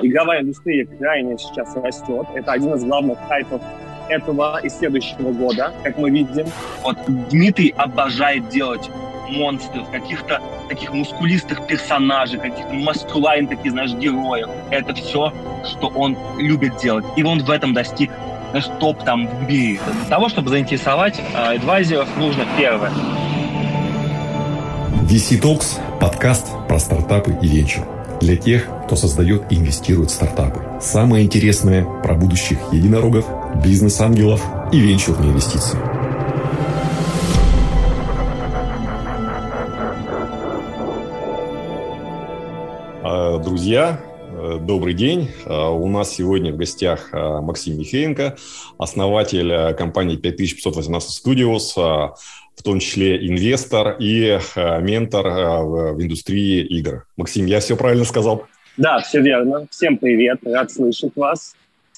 Игровая 0.00 0.40
индустрия 0.40 0.86
крайне 0.86 1.36
сейчас 1.36 1.76
растет. 1.76 2.26
Это 2.34 2.52
один 2.52 2.74
из 2.74 2.84
главных 2.84 3.18
хайпов 3.28 3.60
этого 4.08 4.58
и 4.62 4.68
следующего 4.70 5.32
года, 5.32 5.72
как 5.82 5.98
мы 5.98 6.10
видим. 6.10 6.46
Вот 6.82 6.96
Дмитрий 7.28 7.74
обожает 7.76 8.48
делать 8.48 8.88
монстров, 9.28 9.90
каких-то 9.90 10.40
таких 10.68 10.92
мускулистых 10.92 11.66
персонажей, 11.66 12.40
каких-то 12.40 12.72
маскулайн 12.72 13.46
таких, 13.46 13.72
знаешь, 13.72 13.92
героев. 13.92 14.48
Это 14.70 14.94
все, 14.94 15.32
что 15.64 15.88
он 15.88 16.16
любит 16.38 16.76
делать. 16.78 17.04
И 17.16 17.22
он 17.22 17.40
в 17.40 17.50
этом 17.50 17.74
достиг 17.74 18.10
знаешь, 18.50 18.68
топ 18.80 19.02
там 19.04 19.26
в 19.26 19.48
мире. 19.48 19.80
Для 20.00 20.08
того, 20.08 20.28
чтобы 20.28 20.50
заинтересовать 20.50 21.18
э, 21.18 21.56
адвайзеров, 21.56 22.08
нужно 22.18 22.46
первое. 22.56 22.90
VC 25.04 25.40
Talks– 25.40 25.78
подкаст 26.00 26.48
про 26.68 26.78
стартапы 26.78 27.36
и 27.42 27.46
венчур. 27.46 27.91
Для 28.22 28.36
тех, 28.36 28.68
кто 28.86 28.94
создает 28.94 29.50
и 29.50 29.56
инвестирует 29.56 30.10
в 30.10 30.14
стартапы. 30.14 30.62
Самое 30.80 31.24
интересное 31.24 31.84
про 32.04 32.14
будущих 32.14 32.56
единорогов, 32.70 33.26
бизнес-ангелов 33.64 34.40
и 34.70 34.78
венчурные 34.78 35.32
инвестиции. 35.32 35.76
А, 43.02 43.38
друзья, 43.38 44.00
э, 44.30 44.58
добрый 44.60 44.94
день. 44.94 45.28
А, 45.44 45.70
у 45.70 45.88
нас 45.88 46.10
сегодня 46.10 46.52
в 46.52 46.56
гостях 46.56 47.08
а, 47.10 47.40
Максим 47.40 47.76
Михеенко, 47.76 48.36
основатель 48.78 49.74
компании 49.74 50.14
5518 50.14 51.26
Studios, 51.26 52.12
в 52.62 52.64
том 52.64 52.78
числе 52.78 53.26
инвестор 53.26 53.96
и 53.98 54.38
ментор 54.54 55.26
в 55.26 56.00
индустрии 56.00 56.64
игр. 56.64 57.08
Максим, 57.16 57.46
я 57.46 57.58
все 57.58 57.76
правильно 57.76 58.04
сказал? 58.04 58.46
Да, 58.76 59.00
все 59.00 59.20
верно. 59.20 59.66
Всем 59.68 59.98
привет, 59.98 60.38
рад 60.44 60.70
слышать 60.70 61.10
вас. 61.16 61.56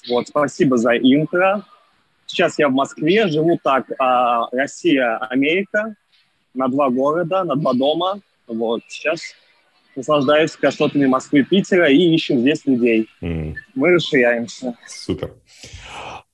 Вот, 0.09 0.27
спасибо 0.27 0.77
за 0.77 0.97
интро. 0.97 1.61
Сейчас 2.25 2.57
я 2.57 2.67
в 2.69 2.71
Москве, 2.71 3.27
живу 3.27 3.59
так, 3.63 3.85
Россия, 4.51 5.17
Америка, 5.17 5.95
на 6.55 6.67
два 6.67 6.89
города, 6.89 7.43
на 7.43 7.55
два 7.55 7.73
дома. 7.73 8.19
Вот, 8.47 8.81
сейчас 8.87 9.21
наслаждаюсь 9.95 10.53
красотами 10.53 11.05
Москвы 11.05 11.41
и 11.41 11.43
Питера 11.43 11.91
и 11.91 12.15
ищем 12.15 12.39
здесь 12.39 12.65
людей. 12.65 13.07
Mm. 13.21 13.53
Мы 13.75 13.91
расширяемся. 13.91 14.75
Супер. 14.87 15.31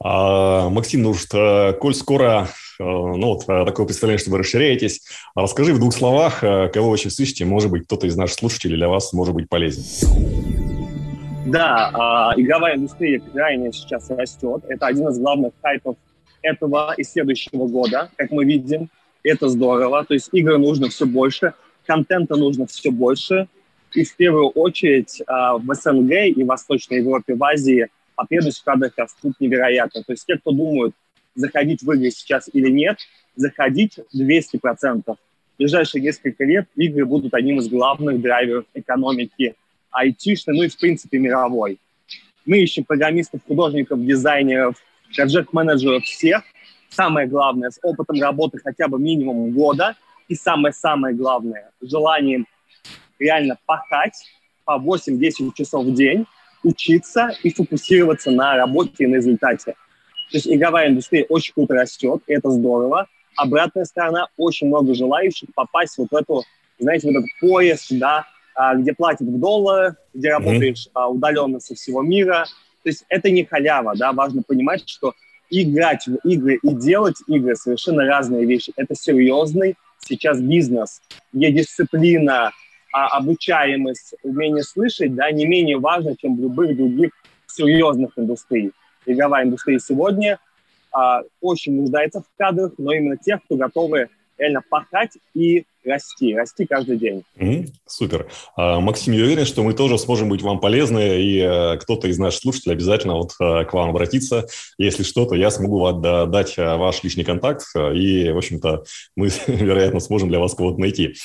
А, 0.04 0.70
Максим, 0.70 1.04
ну 1.04 1.14
что, 1.14 1.78
коль 1.80 1.94
скоро 1.94 2.48
э, 2.48 2.48
ну, 2.84 3.28
вот 3.28 3.44
э, 3.48 3.66
такое 3.66 3.86
представление, 3.86 4.20
что 4.20 4.32
вы 4.32 4.40
расширяетесь, 4.40 5.02
расскажи 5.36 5.74
в 5.74 5.80
двух 5.80 5.94
словах, 5.94 6.44
э, 6.44 6.70
кого 6.70 6.90
вы 6.92 6.98
сейчас 6.98 7.20
ищете, 7.20 7.46
может 7.46 7.72
быть, 7.72 7.86
кто-то 7.86 8.08
из 8.08 8.16
наших 8.16 8.40
слушателей 8.40 8.78
для 8.78 8.90
вас 8.90 9.14
может 9.14 9.34
быть 9.34 9.50
полезен. 9.50 9.84
Да, 11.48 12.34
э, 12.36 12.42
игровая 12.42 12.76
индустрия 12.76 13.20
крайне 13.20 13.72
сейчас 13.72 14.10
растет. 14.10 14.64
Это 14.68 14.88
один 14.88 15.08
из 15.10 15.20
главных 15.20 15.54
хайпов 15.62 15.98
этого 16.42 16.94
и 16.98 17.04
следующего 17.04 17.68
года, 17.68 18.10
как 18.16 18.32
мы 18.32 18.46
видим. 18.46 18.90
Это 19.24 19.50
здорово. 19.50 20.04
То 20.04 20.14
есть 20.14 20.30
игры 20.32 20.58
нужно 20.58 20.90
все 20.90 21.06
больше 21.06 21.54
контента 21.86 22.36
нужно 22.36 22.66
все 22.68 22.92
больше. 22.92 23.48
И 23.94 24.04
в 24.06 24.16
первую 24.16 24.50
очередь 24.50 25.22
а, 25.28 25.58
в 25.58 25.74
СНГ 25.74 26.12
и 26.36 26.44
в 26.44 26.48
Восточной 26.48 27.00
Европе, 27.00 27.36
в 27.36 27.44
Азии 27.44 27.88
потребность 28.16 28.62
в 28.62 28.64
кадрах 28.64 28.94
растут 28.96 29.34
невероятно. 29.40 30.04
То 30.04 30.14
есть 30.14 30.26
те, 30.26 30.38
кто 30.38 30.52
думают, 30.52 30.96
заходить 31.36 31.82
в 31.82 31.92
игры 31.92 32.12
сейчас 32.12 32.50
или 32.52 32.70
нет, 32.70 32.98
заходить 33.36 34.00
200%. 34.16 35.04
В 35.06 35.18
ближайшие 35.58 36.02
несколько 36.02 36.44
лет 36.44 36.68
игры 36.76 37.06
будут 37.06 37.34
одним 37.34 37.60
из 37.60 37.70
главных 37.70 38.22
драйверов 38.22 38.66
экономики 38.74 39.56
айтишной, 39.92 40.56
ну 40.56 40.64
и 40.64 40.70
в 40.70 40.78
принципе 40.78 41.20
мировой. 41.20 41.80
Мы 42.46 42.60
ищем 42.60 42.84
программистов, 42.84 43.42
художников, 43.48 44.04
дизайнеров, 44.04 44.76
проект-менеджеров 45.16 46.04
всех. 46.04 46.44
Самое 46.90 47.28
главное, 47.28 47.70
с 47.70 47.80
опытом 47.84 48.20
работы 48.20 48.58
хотя 48.64 48.88
бы 48.88 49.00
минимум 49.00 49.52
года– 49.52 49.96
и 50.32 50.36
самое-самое 50.36 51.14
главное, 51.14 51.72
желанием 51.82 52.48
реально 53.20 53.58
пахать 53.66 54.14
по 54.64 54.80
8-10 54.80 55.52
часов 55.54 55.86
в 55.86 55.94
день, 55.94 56.26
учиться 56.64 57.36
и 57.44 57.54
фокусироваться 57.54 58.32
на 58.32 58.56
работе 58.56 59.04
и 59.04 59.08
на 59.08 59.16
результате. 59.16 59.76
То 60.32 60.38
есть 60.38 60.48
игровая 60.48 60.90
индустрия 60.90 61.26
очень 61.28 61.54
круто 61.54 61.74
растет, 61.74 62.22
и 62.28 62.34
это 62.34 62.50
здорово. 62.50 63.08
Обратная 63.36 63.86
сторона, 63.86 64.28
очень 64.38 64.68
много 64.68 64.94
желающих 64.94 65.50
попасть 65.54 65.98
вот 65.98 66.08
в 66.10 66.16
эту, 66.16 66.44
знаете, 66.80 67.08
в 67.08 67.12
этот 67.12 67.26
пояс, 67.40 67.88
да, 67.90 68.26
а, 68.56 68.76
где 68.76 68.94
платят 68.94 69.28
в 69.28 69.40
долларах, 69.40 69.96
где 70.14 70.30
работаешь 70.30 70.88
mm-hmm. 70.94 71.08
удаленно 71.08 71.60
со 71.60 71.76
всего 71.76 72.02
мира. 72.02 72.46
То 72.84 72.90
есть 72.90 73.06
это 73.10 73.30
не 73.30 73.44
халява, 73.44 73.94
да, 73.96 74.14
важно 74.14 74.42
понимать, 74.42 74.88
что 74.88 75.14
играть 75.50 76.08
в 76.08 76.16
игры 76.28 76.60
и 76.64 76.70
делать 76.74 77.18
игры 77.28 77.56
совершенно 77.56 78.06
разные 78.06 78.46
вещи. 78.46 78.72
Это 78.78 78.96
серьезный 78.96 79.76
сейчас 80.00 80.40
бизнес, 80.40 81.02
где 81.34 81.52
дисциплина, 81.52 82.52
а 82.94 83.08
обучаемость, 83.18 84.16
умение 84.24 84.64
слышать, 84.64 85.14
да, 85.14 85.30
не 85.32 85.46
менее 85.46 85.78
важно, 85.78 86.16
чем 86.18 86.38
в 86.38 86.42
любых 86.42 86.76
других 86.76 87.12
серьезных 87.48 88.12
индустриях. 88.18 88.72
Игровая 89.06 89.46
индустрия 89.46 89.80
сегодня 89.80 90.40
а, 90.92 91.22
очень 91.40 91.76
нуждается 91.76 92.22
в 92.22 92.38
кадрах, 92.38 92.74
но 92.78 92.94
именно 92.94 93.18
тех, 93.18 93.44
кто 93.44 93.56
готовы 93.56 94.10
реально 94.38 94.62
пахать 94.68 95.12
и 95.34 95.66
расти, 95.86 96.36
расти 96.36 96.66
каждый 96.66 96.98
день. 96.98 97.24
Mm-hmm. 97.38 97.68
Супер. 97.86 98.28
А, 98.56 98.80
Максим, 98.80 99.14
я 99.14 99.24
уверен, 99.24 99.46
что 99.46 99.64
мы 99.64 99.74
тоже 99.74 99.98
сможем 99.98 100.30
быть 100.30 100.42
вам 100.42 100.60
полезны, 100.60 101.22
и 101.22 101.40
э, 101.40 101.78
кто-то 101.78 102.08
из 102.08 102.18
наших 102.18 102.42
слушателей 102.42 102.76
обязательно 102.76 103.16
вот 103.16 103.32
э, 103.40 103.66
к 103.66 103.74
вам 103.74 103.90
обратится. 103.90 104.48
Если 104.78 105.04
что-то, 105.04 105.36
я 105.36 105.52
смогу 105.52 105.80
вам 105.80 106.32
дать 106.32 106.58
э, 106.58 106.76
ваш 106.76 107.04
личный 107.04 107.24
контакт, 107.24 107.64
и, 107.76 108.32
в 108.32 108.38
общем-то, 108.38 108.84
мы, 109.16 109.30
вероятно, 109.48 110.00
сможем 110.00 110.30
для 110.30 110.40
вас 110.40 110.56
кого-то 110.56 110.80
найти. 110.80 111.16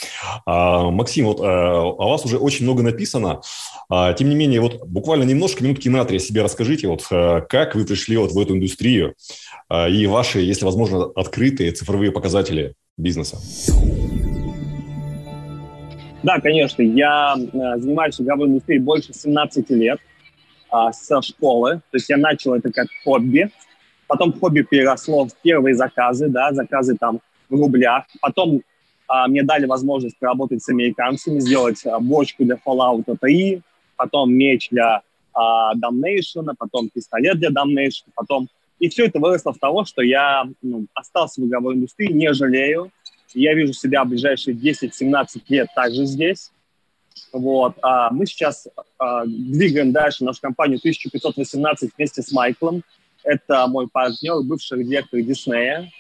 А, 0.44 0.90
Максим, 0.90 1.26
вот 1.26 1.40
о 1.40 2.08
вас 2.08 2.24
уже 2.24 2.38
очень 2.38 2.64
много 2.64 2.82
написано. 2.82 3.40
А, 3.88 4.12
тем 4.12 4.28
не 4.28 4.34
менее, 4.34 4.60
вот 4.60 4.84
буквально 4.86 5.24
немножко, 5.24 5.62
минутки 5.62 5.88
на 5.88 6.04
три 6.04 6.18
себе 6.18 6.42
расскажите, 6.42 6.88
вот 6.88 7.06
как 7.08 7.74
вы 7.74 7.84
пришли 7.84 8.16
вот 8.16 8.32
в 8.32 8.38
эту 8.38 8.54
индустрию 8.54 9.14
и 9.70 10.06
ваши, 10.06 10.40
если 10.40 10.64
возможно, 10.64 11.04
открытые 11.14 11.72
цифровые 11.72 12.12
показатели 12.12 12.74
бизнеса. 12.96 13.38
Да, 16.26 16.40
конечно. 16.40 16.82
Я 16.82 17.36
э, 17.36 17.78
занимаюсь 17.78 18.20
игровой 18.20 18.48
индустрией 18.48 18.80
больше 18.80 19.12
17 19.12 19.70
лет 19.70 20.00
э, 20.72 20.92
со 20.92 21.22
школы. 21.22 21.76
То 21.92 21.96
есть 21.96 22.08
я 22.08 22.16
начал 22.16 22.54
это 22.54 22.72
как 22.72 22.88
хобби. 23.04 23.48
Потом 24.08 24.32
хобби 24.32 24.62
переросло 24.62 25.26
в 25.26 25.34
первые 25.42 25.76
заказы, 25.76 26.28
да, 26.28 26.52
заказы 26.52 26.96
там 26.98 27.20
в 27.48 27.54
рублях. 27.54 28.06
Потом 28.20 28.56
э, 28.56 29.28
мне 29.28 29.44
дали 29.44 29.66
возможность 29.66 30.18
поработать 30.18 30.64
с 30.64 30.68
американцами, 30.68 31.38
сделать 31.38 31.86
э, 31.86 31.96
бочку 32.00 32.44
для 32.44 32.56
Fallout 32.56 33.04
3, 33.20 33.62
потом 33.96 34.32
меч 34.32 34.68
для 34.70 35.02
э, 35.34 35.38
Damnation, 35.38 36.54
потом 36.58 36.88
пистолет 36.88 37.38
для 37.38 37.50
Damnation, 37.50 38.04
потом... 38.14 38.48
И 38.78 38.90
все 38.90 39.06
это 39.06 39.18
выросло 39.18 39.54
в 39.54 39.58
того, 39.58 39.86
что 39.86 40.02
я 40.02 40.44
ну, 40.60 40.86
остался 40.92 41.40
в 41.40 41.46
игровой 41.46 41.76
индустрии, 41.76 42.12
не 42.12 42.34
жалею. 42.34 42.90
Я 43.32 43.54
вижу 43.54 43.72
себя 43.72 44.04
в 44.04 44.08
ближайшие 44.08 44.54
10-17 44.54 45.40
лет 45.48 45.68
также 45.74 46.04
здесь. 46.04 46.52
Вот. 47.32 47.76
А 47.82 48.10
мы 48.10 48.26
сейчас 48.26 48.68
а, 48.98 49.24
двигаем 49.26 49.92
дальше 49.92 50.24
нашу 50.24 50.40
компанию 50.40 50.78
1518 50.78 51.90
вместе 51.96 52.22
с 52.22 52.32
Майклом. 52.32 52.82
Это 53.24 53.66
мой 53.66 53.88
партнер, 53.88 54.42
бывший 54.42 54.84
директор 54.84 55.20
Диснея. 55.20 55.90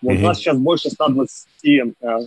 Вот, 0.00 0.14
mm-hmm. 0.14 0.18
У 0.18 0.26
нас 0.26 0.38
сейчас 0.38 0.56
больше 0.58 0.90
120 0.90 1.46
а, 2.02 2.18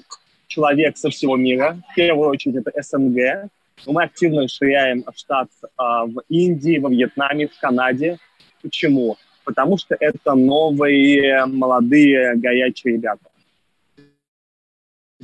человек 0.48 0.98
со 0.98 1.10
всего 1.10 1.36
мира. 1.36 1.78
В 1.92 1.96
первую 1.96 2.30
очередь 2.30 2.58
это 2.58 2.72
СНГ. 2.82 3.50
Но 3.86 3.94
мы 3.94 4.04
активно 4.04 4.44
расширяем 4.44 5.04
штат 5.16 5.50
а, 5.78 6.06
в 6.06 6.22
Индии, 6.30 6.80
во 6.80 6.90
Вьетнаме, 6.90 7.48
в 7.48 7.60
Канаде. 7.60 8.18
Почему? 8.62 9.18
Потому 9.44 9.78
что 9.78 9.96
это 10.00 10.34
новые, 10.34 11.46
молодые, 11.46 12.36
горячие 12.36 12.94
ребята 12.94 13.30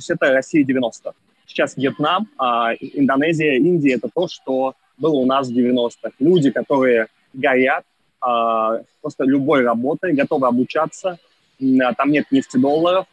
есть 0.02 0.10
это 0.10 0.32
Россия 0.32 0.64
90 0.64 1.14
Сейчас 1.46 1.76
Вьетнам, 1.76 2.28
а 2.38 2.72
Индонезия, 2.74 3.56
Индия– 3.58 3.94
это 3.96 4.08
то, 4.12 4.26
что 4.28 4.74
было 4.96 5.14
у 5.14 5.26
нас 5.26 5.48
в 5.48 5.56
90-х. 5.56 6.12
Люди, 6.18 6.50
которые 6.50 7.08
горят 7.34 7.84
а, 8.20 8.80
просто 9.00 9.24
любой 9.24 9.62
работой, 9.62 10.14
готовы 10.14 10.46
обучаться. 10.46 11.18
Там 11.58 12.10
нет 12.10 12.26
нефтедолларов, 12.30 13.06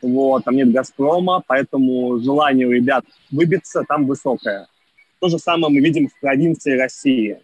вот, 0.00 0.44
там 0.44 0.56
нет 0.56 0.72
«Газпрома», 0.72 1.42
поэтому 1.46 2.18
желание 2.18 2.66
у 2.66 2.72
ребят 2.72 3.04
выбиться 3.30 3.84
там 3.86 4.06
высокое. 4.06 4.66
То 5.24 5.30
же 5.30 5.38
самое 5.38 5.72
мы 5.72 5.80
видим 5.80 6.08
в 6.08 6.20
провинции 6.20 6.76
России. 6.76 7.38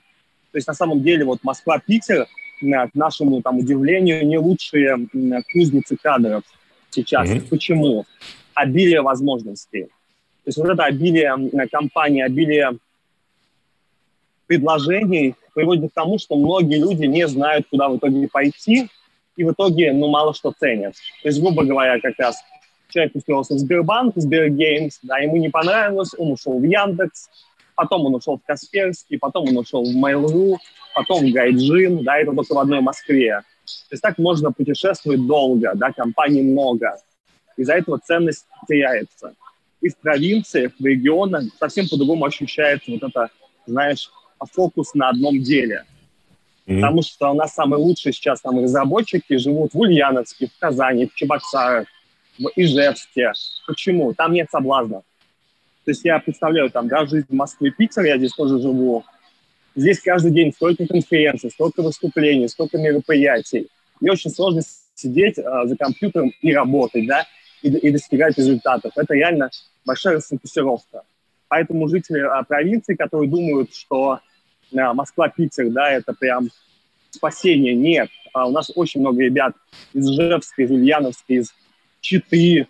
То 0.52 0.58
есть 0.58 0.68
на 0.68 0.74
самом 0.74 1.02
деле 1.02 1.24
вот 1.24 1.42
Москва-Питер, 1.42 2.26
к 2.60 2.90
нашему 2.92 3.40
там 3.40 3.56
удивлению, 3.56 4.26
не 4.26 4.36
лучшие 4.36 5.08
кузницы 5.50 5.96
кадров 5.96 6.42
сейчас. 6.90 7.30
Mm-hmm. 7.30 7.48
Почему? 7.48 8.04
обилие 8.52 9.00
возможностей. 9.00 9.84
То 9.84 10.48
есть 10.48 10.58
вот 10.58 10.68
это 10.68 10.84
обилие 10.84 11.34
компаний, 11.72 12.20
обилие 12.20 12.72
предложений 14.46 15.36
приводит 15.54 15.92
к 15.92 15.94
тому, 15.94 16.18
что 16.18 16.36
многие 16.36 16.78
люди 16.78 17.06
не 17.06 17.26
знают, 17.28 17.66
куда 17.70 17.88
в 17.88 17.96
итоге 17.96 18.28
пойти, 18.28 18.88
и 19.36 19.44
в 19.44 19.52
итоге, 19.52 19.94
ну, 19.94 20.08
мало 20.08 20.34
что 20.34 20.52
ценят. 20.52 20.96
То 21.22 21.28
есть, 21.28 21.40
грубо 21.40 21.64
говоря, 21.64 21.98
как 21.98 22.18
раз 22.18 22.42
человек 22.90 23.14
устроился 23.14 23.54
в 23.54 23.58
Сбербанк, 23.58 24.16
в 24.16 24.20
Сбергеймс, 24.20 24.98
да, 25.02 25.18
ему 25.18 25.36
не 25.36 25.48
понравилось, 25.48 26.10
он 26.18 26.32
ушел 26.32 26.58
в 26.58 26.64
Яндекс, 26.64 27.30
потом 27.80 28.04
он 28.04 28.14
ушел 28.14 28.36
в 28.36 28.46
Касперский, 28.46 29.18
потом 29.18 29.48
он 29.48 29.56
ушел 29.56 29.82
в 29.82 29.96
Mail.ru, 29.96 30.58
потом 30.94 31.24
в 31.24 31.32
Гайджин, 31.32 32.04
да, 32.04 32.18
это 32.18 32.32
только 32.32 32.54
в 32.54 32.58
одной 32.58 32.82
Москве. 32.82 33.40
То 33.64 33.92
есть 33.92 34.02
так 34.02 34.18
можно 34.18 34.52
путешествовать 34.52 35.26
долго, 35.26 35.72
да, 35.74 35.90
компаний 35.90 36.42
много. 36.42 36.96
Из-за 37.56 37.74
этого 37.74 37.98
ценность 37.98 38.44
теряется. 38.68 39.34
И 39.80 39.88
в 39.88 39.96
провинциях, 39.96 40.72
в 40.78 40.84
регионах 40.84 41.44
совсем 41.58 41.88
по-другому 41.88 42.26
ощущается 42.26 42.90
вот 42.90 43.02
это, 43.02 43.30
знаешь, 43.66 44.10
фокус 44.52 44.92
на 44.92 45.08
одном 45.08 45.42
деле. 45.42 45.84
Mm-hmm. 46.66 46.80
Потому 46.80 47.02
что 47.02 47.30
у 47.30 47.34
нас 47.34 47.54
самые 47.54 47.82
лучшие 47.82 48.12
сейчас 48.12 48.42
там 48.42 48.62
разработчики 48.62 49.38
живут 49.38 49.72
в 49.72 49.78
Ульяновске, 49.78 50.48
в 50.48 50.58
Казани, 50.58 51.06
в 51.06 51.14
Чебоксарах, 51.14 51.88
в 52.38 52.50
Ижевске. 52.56 53.32
Почему? 53.66 54.12
Там 54.12 54.34
нет 54.34 54.50
соблазнов. 54.50 55.02
То 55.90 55.92
есть 55.92 56.04
я 56.04 56.20
представляю 56.20 56.70
там, 56.70 56.86
да, 56.86 57.04
жизнь 57.04 57.26
и 57.58 57.70
Питере, 57.70 58.10
я 58.10 58.16
здесь 58.16 58.32
тоже 58.32 58.60
живу. 58.60 59.04
Здесь 59.74 59.98
каждый 59.98 60.30
день 60.30 60.52
столько 60.52 60.86
конференций, 60.86 61.50
столько 61.50 61.82
выступлений, 61.82 62.46
столько 62.46 62.78
мероприятий. 62.78 63.66
Мне 64.00 64.12
очень 64.12 64.30
сложно 64.30 64.62
сидеть 64.94 65.40
а, 65.40 65.66
за 65.66 65.76
компьютером 65.76 66.30
и 66.42 66.54
работать, 66.54 67.08
да, 67.08 67.26
и, 67.62 67.70
и 67.70 67.90
достигать 67.90 68.38
результатов. 68.38 68.92
Это 68.94 69.14
реально 69.14 69.50
большая 69.84 70.18
расфокусировка. 70.18 71.02
Поэтому 71.48 71.88
жители 71.88 72.20
а, 72.20 72.44
провинции, 72.44 72.94
которые 72.94 73.28
думают, 73.28 73.74
что 73.74 74.20
а, 74.72 74.94
Москва, 74.94 75.28
Питер, 75.28 75.70
да, 75.70 75.90
это 75.90 76.12
прям 76.12 76.50
спасение, 77.10 77.74
нет. 77.74 78.10
А, 78.32 78.46
у 78.46 78.52
нас 78.52 78.70
очень 78.76 79.00
много 79.00 79.22
ребят 79.22 79.56
из 79.92 80.08
Ижевска, 80.08 80.62
из 80.62 80.70
Ульяновска, 80.70 81.34
из 81.34 81.52
Читы, 82.00 82.68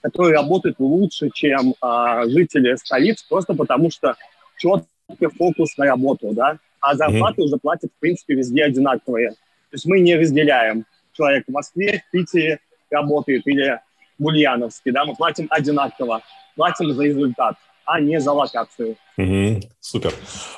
которые 0.00 0.34
работают 0.34 0.76
лучше, 0.78 1.30
чем 1.32 1.74
а, 1.80 2.26
жители 2.26 2.74
столиц, 2.76 3.22
просто 3.22 3.54
потому 3.54 3.90
что 3.90 4.16
четкий 4.56 5.26
фокус 5.36 5.76
на 5.76 5.86
работу, 5.86 6.32
да, 6.32 6.58
а 6.80 6.94
зарплаты 6.94 7.42
mm-hmm. 7.42 7.44
уже 7.44 7.56
платят, 7.58 7.90
в 7.96 8.00
принципе, 8.00 8.34
везде 8.34 8.64
одинаковые. 8.64 9.30
То 9.30 9.74
есть 9.74 9.86
мы 9.86 10.00
не 10.00 10.16
разделяем. 10.16 10.84
Человек 11.12 11.44
в 11.46 11.52
Москве, 11.52 12.02
в 12.06 12.10
Питере 12.10 12.60
работает 12.90 13.46
или 13.46 13.80
в 14.18 14.26
Ульяновске, 14.26 14.92
да, 14.92 15.04
мы 15.04 15.14
платим 15.14 15.46
одинаково, 15.50 16.22
платим 16.56 16.92
за 16.92 17.04
результат, 17.04 17.56
а 17.84 18.00
не 18.00 18.20
за 18.20 18.32
локацию. 18.32 18.96
Угу, 19.16 19.60
супер. 19.80 20.14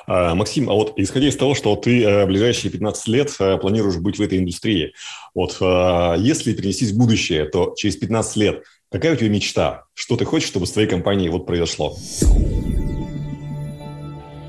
А, 0.07 0.35
Максим, 0.35 0.69
а 0.69 0.73
вот 0.73 0.93
исходя 0.97 1.27
из 1.27 1.35
того, 1.35 1.55
что 1.55 1.75
ты 1.75 2.03
э, 2.03 2.25
ближайшие 2.25 2.71
15 2.71 3.07
лет 3.07 3.35
э, 3.39 3.57
планируешь 3.57 3.97
быть 3.97 4.19
в 4.19 4.21
этой 4.21 4.39
индустрии, 4.39 4.93
вот 5.33 5.57
э, 5.59 6.15
если 6.19 6.53
перенестись 6.53 6.91
в 6.91 6.97
будущее, 6.97 7.45
то 7.45 7.73
через 7.75 7.97
15 7.97 8.35
лет 8.37 8.63
какая 8.93 9.13
у 9.13 9.15
тебя 9.15 9.29
мечта? 9.29 9.85
Что 9.95 10.15
ты 10.15 10.23
хочешь, 10.23 10.47
чтобы 10.47 10.67
с 10.67 10.71
твоей 10.71 10.87
компанией 10.87 11.29
вот 11.29 11.47
произошло? 11.47 11.95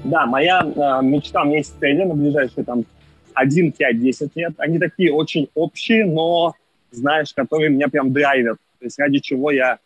Да, 0.05 0.27
моя 0.27 0.61
э, 0.61 1.05
мечта, 1.05 1.43
у 1.43 1.47
меня 1.47 1.59
есть 1.59 1.75
цели 1.81 2.05
на 2.05 2.15
ближайшие 2.15 2.63
там 2.63 2.85
1, 3.33 3.73
5, 3.73 4.01
10 4.03 4.37
лет. 4.37 4.53
Они 4.59 4.79
такие 4.79 5.13
очень 5.13 5.49
общие, 5.55 6.05
но, 6.05 6.55
знаешь, 6.91 7.33
которые 7.33 7.71
меня 7.71 7.89
прям 7.89 8.13
драйвят. 8.13 8.59
То 8.79 8.85
есть 8.85 8.99
ради 8.99 9.19
чего 9.21 9.51
я 9.51 9.79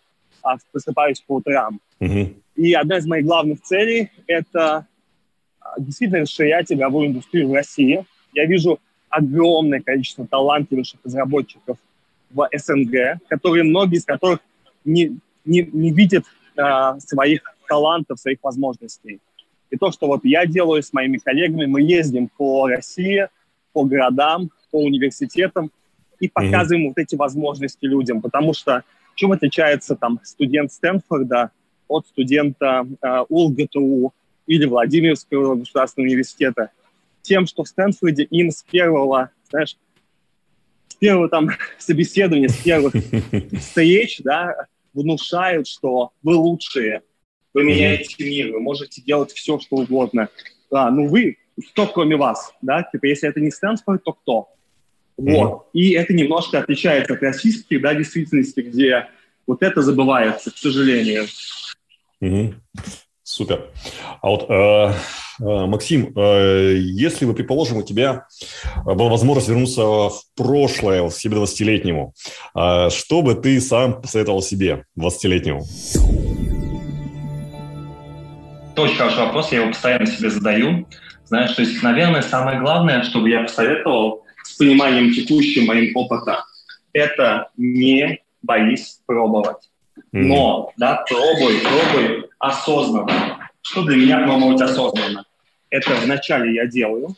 а, 0.43 0.56
просыпаюсь 0.72 1.20
по 1.20 1.37
утрам. 1.37 1.81
Uh-huh. 2.00 2.34
И 2.56 2.72
одна 2.72 2.99
из 2.99 3.06
моих 3.06 3.25
главных 3.25 3.62
целей– 3.62 4.10
это 4.26 4.87
а, 5.60 5.75
действительно 5.78 6.22
расширять 6.22 6.72
игровую 6.72 7.06
индустрию 7.06 7.49
в 7.49 7.55
России. 7.55 8.05
Я 8.34 8.44
вижу 8.46 8.81
огромное 9.08 9.81
количество 9.81 10.26
талантливых 10.26 10.87
разработчиков 11.05 11.78
в 12.31 12.49
СНГ, 12.52 13.20
которые 13.28 13.62
многие 13.62 13.99
из 13.99 14.05
которых 14.05 14.40
не, 14.88 15.19
не, 15.44 15.69
не 15.73 15.93
видят 15.93 16.25
э, 16.56 16.99
своих 16.99 17.43
талантов, 17.69 18.19
своих 18.19 18.38
возможностей. 18.43 19.20
И 19.70 19.76
то, 19.76 19.93
что 19.93 20.06
вот 20.06 20.25
я 20.25 20.46
делаю 20.46 20.82
с 20.82 20.93
моими 20.93 21.19
коллегами, 21.19 21.67
мы 21.67 21.82
ездим 21.82 22.29
по 22.29 22.67
России, 22.67 23.29
по 23.73 23.85
городам, 23.85 24.50
по 24.70 24.82
университетам 24.82 25.70
и 26.20 26.29
показываем 26.29 26.87
mm-hmm. 26.87 26.88
вот 26.88 26.99
эти 26.99 27.14
возможности 27.14 27.85
людям, 27.85 28.23
потому 28.23 28.55
что 28.55 28.82
чем 29.14 29.32
отличается 29.32 29.94
там 29.94 30.20
студент 30.25 30.73
Стэнфорда 30.73 31.50
от 31.87 32.06
студента 32.06 32.87
э, 33.02 33.25
УЛГТУ 33.29 34.12
или 34.46 34.67
Владимирского 34.67 35.56
государственного 35.56 36.08
университета? 36.08 36.70
Тем, 37.23 37.46
что 37.46 37.64
в 37.64 37.69
Стэнфорде 37.69 38.25
им 38.25 38.50
с 38.50 38.62
первого, 38.62 39.31
знаешь, 39.50 39.76
с 40.88 40.94
первого 40.94 41.29
там 41.29 41.50
собеседования, 41.79 42.49
с 42.49 42.56
первых 42.56 42.94
встреч, 43.61 44.20
да, 44.25 44.67
внушают, 44.94 45.67
что 45.67 46.12
вы 46.23 46.35
лучшие, 46.35 47.02
вы 47.55 47.64
меняете 47.64 48.25
мир, 48.25 48.52
вы 48.52 48.61
можете 48.61 49.02
делать 49.02 49.32
все, 49.32 49.58
что 49.58 49.76
угодно. 49.76 50.29
А, 50.70 50.90
ну 50.90 51.08
вы, 51.08 51.38
кто 51.70 51.87
кроме 51.87 52.17
вас, 52.17 52.52
да, 52.62 52.82
типа, 52.82 53.06
если 53.06 53.29
это 53.29 53.40
не 53.40 53.50
Стэнфорд, 53.50 54.05
то 54.05 54.12
кто? 54.12 54.49
Вот. 55.17 55.26
Mm-hmm. 55.26 55.62
И 55.73 55.93
это 55.94 56.14
немножко 56.14 56.61
отличается 56.61 57.14
от 57.14 57.23
российских, 57.23 57.82
да, 57.82 57.94
действительности, 57.94 58.61
где 58.61 59.08
вот 59.46 59.62
это 59.62 59.82
забывается, 59.82 60.50
к 60.52 60.56
сожалению. 60.56 61.26
Mm-hmm. 62.23 62.55
Супер. 63.25 63.70
А 64.23 64.29
вот, 64.29 64.49
э, 64.49 64.94
Максим, 65.38 66.12
э, 66.17 66.76
если 66.79 67.25
бы, 67.25 67.35
предположим, 67.35 67.79
у 67.79 67.82
тебя 67.82 68.26
была 68.85 69.08
возможность 69.08 69.49
вернуться 69.49 69.82
в 69.82 70.23
прошлое, 70.37 71.08
себе 71.11 71.37
20-летнему, 71.37 72.14
э, 72.55 72.90
что 72.90 73.23
бы 73.23 73.35
ты 73.35 73.61
сам 73.61 74.00
посоветовал 74.00 74.43
себе, 74.43 74.85
20-летнему? 74.99 75.64
Это 78.73 78.82
очень 78.82 78.96
хороший 78.96 79.25
вопрос, 79.25 79.52
я 79.52 79.61
его 79.61 79.70
постоянно 79.70 80.06
себе 80.06 80.31
задаю. 80.31 80.87
Знаешь, 81.25 81.52
то 81.52 81.62
есть, 81.62 81.82
наверное, 81.82 82.23
самое 82.23 82.61
главное, 82.61 83.02
чтобы 83.02 83.29
я 83.29 83.43
посоветовал 83.43 84.25
с 84.44 84.56
пониманием 84.56 85.12
текущим 85.12 85.67
моим 85.67 85.94
опыта, 85.96 86.44
это 86.93 87.49
не 87.56 88.20
боись 88.43 89.00
пробовать. 89.06 89.69
Но, 90.12 90.73
да, 90.76 91.05
пробуй, 91.08 91.61
пробуй 91.61 92.31
осознанно. 92.38 93.50
Что 93.62 93.82
для 93.82 93.96
меня 93.96 94.25
пробовать 94.25 94.61
осознанно? 94.62 95.25
Это 95.70 95.94
вначале 96.03 96.55
я 96.55 96.67
делаю, 96.67 97.15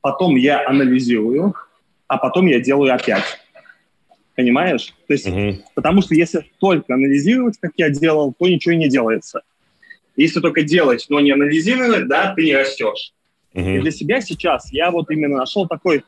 потом 0.00 0.36
я 0.36 0.66
анализирую, 0.66 1.54
а 2.06 2.18
потом 2.18 2.46
я 2.46 2.60
делаю 2.60 2.94
опять. 2.94 3.38
Понимаешь? 4.34 4.94
То 5.06 5.12
есть, 5.12 5.26
mm-hmm. 5.26 5.62
потому 5.74 6.00
что 6.02 6.14
если 6.14 6.48
только 6.60 6.94
анализировать, 6.94 7.58
как 7.60 7.72
я 7.76 7.90
делал, 7.90 8.32
то 8.38 8.48
ничего 8.48 8.74
не 8.74 8.88
делается. 8.88 9.42
Если 10.16 10.40
только 10.40 10.62
делать, 10.62 11.06
но 11.08 11.20
не 11.20 11.32
анализировать, 11.32 12.08
да, 12.08 12.34
ты 12.34 12.44
не 12.44 12.54
растешь. 12.54 13.12
Mm-hmm. 13.54 13.76
И 13.76 13.80
для 13.80 13.90
себя 13.90 14.20
сейчас 14.20 14.72
я 14.72 14.90
вот 14.90 15.10
именно 15.10 15.38
нашел 15.38 15.66
такой 15.66 16.04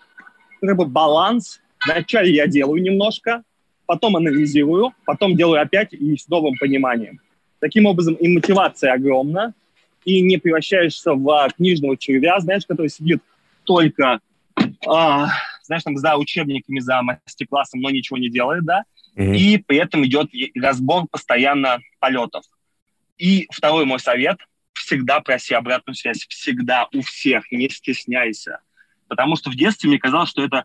как 0.61 0.77
бы 0.77 0.87
баланс. 0.87 1.61
Вначале 1.85 2.33
я 2.33 2.47
делаю 2.47 2.83
немножко, 2.83 3.43
потом 3.87 4.17
анализирую, 4.17 4.93
потом 5.05 5.37
делаю 5.37 5.63
опять 5.63 5.93
и 5.93 6.17
с 6.17 6.29
новым 6.29 6.55
пониманием. 6.59 7.21
Таким 7.59 7.87
образом, 7.87 8.15
и 8.15 8.29
мотивация 8.29 8.93
огромна, 8.93 9.55
и 10.05 10.21
не 10.23 10.39
превращаешься 10.39 11.13
в 11.13 11.49
книжного 11.57 11.97
червя, 11.97 12.41
знаешь, 12.41 12.67
который 12.67 12.89
сидит 12.89 13.23
только, 13.65 14.21
а, 14.87 15.29
знаешь, 15.63 15.83
там 15.83 15.97
за 15.97 16.17
учебниками, 16.17 16.81
за 16.81 17.03
мастер-классом, 17.03 17.81
но 17.81 17.91
ничего 17.91 18.19
не 18.19 18.31
делает, 18.31 18.65
да, 18.65 18.85
mm-hmm. 19.17 19.37
и 19.37 19.59
при 19.59 19.79
этом 19.79 20.05
идет 20.07 20.31
разбор 20.55 21.07
постоянно 21.11 21.79
полетов. 21.99 22.45
И 23.19 23.47
второй 23.51 23.85
мой 23.85 24.01
совет– 24.01 24.39
всегда 24.81 25.21
проси 25.21 25.55
обратную 25.55 25.95
связь, 25.95 26.27
всегда 26.29 26.89
у 26.93 27.03
всех, 27.03 27.51
не 27.53 27.69
стесняйся. 27.69 28.61
Потому 29.09 29.37
что 29.37 29.51
в 29.51 29.57
детстве 29.57 29.89
мне 29.89 29.99
казалось, 29.99 30.31
что 30.31 30.43
это, 30.43 30.65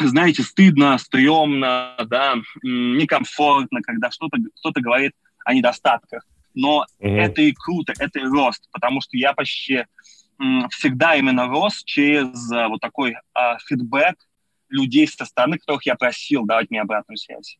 знаете, 0.00 0.42
стыдно, 0.42 0.96
стрёмно, 0.98 1.96
да, 2.06 2.36
некомфортно, 2.62 3.82
когда 3.82 4.10
что-то 4.10 4.38
кто-то 4.58 4.80
говорит 4.80 5.12
о 5.44 5.54
недостатках. 5.54 6.26
Но 6.56 6.84
mm-hmm. 7.00 7.16
это 7.16 7.42
и 7.42 7.52
круто, 7.52 7.92
это 7.96 8.18
и 8.18 8.24
рост, 8.24 8.68
потому 8.72 9.00
что 9.00 9.16
я 9.16 9.32
почти 9.32 9.84
всегда 10.70 11.14
именно 11.14 11.46
рос 11.46 11.82
через 11.84 12.52
а, 12.52 12.68
вот 12.68 12.80
такой 12.80 13.16
а, 13.32 13.56
фидбэк 13.58 14.16
людей 14.68 15.06
со 15.06 15.24
стороны, 15.24 15.58
которых 15.58 15.86
я 15.86 15.94
просил 15.94 16.44
давать 16.44 16.70
мне 16.70 16.82
обратную 16.82 17.16
связь 17.16 17.58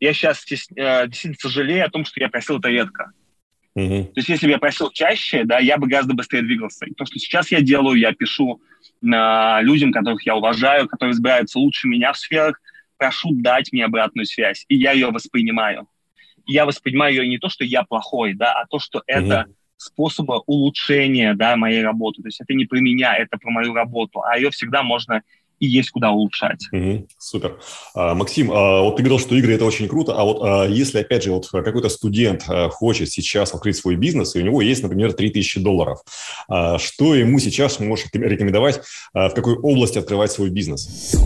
я 0.00 0.12
сейчас 0.12 0.44
э, 0.50 1.06
действительно 1.06 1.34
сожалею 1.38 1.86
о 1.86 1.90
том, 1.90 2.04
что 2.04 2.20
я 2.20 2.28
просил 2.28 2.58
это 2.58 2.68
редко. 2.68 3.12
Mm-hmm. 3.76 4.04
То 4.06 4.12
есть 4.16 4.28
если 4.28 4.46
бы 4.46 4.52
я 4.52 4.58
просил 4.58 4.90
чаще, 4.90 5.44
да, 5.44 5.58
я 5.58 5.76
бы 5.76 5.88
гораздо 5.88 6.14
быстрее 6.14 6.42
двигался. 6.42 6.86
И 6.86 6.94
то, 6.94 7.04
что 7.04 7.18
сейчас 7.18 7.50
я 7.50 7.60
делаю, 7.60 7.98
я 7.98 8.12
пишу 8.12 8.60
э, 9.02 9.62
людям, 9.62 9.92
которых 9.92 10.24
я 10.26 10.36
уважаю, 10.36 10.88
которые 10.88 11.12
разбираются 11.12 11.58
лучше 11.58 11.88
меня 11.88 12.12
в 12.12 12.18
сферах, 12.18 12.60
прошу 12.96 13.30
дать 13.32 13.72
мне 13.72 13.84
обратную 13.84 14.26
связь, 14.26 14.64
и 14.68 14.76
я 14.76 14.92
ее 14.92 15.10
воспринимаю. 15.10 15.88
Я 16.48 16.66
воспринимаю 16.66 17.14
ее 17.14 17.28
не 17.28 17.38
то, 17.38 17.48
что 17.48 17.64
я 17.64 17.84
плохой, 17.84 18.34
да, 18.34 18.52
а 18.54 18.66
то, 18.66 18.80
что 18.80 18.98
mm-hmm. 18.98 19.02
это 19.06 19.46
способа 19.76 20.42
улучшения, 20.46 21.34
да, 21.34 21.56
моей 21.56 21.82
работы. 21.82 22.22
То 22.22 22.28
есть 22.28 22.40
это 22.40 22.52
не 22.54 22.64
про 22.64 22.80
меня, 22.80 23.16
это 23.16 23.38
про 23.38 23.50
мою 23.50 23.74
работу, 23.74 24.22
а 24.22 24.36
ее 24.36 24.50
всегда 24.50 24.82
можно 24.82 25.22
и 25.60 25.66
есть 25.66 25.90
куда 25.90 26.10
улучшать. 26.10 26.66
Угу, 26.72 27.08
супер. 27.18 27.58
А, 27.94 28.14
Максим, 28.14 28.50
а, 28.52 28.82
вот 28.82 28.96
ты 28.96 29.02
говорил, 29.02 29.18
что 29.18 29.34
игры– 29.34 29.54
это 29.54 29.64
очень 29.64 29.88
круто, 29.88 30.14
а 30.14 30.24
вот 30.24 30.40
а, 30.42 30.66
если, 30.66 31.00
опять 31.00 31.24
же, 31.24 31.32
вот 31.32 31.48
какой-то 31.48 31.88
студент 31.88 32.44
а, 32.48 32.68
хочет 32.68 33.10
сейчас 33.10 33.54
открыть 33.54 33.76
свой 33.76 33.96
бизнес, 33.96 34.36
и 34.36 34.40
у 34.40 34.42
него 34.42 34.62
есть, 34.62 34.82
например, 34.82 35.12
3000 35.12 35.60
долларов, 35.60 36.00
а, 36.48 36.78
что 36.78 37.14
ему 37.14 37.38
сейчас 37.38 37.80
можешь 37.80 38.06
рекомендовать, 38.12 38.80
а, 39.12 39.28
в 39.28 39.34
какой 39.34 39.56
области 39.56 39.98
открывать 39.98 40.30
свой 40.30 40.50
бизнес? 40.50 41.16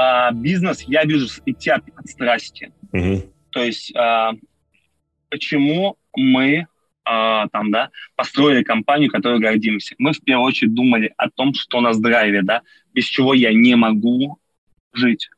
А, 0.00 0.30
бизнес 0.32 0.80
я 0.82 1.04
вижу 1.04 1.26
идти 1.44 1.68
от, 1.68 1.82
от 1.94 2.06
страсти. 2.06 2.72
Угу. 2.92 3.22
То 3.50 3.62
есть 3.62 3.94
а, 3.94 4.32
почему 5.28 5.96
мы 6.16 6.66
а, 7.04 7.48
там, 7.48 7.70
да, 7.70 7.90
построили 8.16 8.62
компанию, 8.62 9.10
которой 9.10 9.40
гордимся. 9.40 9.94
Мы 9.98 10.12
в 10.14 10.22
первую 10.22 10.46
очередь 10.46 10.74
думали 10.74 11.12
о 11.18 11.28
том, 11.28 11.52
что 11.52 11.82
нас 11.82 11.98
драйвит, 12.00 12.46
да, 12.46 12.62
без 12.94 13.04
чего 13.04 13.34
я 13.34 13.52
не 13.52 13.74
могу 13.74 14.38
жить. 14.94 15.28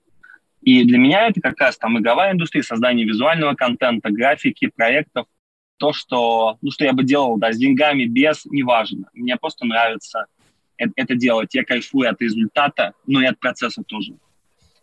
И 0.60 0.84
для 0.84 0.98
меня 0.98 1.26
это 1.26 1.40
как 1.40 1.58
раз 1.58 1.76
там 1.76 1.98
игровая 1.98 2.32
индустрия, 2.32 2.62
создание 2.62 3.04
визуального 3.04 3.54
контента, 3.54 4.10
графики, 4.10 4.68
проектов, 4.68 5.26
то, 5.78 5.92
что, 5.92 6.56
ну, 6.62 6.70
что 6.70 6.84
я 6.84 6.92
бы 6.92 7.02
делал, 7.02 7.36
да, 7.36 7.52
с 7.52 7.58
деньгами, 7.58 8.04
без, 8.04 8.44
неважно. 8.44 9.08
Мне 9.12 9.36
просто 9.36 9.64
нравится 9.64 10.26
это, 10.76 10.92
это 10.94 11.14
делать. 11.16 11.52
Я 11.52 11.64
кайфую 11.64 12.08
от 12.08 12.20
результата, 12.20 12.92
но 13.08 13.20
и 13.20 13.26
от 13.26 13.40
процесса 13.40 13.82
тоже. 13.82 14.14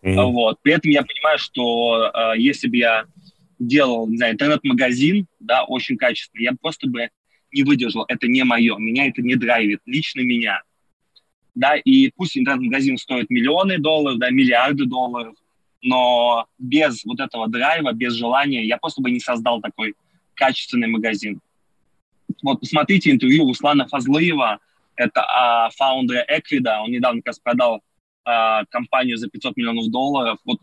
Mm-hmm. 0.02 0.32
Вот. 0.32 0.58
При 0.62 0.72
этом 0.72 0.90
я 0.90 1.02
понимаю, 1.02 1.38
что 1.38 2.10
э, 2.12 2.38
если 2.38 2.68
бы 2.68 2.76
я 2.76 3.04
делал, 3.58 4.08
не 4.08 4.16
знаю, 4.16 4.34
интернет-магазин, 4.34 5.26
да, 5.38 5.64
очень 5.64 5.96
качественный, 5.96 6.44
я 6.44 6.52
просто 6.60 6.88
бы 6.88 7.10
не 7.52 7.62
выдержал, 7.62 8.04
это 8.08 8.26
не 8.26 8.42
мое, 8.44 8.76
меня 8.78 9.06
это 9.06 9.22
не 9.22 9.34
драйвит, 9.34 9.80
лично 9.84 10.20
меня. 10.20 10.62
Да, 11.54 11.76
и 11.76 12.10
пусть 12.16 12.38
интернет-магазин 12.38 12.96
стоит 12.96 13.28
миллионы 13.28 13.78
долларов, 13.78 14.18
да, 14.18 14.30
миллиарды 14.30 14.86
долларов, 14.86 15.34
но 15.82 16.46
без 16.58 17.04
вот 17.04 17.20
этого 17.20 17.48
драйва, 17.48 17.92
без 17.92 18.14
желания 18.14 18.64
я 18.64 18.78
просто 18.78 19.02
бы 19.02 19.10
не 19.10 19.20
создал 19.20 19.60
такой 19.60 19.94
качественный 20.34 20.88
магазин. 20.88 21.40
Вот 22.42 22.60
посмотрите 22.60 23.10
интервью 23.10 23.46
Руслана 23.46 23.86
Фазлыева, 23.88 24.60
это 24.96 25.22
а, 25.22 25.70
фаундера 25.70 26.24
Эквида, 26.28 26.80
он 26.82 26.90
недавно 26.90 27.20
как 27.20 27.28
раз 27.28 27.38
продал 27.40 27.82
а, 28.30 28.64
компанию 28.66 29.16
за 29.16 29.28
500 29.28 29.56
миллионов 29.56 29.90
долларов. 29.90 30.38
Вот 30.44 30.58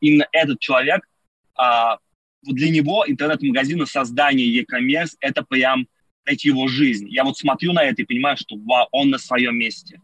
именно 0.00 0.26
этот 0.32 0.60
человек 0.60 1.08
а, 1.56 1.98
для 2.42 2.70
него 2.70 3.04
интернет-магазин 3.06 3.82
и 3.82 3.86
создание 3.86 4.46
e-commerce– 4.46 5.16
это 5.20 5.42
прям 5.42 5.86
знаете, 6.28 6.48
его 6.50 6.68
жизнь. 6.68 7.08
Я 7.08 7.24
вот 7.24 7.38
смотрю 7.38 7.72
на 7.72 7.82
это 7.82 8.02
и 8.02 8.04
понимаю, 8.04 8.36
что 8.36 8.56
вау, 8.56 8.86
он 8.92 9.08
на 9.08 9.18
своем 9.18 9.56
месте. 9.56 10.00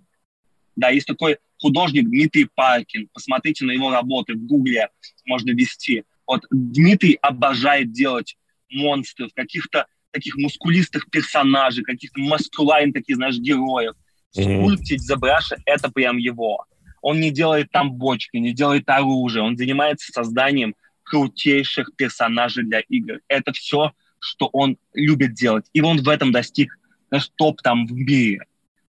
Да, 0.74 0.88
есть 0.88 1.06
такой 1.06 1.36
художник 1.60 2.08
Дмитрий 2.08 2.48
Паркин. 2.54 3.08
Посмотрите 3.12 3.66
на 3.66 3.72
его 3.72 3.90
работы 3.90 4.34
в 4.34 4.46
Гугле, 4.46 4.88
можно 5.26 5.50
ввести. 5.50 6.04
Вот 6.26 6.44
Дмитрий 6.50 7.18
обожает 7.20 7.92
делать 7.92 8.36
монстров, 8.70 9.32
каких-то 9.34 9.86
таких 10.12 10.36
мускулистых 10.36 11.10
персонажей, 11.10 11.84
каких-то 11.84 12.20
маскулайн 12.20 12.92
таких, 12.92 13.16
знаешь, 13.16 13.36
героев. 13.36 13.94
Скульптить, 14.30 15.02
забрашить– 15.02 15.58
это 15.66 15.90
прям 15.90 16.16
его. 16.16 16.64
Он 17.04 17.20
не 17.20 17.30
делает 17.30 17.70
там 17.70 17.92
бочки, 17.92 18.38
не 18.38 18.54
делает 18.54 18.88
оружие, 18.88 19.44
он 19.44 19.58
занимается 19.58 20.10
созданием 20.10 20.74
крутейших 21.02 21.90
персонажей 21.96 22.64
для 22.64 22.80
игр. 22.80 23.20
Это 23.28 23.52
все, 23.52 23.92
что 24.18 24.48
он 24.54 24.78
любит 24.94 25.34
делать. 25.34 25.66
И 25.74 25.82
он 25.82 25.98
в 25.98 26.08
этом 26.08 26.32
достиг 26.32 26.78
знаешь, 27.10 27.30
топ 27.36 27.60
там 27.60 27.86
в 27.86 27.92
мире. 27.92 28.46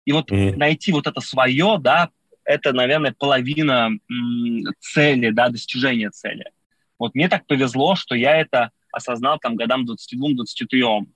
И 0.04 0.10
вот 0.10 0.28
mm-hmm. 0.32 0.56
найти 0.56 0.90
вот 0.90 1.06
это 1.06 1.20
свое, 1.20 1.78
да, 1.80 2.10
это, 2.42 2.72
наверное, 2.72 3.14
половина 3.16 3.90
цели, 4.80 5.30
да, 5.30 5.48
достижения 5.48 6.10
цели. 6.10 6.50
Вот 6.98 7.14
мне 7.14 7.28
так 7.28 7.46
повезло, 7.46 7.94
что 7.94 8.16
я 8.16 8.36
это 8.40 8.72
осознал 8.90 9.38
там 9.38 9.54
годам 9.54 9.86
22-23. 9.86 11.06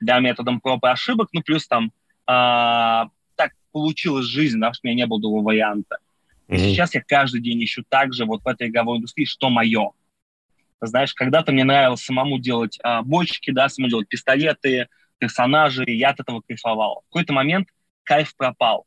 Да, 0.00 0.20
методом 0.20 0.62
проб 0.62 0.82
и 0.84 0.88
ошибок, 0.88 1.28
ну, 1.34 1.42
плюс 1.42 1.68
там 1.68 1.92
а, 2.26 3.10
так 3.36 3.52
получилась 3.72 4.24
жизнь, 4.24 4.58
да, 4.58 4.72
что 4.72 4.86
у 4.86 4.88
меня 4.88 5.02
не 5.02 5.06
было 5.06 5.20
другого 5.20 5.48
варианта. 5.48 5.98
Mm-hmm. 6.50 6.56
И 6.56 6.58
сейчас 6.58 6.94
я 6.94 7.02
каждый 7.02 7.40
день 7.40 7.62
ищу 7.62 7.84
также 7.88 8.24
вот 8.24 8.42
в 8.42 8.48
этой 8.48 8.68
игровой 8.68 8.98
индустрии, 8.98 9.24
что 9.24 9.50
мое. 9.50 9.92
Знаешь, 10.80 11.14
когда-то 11.14 11.52
мне 11.52 11.62
нравилось 11.64 12.02
самому 12.02 12.38
делать 12.38 12.78
а, 12.82 13.02
бочки, 13.02 13.50
да, 13.52 13.68
самому 13.68 13.90
делать 13.90 14.08
пистолеты, 14.08 14.88
персонажи, 15.18 15.84
и 15.84 15.96
я 15.96 16.10
от 16.10 16.20
этого 16.20 16.42
кайфовал. 16.46 17.04
В 17.06 17.12
какой-то 17.12 17.32
момент 17.32 17.68
кайф 18.02 18.34
пропал. 18.34 18.86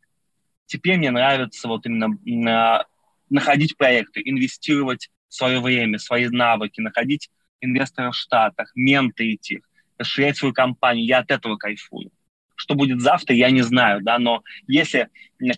Теперь 0.65 0.97
мне 0.97 1.11
нравится 1.11 1.67
вот 1.67 1.85
именно 1.85 2.17
а, 2.51 2.85
находить 3.29 3.77
проекты, 3.77 4.21
инвестировать 4.25 5.09
свое 5.29 5.61
время, 5.61 5.99
свои 5.99 6.27
навыки, 6.27 6.81
находить 6.81 7.29
инвесторов 7.61 8.15
в 8.15 8.17
Штатах, 8.17 8.71
менторить 8.75 9.51
их, 9.51 9.61
расширять 9.97 10.37
свою 10.37 10.53
компанию. 10.53 11.05
Я 11.05 11.19
от 11.19 11.31
этого 11.31 11.55
кайфую. 11.55 12.11
Что 12.55 12.75
будет 12.75 13.01
завтра, 13.01 13.35
я 13.35 13.49
не 13.49 13.61
знаю, 13.61 14.01
да, 14.01 14.19
но 14.19 14.43
если 14.67 15.09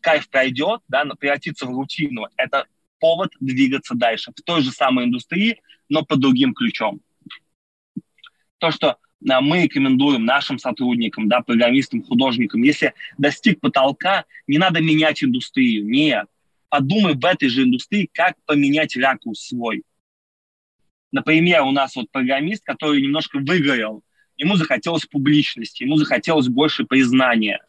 кайф 0.01 0.29
пройдет, 0.29 0.81
да, 0.87 1.05
превратится 1.19 1.65
в 1.65 1.71
рутину, 1.71 2.27
это 2.37 2.65
повод 2.99 3.31
двигаться 3.39 3.95
дальше 3.95 4.31
в 4.35 4.41
той 4.41 4.61
же 4.61 4.71
самой 4.71 5.05
индустрии, 5.05 5.61
но 5.89 6.03
под 6.03 6.19
другим 6.19 6.53
ключом. 6.53 7.01
То, 8.57 8.71
что 8.71 8.97
а, 9.29 9.41
мы 9.41 9.63
рекомендуем 9.63 10.25
нашим 10.25 10.57
сотрудникам, 10.57 11.27
да, 11.27 11.41
программистам, 11.41 12.03
художникам, 12.03 12.63
если 12.63 12.93
достиг 13.17 13.59
потолка, 13.59 14.25
не 14.47 14.57
надо 14.57 14.81
менять 14.81 15.23
индустрию, 15.23 15.85
нет. 15.85 16.27
Подумай 16.69 17.13
в 17.13 17.25
этой 17.25 17.49
же 17.49 17.63
индустрии, 17.63 18.09
как 18.11 18.35
поменять 18.45 18.97
ракурс 18.97 19.47
свой. 19.47 19.83
Например, 21.11 21.61
у 21.63 21.71
нас 21.71 21.95
вот 21.95 22.11
программист, 22.11 22.63
который 22.65 23.01
немножко 23.01 23.37
выгорел, 23.39 24.03
ему 24.37 24.55
захотелось 24.55 25.05
публичности, 25.05 25.83
ему 25.83 25.97
захотелось 25.97 26.47
больше 26.47 26.85
признания. 26.85 27.61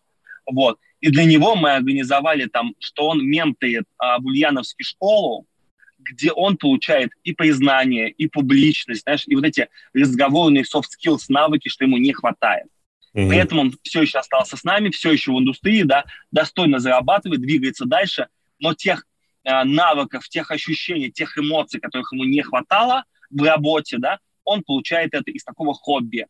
Вот. 0.50 0.78
И 1.00 1.10
для 1.10 1.24
него 1.24 1.56
мы 1.56 1.72
организовали 1.72 2.46
там, 2.46 2.74
что 2.78 3.08
он 3.08 3.24
менторит 3.24 3.84
а, 3.98 4.18
в 4.18 4.26
Ульяновске 4.26 4.84
школу, 4.84 5.46
где 5.98 6.32
он 6.32 6.56
получает 6.56 7.10
и 7.24 7.32
признание, 7.32 8.10
и 8.10 8.28
публичность, 8.28 9.02
знаешь, 9.02 9.24
и 9.26 9.34
вот 9.34 9.44
эти 9.44 9.68
разговорные 9.92 10.64
soft 10.64 10.86
skills, 10.96 11.24
навыки, 11.28 11.68
что 11.68 11.84
ему 11.84 11.96
не 11.96 12.12
хватает. 12.12 12.66
Mm-hmm. 13.14 13.28
При 13.28 13.38
этом 13.38 13.58
он 13.58 13.74
все 13.82 14.02
еще 14.02 14.18
остался 14.18 14.56
с 14.56 14.64
нами, 14.64 14.90
все 14.90 15.10
еще 15.10 15.32
в 15.32 15.38
индустрии, 15.38 15.82
да, 15.82 16.04
достойно 16.30 16.78
зарабатывает, 16.78 17.40
двигается 17.40 17.86
дальше, 17.86 18.28
но 18.58 18.74
тех 18.74 19.06
э, 19.44 19.64
навыков, 19.64 20.28
тех 20.28 20.50
ощущений, 20.50 21.10
тех 21.10 21.36
эмоций, 21.38 21.80
которых 21.80 22.12
ему 22.12 22.24
не 22.24 22.42
хватало 22.42 23.04
в 23.30 23.42
работе, 23.42 23.98
да, 23.98 24.18
он 24.44 24.62
получает 24.62 25.14
это 25.14 25.30
из 25.30 25.44
такого 25.44 25.74
хобби. 25.74 26.26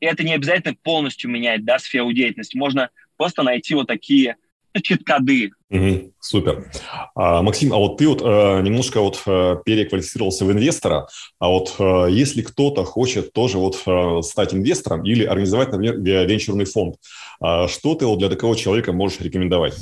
И 0.00 0.06
это 0.06 0.24
не 0.24 0.34
обязательно 0.34 0.74
полностью 0.82 1.30
менять, 1.30 1.64
да, 1.64 1.78
сферу 1.78 2.12
деятельности. 2.12 2.56
Можно 2.56 2.90
просто 3.16 3.42
найти 3.42 3.74
вот 3.74 3.86
такие 3.86 4.36
чит-коды. 4.82 5.50
Угу, 5.70 6.12
супер. 6.20 6.70
А, 7.14 7.42
Максим, 7.42 7.72
а 7.72 7.76
вот 7.76 7.98
ты 7.98 8.08
вот 8.08 8.22
э, 8.22 8.62
немножко 8.62 9.00
вот 9.00 9.22
э, 9.26 9.56
переквалифицировался 9.64 10.44
в 10.44 10.52
инвестора, 10.52 11.08
а 11.38 11.48
вот 11.48 11.74
э, 11.78 12.06
если 12.10 12.42
кто-то 12.42 12.84
хочет 12.84 13.32
тоже 13.32 13.58
вот 13.58 13.82
э, 13.86 14.22
стать 14.22 14.54
инвестором 14.54 15.04
или 15.04 15.24
организовать, 15.24 15.72
например, 15.72 15.98
венчурный 15.98 16.64
фонд, 16.64 16.96
э, 17.42 17.66
что 17.68 17.94
ты 17.94 18.06
вот 18.06 18.18
для 18.18 18.28
такого 18.28 18.56
человека 18.56 18.92
можешь 18.92 19.20
рекомендовать? 19.20 19.74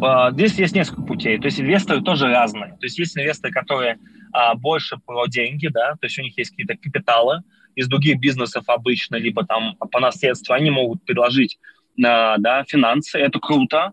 А, 0.00 0.30
здесь 0.32 0.54
есть 0.58 0.74
несколько 0.74 1.02
путей. 1.02 1.38
То 1.38 1.46
есть 1.46 1.60
инвесторы 1.60 2.02
тоже 2.02 2.28
разные. 2.28 2.72
То 2.72 2.86
есть 2.86 2.98
есть 2.98 3.16
инвесторы, 3.16 3.52
которые 3.52 3.98
а, 4.32 4.54
больше 4.54 4.96
про 5.04 5.26
деньги, 5.26 5.68
да, 5.68 5.92
то 5.92 6.06
есть 6.06 6.18
у 6.18 6.22
них 6.22 6.36
есть 6.36 6.50
какие-то 6.50 6.76
капиталы, 6.76 7.42
из 7.74 7.88
других 7.88 8.18
бизнесов 8.18 8.64
обычно, 8.68 9.16
либо 9.16 9.44
там 9.44 9.76
по 9.76 10.00
наследству, 10.00 10.54
они 10.54 10.70
могут 10.70 11.04
предложить 11.04 11.58
э, 11.96 12.02
да, 12.02 12.64
финансы, 12.68 13.18
это 13.18 13.38
круто. 13.40 13.92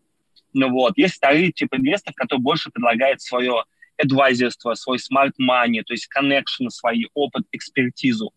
Ну 0.54 0.70
вот, 0.70 0.98
есть 0.98 1.16
вторые 1.16 1.52
типы 1.52 1.78
инвесторов, 1.78 2.16
которые 2.16 2.44
больше 2.44 2.70
предлагают 2.70 3.22
свое 3.22 3.64
адвайзерство, 3.98 4.74
свой 4.74 4.98
smart 4.98 5.34
money, 5.42 5.82
то 5.84 5.94
есть 5.94 6.10
connection, 6.16 6.70
свой 6.70 7.10
опыт, 7.14 7.46
экспертизу. 7.52 8.32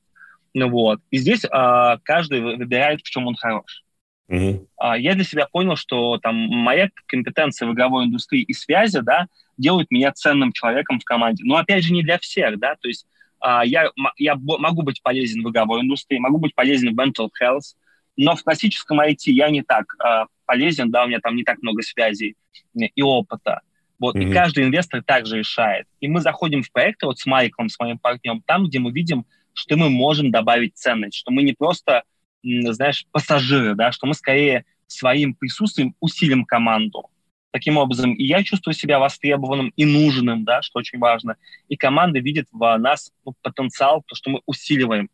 Ну 0.54 0.68
вот, 0.70 1.00
и 1.10 1.18
здесь 1.18 1.44
э, 1.44 1.98
каждый 2.04 2.40
выбирает, 2.40 3.00
в 3.00 3.10
чем 3.10 3.26
он 3.26 3.34
хорош. 3.34 3.83
Uh, 4.30 4.66
я 4.98 5.14
для 5.14 5.24
себя 5.24 5.46
понял, 5.50 5.76
что 5.76 6.18
там 6.18 6.34
моя 6.34 6.88
компетенция 7.06 7.68
в 7.68 7.74
игровой 7.74 8.06
индустрии 8.06 8.42
и 8.42 8.54
связи, 8.54 9.00
да, 9.00 9.26
делают 9.58 9.90
меня 9.90 10.12
ценным 10.12 10.52
человеком 10.52 10.98
в 10.98 11.04
команде. 11.04 11.44
Но 11.44 11.56
опять 11.56 11.84
же 11.84 11.92
не 11.92 12.02
для 12.02 12.18
всех, 12.18 12.58
да, 12.58 12.74
то 12.80 12.88
есть 12.88 13.06
а, 13.40 13.64
я, 13.64 13.90
я 14.16 14.36
могу 14.36 14.82
быть 14.82 15.02
полезен 15.02 15.42
в 15.42 15.50
игровой 15.50 15.82
индустрии, 15.82 16.18
могу 16.18 16.38
быть 16.38 16.54
полезен 16.54 16.94
в 16.94 16.98
mental 16.98 17.28
health, 17.40 17.74
но 18.16 18.34
в 18.36 18.42
классическом 18.42 19.00
IT 19.00 19.24
я 19.26 19.50
не 19.50 19.62
так 19.62 19.84
а, 19.98 20.24
полезен, 20.46 20.90
да, 20.90 21.04
у 21.04 21.08
меня 21.08 21.20
там 21.20 21.36
не 21.36 21.44
так 21.44 21.60
много 21.62 21.82
связей 21.82 22.36
и 22.74 23.02
опыта. 23.02 23.60
Вот, 23.98 24.16
mm-hmm. 24.16 24.30
и 24.30 24.32
каждый 24.32 24.64
инвестор 24.64 25.02
также 25.02 25.38
решает. 25.38 25.86
И 26.00 26.08
мы 26.08 26.20
заходим 26.20 26.62
в 26.62 26.72
проекты 26.72 27.06
вот 27.06 27.18
с 27.18 27.26
Майклом, 27.26 27.68
с 27.68 27.78
моим 27.78 27.98
партнером, 27.98 28.42
там, 28.46 28.66
где 28.66 28.78
мы 28.78 28.90
видим, 28.90 29.26
что 29.52 29.76
мы 29.76 29.88
можем 29.88 30.30
добавить 30.30 30.76
ценность, 30.76 31.16
что 31.16 31.30
мы 31.30 31.42
не 31.42 31.52
просто, 31.52 32.02
знаешь, 32.44 33.06
пассажиры, 33.10 33.74
да, 33.74 33.92
что 33.92 34.06
мы 34.06 34.14
скорее 34.14 34.64
своим 34.86 35.34
присутствием 35.34 35.94
усилим 36.00 36.44
команду. 36.44 37.08
Таким 37.50 37.76
образом, 37.76 38.14
и 38.14 38.24
я 38.24 38.42
чувствую 38.42 38.74
себя 38.74 38.98
востребованным 38.98 39.72
и 39.76 39.84
нужным, 39.84 40.44
да, 40.44 40.60
что 40.62 40.80
очень 40.80 40.98
важно. 40.98 41.36
И 41.68 41.76
команда 41.76 42.18
видит 42.18 42.48
в 42.50 42.76
нас 42.78 43.12
ну, 43.24 43.34
потенциал, 43.42 44.02
то, 44.06 44.16
что 44.16 44.30
мы 44.30 44.40
усиливаем. 44.46 45.08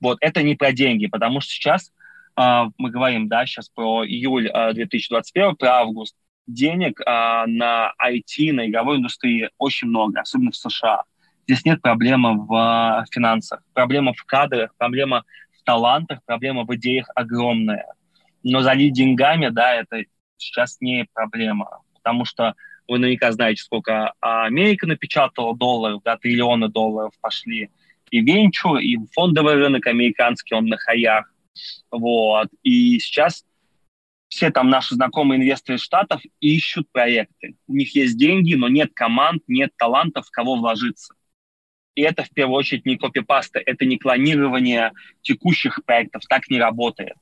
Вот, 0.00 0.18
это 0.20 0.42
не 0.42 0.56
про 0.56 0.72
деньги, 0.72 1.06
потому 1.06 1.40
что 1.40 1.52
сейчас 1.52 1.92
э, 2.36 2.64
мы 2.76 2.90
говорим, 2.90 3.28
да, 3.28 3.46
сейчас 3.46 3.68
про 3.68 4.04
июль 4.04 4.48
э, 4.48 4.72
2021, 4.74 5.56
про 5.56 5.76
август. 5.76 6.16
Денег 6.46 7.00
э, 7.00 7.04
на 7.46 7.92
IT, 8.04 8.52
на 8.52 8.68
игровой 8.68 8.98
индустрии 8.98 9.48
очень 9.56 9.88
много, 9.88 10.20
особенно 10.22 10.50
в 10.50 10.56
США. 10.56 11.04
Здесь 11.46 11.64
нет 11.64 11.80
проблемы 11.80 12.46
в 12.46 13.04
финансах, 13.12 13.62
проблема 13.74 14.12
в 14.14 14.24
кадрах, 14.24 14.74
проблема 14.76 15.24
талантах, 15.64 16.20
проблема 16.24 16.64
в 16.64 16.74
идеях 16.76 17.08
огромная. 17.14 17.86
Но 18.42 18.60
залить 18.60 18.92
деньгами, 18.92 19.48
да, 19.48 19.74
это 19.74 20.04
сейчас 20.36 20.76
не 20.80 21.06
проблема, 21.12 21.80
потому 21.94 22.24
что 22.24 22.54
вы 22.86 22.98
наверняка 22.98 23.32
знаете, 23.32 23.62
сколько 23.62 24.12
Америка 24.20 24.86
напечатала 24.86 25.56
долларов, 25.56 26.02
да, 26.04 26.18
триллионы 26.18 26.68
долларов 26.68 27.12
пошли 27.20 27.70
и 28.14 28.20
венчур, 28.20 28.78
и 28.78 28.96
фондовый 29.12 29.54
рынок 29.54 29.88
американский, 29.88 30.54
он 30.54 30.66
на 30.66 30.76
хаях. 30.76 31.32
Вот. 31.90 32.48
И 32.62 33.00
сейчас 33.00 33.44
все 34.28 34.50
там 34.50 34.70
наши 34.70 34.94
знакомые 34.94 35.40
инвесторы 35.40 35.78
Штатов 35.78 36.22
ищут 36.40 36.88
проекты. 36.92 37.56
У 37.66 37.74
них 37.74 37.94
есть 37.96 38.16
деньги, 38.16 38.54
но 38.54 38.68
нет 38.68 38.92
команд, 38.94 39.42
нет 39.48 39.72
талантов, 39.76 40.26
в 40.26 40.30
кого 40.30 40.54
вложиться. 40.54 41.14
И 41.94 42.02
это 42.02 42.24
в 42.24 42.30
первую 42.30 42.56
очередь 42.56 42.86
не 42.86 42.96
копипаста, 42.96 43.60
это 43.64 43.84
не 43.84 43.98
клонирование 43.98 44.92
текущих 45.22 45.84
проектов, 45.84 46.22
так 46.28 46.48
не 46.50 46.58
работает 46.58 47.14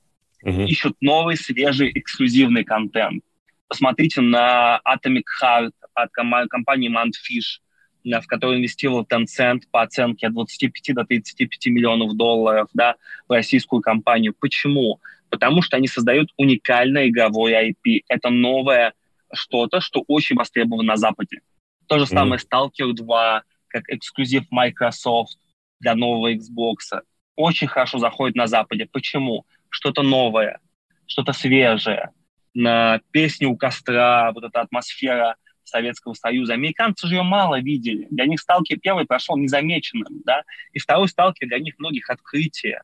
uh-huh. 0.44 0.66
ищут 0.66 0.96
новый, 1.00 1.36
свежий, 1.36 1.90
эксклюзивный 1.94 2.64
контент. 2.64 3.22
Посмотрите 3.68 4.20
на 4.20 4.80
Atomic 4.86 5.24
Heart 5.42 5.72
от 5.94 6.10
компании 6.12 6.90
Mantfish, 6.90 7.60
в 8.04 8.26
которую 8.26 8.58
инвестировал 8.58 9.04
Tencent 9.04 9.62
по 9.70 9.82
оценке 9.82 10.26
от 10.26 10.34
25 10.34 10.94
до 10.94 11.04
35 11.04 11.66
миллионов 11.66 12.16
долларов 12.16 12.68
да, 12.74 12.96
в 13.28 13.32
российскую 13.32 13.80
компанию. 13.80 14.34
Почему? 14.38 15.00
Потому 15.30 15.62
что 15.62 15.76
они 15.76 15.88
создают 15.88 16.30
уникальное 16.36 17.08
игровое 17.08 17.70
IP. 17.70 18.02
Это 18.08 18.28
новое 18.28 18.92
что-то, 19.32 19.80
что 19.80 20.04
очень 20.06 20.36
востребовано 20.36 20.82
на 20.82 20.96
Западе. 20.96 21.40
То 21.86 21.98
же 21.98 22.06
самое 22.06 22.38
mm-hmm. 22.38 22.70
Stalker 22.78 22.92
2, 22.92 23.42
как 23.72 23.88
эксклюзив 23.88 24.44
Microsoft 24.50 25.38
для 25.80 25.94
нового 25.94 26.32
Xbox. 26.32 27.02
Очень 27.34 27.66
хорошо 27.66 27.98
заходит 27.98 28.36
на 28.36 28.46
Западе. 28.46 28.86
Почему? 28.90 29.46
что-то 29.72 30.02
новое, 30.02 30.60
что-то 31.06 31.32
свежее. 31.32 32.10
На 32.54 33.00
песни 33.10 33.46
у 33.46 33.56
костра, 33.56 34.30
вот 34.32 34.44
эта 34.44 34.60
атмосфера 34.60 35.36
Советского 35.64 36.12
Союза. 36.12 36.52
Американцы 36.52 37.06
же 37.06 37.14
ее 37.14 37.22
мало 37.22 37.58
видели. 37.60 38.06
Для 38.10 38.26
них 38.26 38.40
сталкер 38.40 38.78
первый 38.78 39.06
прошел 39.06 39.36
незамеченным, 39.38 40.20
да, 40.24 40.42
и 40.72 40.78
второй 40.78 41.08
сталкер 41.08 41.48
для 41.48 41.58
них 41.58 41.78
многих 41.78 42.10
открытие. 42.10 42.82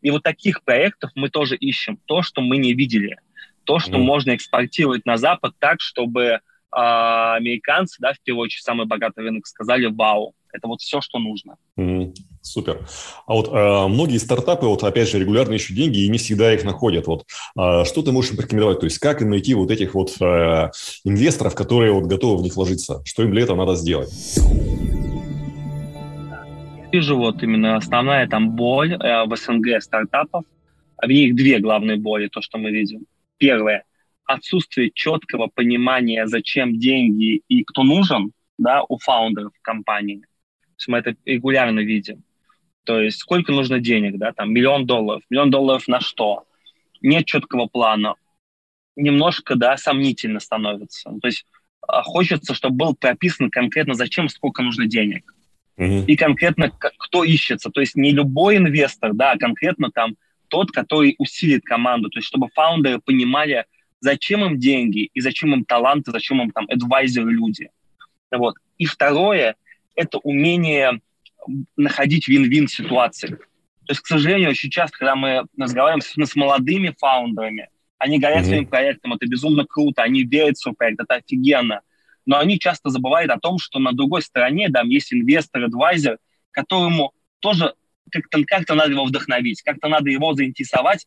И 0.00 0.10
вот 0.10 0.22
таких 0.22 0.62
проектов 0.62 1.10
мы 1.14 1.28
тоже 1.28 1.56
ищем. 1.56 1.98
То, 2.06 2.22
что 2.22 2.40
мы 2.40 2.56
не 2.56 2.72
видели. 2.72 3.18
То, 3.64 3.80
что 3.80 3.98
mm. 3.98 4.02
можно 4.02 4.34
экспортировать 4.34 5.04
на 5.04 5.16
Запад 5.16 5.54
так, 5.58 5.80
чтобы 5.80 6.40
э, 6.72 7.36
американцы, 7.36 7.96
да, 8.00 8.12
в 8.12 8.20
первую 8.20 8.44
очередь, 8.44 8.64
самый 8.64 8.86
богатый 8.86 9.20
рынок, 9.20 9.46
сказали 9.46 9.86
«Вау, 9.86 10.34
это 10.52 10.68
вот 10.68 10.80
все, 10.80 11.00
что 11.00 11.18
нужно». 11.18 11.56
Mm. 11.78 12.14
Супер. 12.42 12.80
А 13.26 13.34
вот 13.34 13.48
э, 13.52 13.86
многие 13.88 14.16
стартапы, 14.16 14.66
вот 14.66 14.82
опять 14.82 15.10
же, 15.10 15.18
регулярно 15.18 15.54
ищут 15.54 15.76
деньги 15.76 15.98
и 15.98 16.08
не 16.08 16.16
всегда 16.16 16.54
их 16.54 16.64
находят. 16.64 17.06
Вот 17.06 17.26
э, 17.58 17.84
что 17.84 18.02
ты 18.02 18.12
можешь 18.12 18.34
порекомендовать? 18.34 18.80
То 18.80 18.86
есть 18.86 18.98
как 18.98 19.20
им 19.20 19.30
найти 19.30 19.52
вот 19.52 19.70
этих 19.70 19.94
вот 19.94 20.10
э, 20.20 20.70
инвесторов, 21.04 21.54
которые 21.54 21.92
вот 21.92 22.04
готовы 22.04 22.38
в 22.38 22.42
них 22.42 22.56
вложиться? 22.56 23.02
Что 23.04 23.24
им 23.24 23.32
для 23.32 23.42
этого 23.42 23.58
надо 23.58 23.74
сделать? 23.74 24.10
Вижу 26.92 27.16
вот 27.16 27.42
именно 27.42 27.76
основная 27.76 28.26
там 28.26 28.56
боль 28.56 28.94
э, 28.94 29.24
в 29.26 29.36
СНГ 29.36 29.82
стартапов. 29.82 30.44
В 31.02 31.08
них 31.08 31.34
две 31.34 31.58
главные 31.58 31.98
боли, 31.98 32.28
то, 32.28 32.40
что 32.40 32.56
мы 32.56 32.70
видим. 32.70 33.04
Первое– 33.38 33.84
отсутствие 34.32 34.90
четкого 34.94 35.48
понимания, 35.48 36.26
зачем 36.26 36.78
деньги 36.78 37.42
и 37.48 37.64
кто 37.64 37.82
нужен 37.82 38.32
да, 38.58 38.82
у 38.88 38.98
фаундеров 38.98 39.52
компании. 39.62 40.20
То 40.20 40.74
есть 40.78 40.88
мы 40.88 40.98
это 40.98 41.16
регулярно 41.24 41.80
видим. 41.80 42.22
То 42.84 43.00
есть 43.00 43.18
сколько 43.18 43.52
нужно 43.52 43.80
денег, 43.80 44.18
да, 44.18 44.32
там 44.32 44.52
миллион 44.52 44.86
долларов. 44.86 45.22
Миллион 45.30 45.50
долларов 45.50 45.88
на 45.88 46.00
что? 46.00 46.44
Нет 47.02 47.26
четкого 47.26 47.66
плана. 47.66 48.14
Немножко, 48.96 49.56
да, 49.56 49.76
сомнительно 49.76 50.40
становится. 50.40 51.10
То 51.20 51.26
есть 51.28 51.44
а, 51.86 52.02
хочется, 52.02 52.54
чтобы 52.54 52.76
был 52.76 52.94
прописан 52.94 53.50
конкретно, 53.50 53.94
зачем, 53.94 54.28
сколько 54.28 54.62
нужно 54.62 54.86
денег. 54.86 55.34
Mm-hmm. 55.78 56.06
И 56.06 56.16
конкретно 56.16 56.70
кто 56.70 57.24
ищется. 57.24 57.70
То 57.70 57.80
есть 57.80 57.96
не 57.96 58.12
любой 58.12 58.58
инвестор, 58.58 59.12
да, 59.14 59.32
а 59.32 59.38
конкретно 59.38 59.90
там 59.90 60.16
тот, 60.48 60.70
который 60.72 61.14
усилит 61.18 61.64
команду. 61.64 62.10
То 62.10 62.18
есть 62.18 62.28
чтобы 62.28 62.48
фаундеры 62.54 63.00
понимали, 63.00 63.64
зачем 64.00 64.44
им 64.44 64.58
деньги, 64.58 65.10
и 65.12 65.20
зачем 65.20 65.54
им 65.54 65.64
таланты, 65.64 66.10
зачем 66.10 66.42
им 66.42 66.50
там 66.50 66.66
адвайзеры 66.68 67.30
люди. 67.30 67.70
Вот. 68.30 68.54
И 68.78 68.86
второе– 68.86 69.56
это 69.94 70.18
умение 70.18 71.00
находить 71.76 72.28
вин-вин 72.28 72.68
ситуации. 72.68 73.28
То 73.86 73.92
есть, 73.92 74.00
к 74.02 74.06
сожалению, 74.06 74.50
очень 74.50 74.70
часто, 74.70 74.98
когда 74.98 75.16
мы 75.16 75.46
разговариваем 75.58 76.00
с, 76.00 76.14
с 76.14 76.36
молодыми 76.36 76.94
фаундерами, 76.98 77.68
они 77.98 78.18
горят 78.18 78.44
mm-hmm. 78.44 78.46
своим 78.46 78.66
проектом, 78.66 79.12
это 79.12 79.26
безумно 79.26 79.64
круто, 79.66 80.02
они 80.02 80.22
верят 80.22 80.56
в 80.56 80.62
свой 80.62 80.74
проект, 80.74 81.00
это 81.00 81.16
офигенно. 81.16 81.80
Но 82.24 82.38
они 82.38 82.58
часто 82.58 82.88
забывают 82.88 83.30
о 83.30 83.38
том, 83.38 83.58
что 83.58 83.78
на 83.78 83.92
другой 83.92 84.22
стороне 84.22 84.68
там 84.70 84.88
есть 84.88 85.12
инвестор, 85.12 85.64
адвайзер, 85.64 86.18
которому 86.50 87.12
тоже 87.40 87.74
как-то 88.10 88.42
как 88.44 88.68
надо 88.68 88.90
его 88.92 89.04
вдохновить, 89.04 89.62
как-то 89.62 89.88
надо 89.88 90.10
его 90.10 90.34
заинтересовать, 90.34 91.06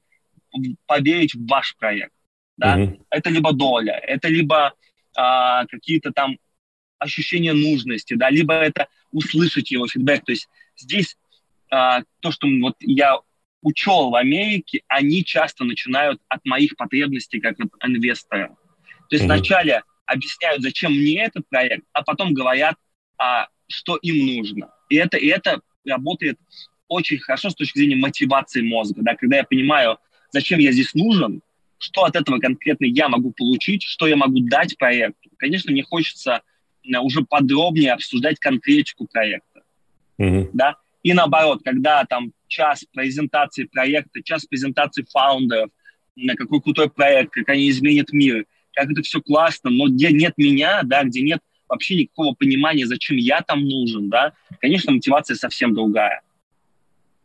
поверить 0.85 1.35
в 1.35 1.47
ваш 1.47 1.75
проект. 1.77 2.13
Да? 2.57 2.77
Mm-hmm. 2.77 3.01
Это 3.09 3.29
либо 3.29 3.53
доля, 3.53 3.93
это 3.93 4.27
либо 4.27 4.73
а, 5.15 5.65
какие-то 5.65 6.11
там 6.11 6.37
ощущение 6.99 7.53
нужности, 7.53 8.13
да, 8.13 8.29
либо 8.29 8.53
это 8.53 8.87
услышать 9.11 9.71
его 9.71 9.87
фидбэк. 9.87 10.23
То 10.25 10.31
есть 10.31 10.47
здесь 10.77 11.17
а, 11.69 12.01
то, 12.19 12.31
что 12.31 12.47
вот 12.61 12.75
я 12.79 13.17
учел 13.61 14.09
в 14.09 14.15
Америке, 14.15 14.81
они 14.87 15.23
часто 15.23 15.63
начинают 15.63 16.21
от 16.27 16.45
моих 16.45 16.75
потребностей 16.75 17.39
как 17.39 17.59
от 17.59 17.69
инвестора. 17.83 18.55
То 19.09 19.15
есть 19.15 19.23
mm-hmm. 19.23 19.27
вначале 19.27 19.83
объясняют, 20.05 20.61
зачем 20.61 20.93
мне 20.93 21.23
этот 21.23 21.47
проект, 21.49 21.85
а 21.93 22.03
потом 22.03 22.33
говорят, 22.33 22.75
а, 23.17 23.47
что 23.67 23.95
им 23.97 24.25
нужно. 24.25 24.71
И 24.89 24.95
это, 24.95 25.17
и 25.17 25.27
это 25.27 25.61
работает 25.85 26.37
очень 26.87 27.19
хорошо 27.19 27.49
с 27.49 27.55
точки 27.55 27.79
зрения 27.79 27.95
мотивации 27.95 28.61
мозга. 28.61 29.01
Да? 29.01 29.15
Когда 29.15 29.37
я 29.37 29.43
понимаю, 29.43 29.97
зачем 30.31 30.59
я 30.59 30.71
здесь 30.71 30.93
нужен, 30.93 31.41
что 31.83 32.05
от 32.05 32.15
этого 32.15 32.39
конкретно 32.39 32.85
я 32.85 33.09
могу 33.09 33.31
получить, 33.31 33.83
что 33.83 34.07
я 34.07 34.15
могу 34.15 34.39
дать 34.39 34.77
проекту. 34.77 35.29
Конечно, 35.37 35.71
мне 35.71 35.83
хочется 35.83 36.41
Э, 36.83 36.99
уже 36.99 37.23
подробнее 37.23 37.93
обсуждать 37.93 38.39
конкретику 38.39 39.07
проекта. 39.07 39.63
Mm-hmm. 40.19 40.49
Да? 40.53 40.75
И 41.01 41.13
наоборот, 41.13 41.61
когда 41.63 42.05
там 42.05 42.33
час 42.47 42.85
презентации 42.93 43.65
проекта, 43.65 44.21
час 44.23 44.45
презентации 44.45 45.05
фаундеров, 45.09 45.69
на 46.15 46.35
какой 46.35 46.61
крутой 46.61 46.89
проект, 46.89 47.31
как 47.31 47.49
они 47.49 47.69
изменят 47.69 48.11
мир, 48.13 48.45
как 48.73 48.91
это 48.91 49.01
все 49.01 49.21
классно, 49.21 49.69
но 49.69 49.87
где 49.87 50.11
нет 50.11 50.33
меня, 50.37 50.81
да, 50.83 51.03
где 51.03 51.21
нет 51.21 51.39
вообще 51.67 51.95
никакого 51.95 52.35
понимания, 52.35 52.85
зачем 52.85 53.17
я 53.17 53.41
там 53.41 53.65
нужен, 53.65 54.09
да, 54.09 54.33
конечно, 54.61 54.91
мотивация 54.91 55.35
совсем 55.35 55.73
другая. 55.73 56.21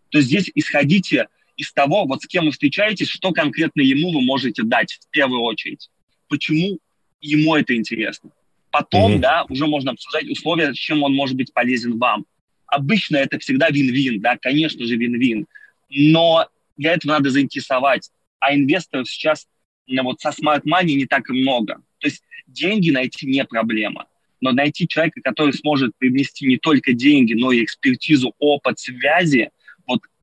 То 0.08 0.18
есть 0.18 0.28
здесь 0.28 0.50
исходите 0.54 1.28
из 1.58 1.72
того, 1.72 2.06
вот 2.06 2.22
с 2.22 2.26
кем 2.26 2.46
вы 2.46 2.52
встречаетесь, 2.52 3.08
что 3.08 3.32
конкретно 3.32 3.82
ему 3.82 4.12
вы 4.12 4.22
можете 4.22 4.62
дать 4.62 4.94
в 4.94 5.10
первую 5.10 5.42
очередь. 5.42 5.90
Почему 6.28 6.78
ему 7.20 7.54
это 7.56 7.76
интересно. 7.76 8.30
Потом, 8.70 9.16
mm-hmm. 9.16 9.18
да, 9.18 9.44
уже 9.48 9.66
можно 9.66 9.90
обсуждать 9.90 10.28
условия, 10.30 10.72
чем 10.72 11.02
он 11.02 11.14
может 11.14 11.36
быть 11.36 11.52
полезен 11.52 11.98
вам. 11.98 12.26
Обычно 12.66 13.16
это 13.16 13.38
всегда 13.38 13.70
вин-вин, 13.70 14.20
да, 14.20 14.38
конечно 14.38 14.86
же 14.86 14.96
вин-вин. 14.96 15.46
Но 15.90 16.46
для 16.76 16.92
этого 16.92 17.12
надо 17.12 17.30
заинтересовать. 17.30 18.10
А 18.38 18.54
инвесторов 18.54 19.08
сейчас 19.08 19.46
ну, 19.88 20.04
вот 20.04 20.20
со 20.20 20.28
Smart 20.28 20.62
Money 20.62 20.94
не 20.94 21.06
так 21.06 21.28
и 21.28 21.32
много. 21.32 21.82
То 21.98 22.06
есть 22.06 22.22
деньги 22.46 22.90
найти 22.90 23.26
не 23.26 23.44
проблема. 23.44 24.06
Но 24.40 24.52
найти 24.52 24.86
человека, 24.86 25.20
который 25.22 25.52
сможет 25.54 25.96
привнести 25.98 26.46
не 26.46 26.58
только 26.58 26.92
деньги, 26.92 27.34
но 27.34 27.50
и 27.50 27.64
экспертизу, 27.64 28.34
опыт, 28.38 28.78
связи, 28.78 29.50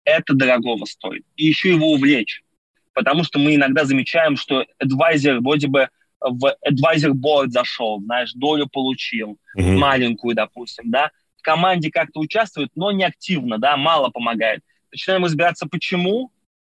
это 0.05 0.33
дорогого 0.33 0.85
стоит. 0.85 1.25
И 1.35 1.45
еще 1.45 1.71
его 1.71 1.91
увлечь. 1.91 2.43
Потому 2.93 3.23
что 3.23 3.39
мы 3.39 3.55
иногда 3.55 3.83
замечаем, 3.83 4.37
что 4.37 4.65
адвайзер 4.79 5.41
вроде 5.41 5.67
бы 5.67 5.89
в 6.21 6.55
advisor 6.67 7.11
board 7.11 7.49
зашел, 7.49 7.99
знаешь, 8.01 8.33
долю 8.33 8.67
получил, 8.67 9.37
mm-hmm. 9.57 9.77
маленькую, 9.77 10.35
допустим, 10.35 10.89
да, 10.89 11.11
в 11.37 11.41
команде 11.41 11.91
как-то 11.91 12.19
участвует, 12.19 12.69
но 12.75 12.91
не 12.91 13.03
активно, 13.03 13.57
да, 13.57 13.77
мало 13.77 14.09
помогает. 14.09 14.61
Начинаем 14.91 15.25
разбираться, 15.25 15.67
почему. 15.67 16.31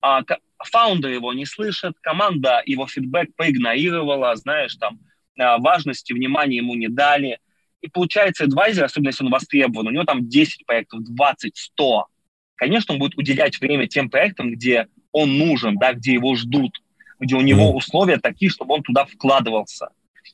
А, 0.02 0.22
фаундер 0.64 1.12
его 1.12 1.34
не 1.34 1.46
слышит, 1.46 1.96
команда 2.02 2.62
его 2.66 2.88
фидбэк 2.88 3.36
проигнорировала, 3.36 4.36
знаешь, 4.36 4.76
там, 4.76 5.00
а, 5.38 5.58
важности, 5.58 6.14
внимания 6.14 6.58
ему 6.58 6.76
не 6.76 6.88
дали. 6.88 7.40
И 7.82 7.88
получается, 7.88 8.46
адвайзер, 8.46 8.86
особенно 8.86 9.10
если 9.10 9.26
он 9.26 9.32
востребован, 9.32 9.88
у 9.88 9.92
него 9.92 10.06
там 10.06 10.28
10 10.28 10.66
проектов, 10.66 11.04
20, 11.04 11.58
100. 11.58 12.08
Конечно, 12.56 12.94
он 12.94 13.00
будет 13.00 13.18
уделять 13.18 13.60
время 13.60 13.88
тем 13.88 14.10
проектам, 14.10 14.52
где 14.52 14.88
он 15.12 15.38
нужен, 15.38 15.78
да, 15.78 15.94
где 15.94 16.14
его 16.14 16.36
ждут, 16.36 16.82
где 17.20 17.36
у 17.36 17.42
него 17.42 17.72
mm. 17.72 17.74
условия 17.74 18.18
такие, 18.18 18.50
чтобы 18.50 18.76
он 18.76 18.84
туда 18.84 19.06
вкладывался. 19.06 19.90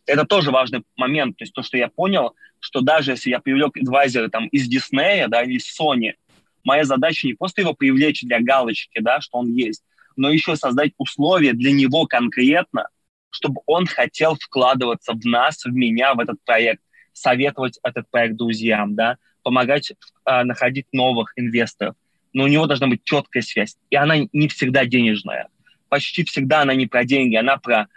Это 0.05 0.25
тоже 0.25 0.51
важный 0.51 0.83
момент. 0.95 1.37
То 1.37 1.43
есть 1.43 1.53
то, 1.53 1.63
что 1.63 1.77
я 1.77 1.87
понял, 1.89 2.35
что 2.59 2.81
даже 2.81 3.11
если 3.11 3.29
я 3.29 3.39
привлек 3.39 3.75
адвайзера 3.77 4.29
там 4.29 4.47
из 4.47 4.67
Диснея, 4.67 5.27
да, 5.27 5.43
или 5.43 5.55
из 5.55 5.79
Sony, 5.79 6.13
моя 6.63 6.83
задача 6.83 7.27
не 7.27 7.33
просто 7.33 7.61
его 7.61 7.73
привлечь 7.73 8.21
для 8.21 8.39
галочки, 8.39 8.99
да, 8.99 9.19
что 9.21 9.39
он 9.39 9.51
есть, 9.53 9.83
но 10.15 10.29
еще 10.29 10.55
создать 10.55 10.91
условия 10.97 11.53
для 11.53 11.71
него 11.71 12.05
конкретно, 12.05 12.87
чтобы 13.29 13.61
он 13.65 13.87
хотел 13.87 14.35
вкладываться 14.35 15.13
в 15.13 15.25
нас, 15.25 15.63
в 15.65 15.71
меня, 15.71 16.13
в 16.13 16.19
этот 16.19 16.37
проект, 16.45 16.81
советовать 17.13 17.79
этот 17.83 18.09
проект 18.09 18.35
друзьям, 18.35 18.95
да, 18.95 19.17
помогать 19.43 19.91
э, 19.91 20.43
находить 20.43 20.87
новых 20.91 21.33
инвесторов. 21.35 21.95
Но 22.33 22.43
у 22.43 22.47
него 22.47 22.65
должна 22.65 22.87
быть 22.87 23.03
четкая 23.03 23.43
связь, 23.43 23.75
и 23.89 23.95
она 23.95 24.15
не 24.31 24.47
всегда 24.47 24.85
денежная. 24.85 25.47
Почти 25.89 26.23
всегда 26.23 26.61
она 26.61 26.73
не 26.73 26.87
про 26.87 27.03
деньги, 27.03 27.35
она 27.35 27.57
про 27.57 27.87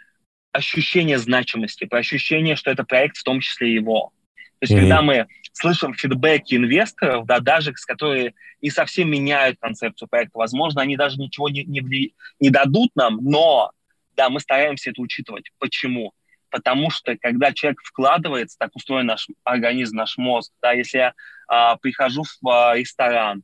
ощущение 0.52 1.18
значимости, 1.18 1.84
про 1.84 1.98
ощущение, 1.98 2.56
что 2.56 2.70
это 2.70 2.84
проект 2.84 3.16
в 3.16 3.24
том 3.24 3.40
числе 3.40 3.74
его. 3.74 4.12
То 4.58 4.66
есть, 4.66 4.72
mm-hmm. 4.72 4.80
когда 4.80 5.02
мы 5.02 5.26
слышим 5.52 5.94
фидбэки 5.94 6.54
инвесторов, 6.54 7.26
да, 7.26 7.40
даже 7.40 7.72
с 7.74 7.84
которые 7.84 8.34
не 8.60 8.70
совсем 8.70 9.10
меняют 9.10 9.58
концепцию 9.60 10.08
проекта, 10.08 10.38
возможно, 10.38 10.82
они 10.82 10.96
даже 10.96 11.18
ничего 11.18 11.48
не, 11.48 11.64
не, 11.64 12.12
не 12.40 12.50
дадут 12.50 12.90
нам, 12.94 13.18
но 13.22 13.72
да, 14.16 14.30
мы 14.30 14.40
стараемся 14.40 14.90
это 14.90 15.00
учитывать. 15.00 15.50
Почему? 15.58 16.12
Потому 16.50 16.90
что 16.90 17.16
когда 17.16 17.52
человек 17.52 17.80
вкладывается, 17.82 18.56
так 18.58 18.70
устроен 18.74 19.06
наш 19.06 19.28
организм, 19.42 19.96
наш 19.96 20.16
мозг, 20.18 20.52
да, 20.62 20.72
если 20.72 20.98
я 20.98 21.14
а, 21.48 21.76
прихожу 21.76 22.22
в 22.22 22.48
а, 22.48 22.76
ресторан 22.76 23.42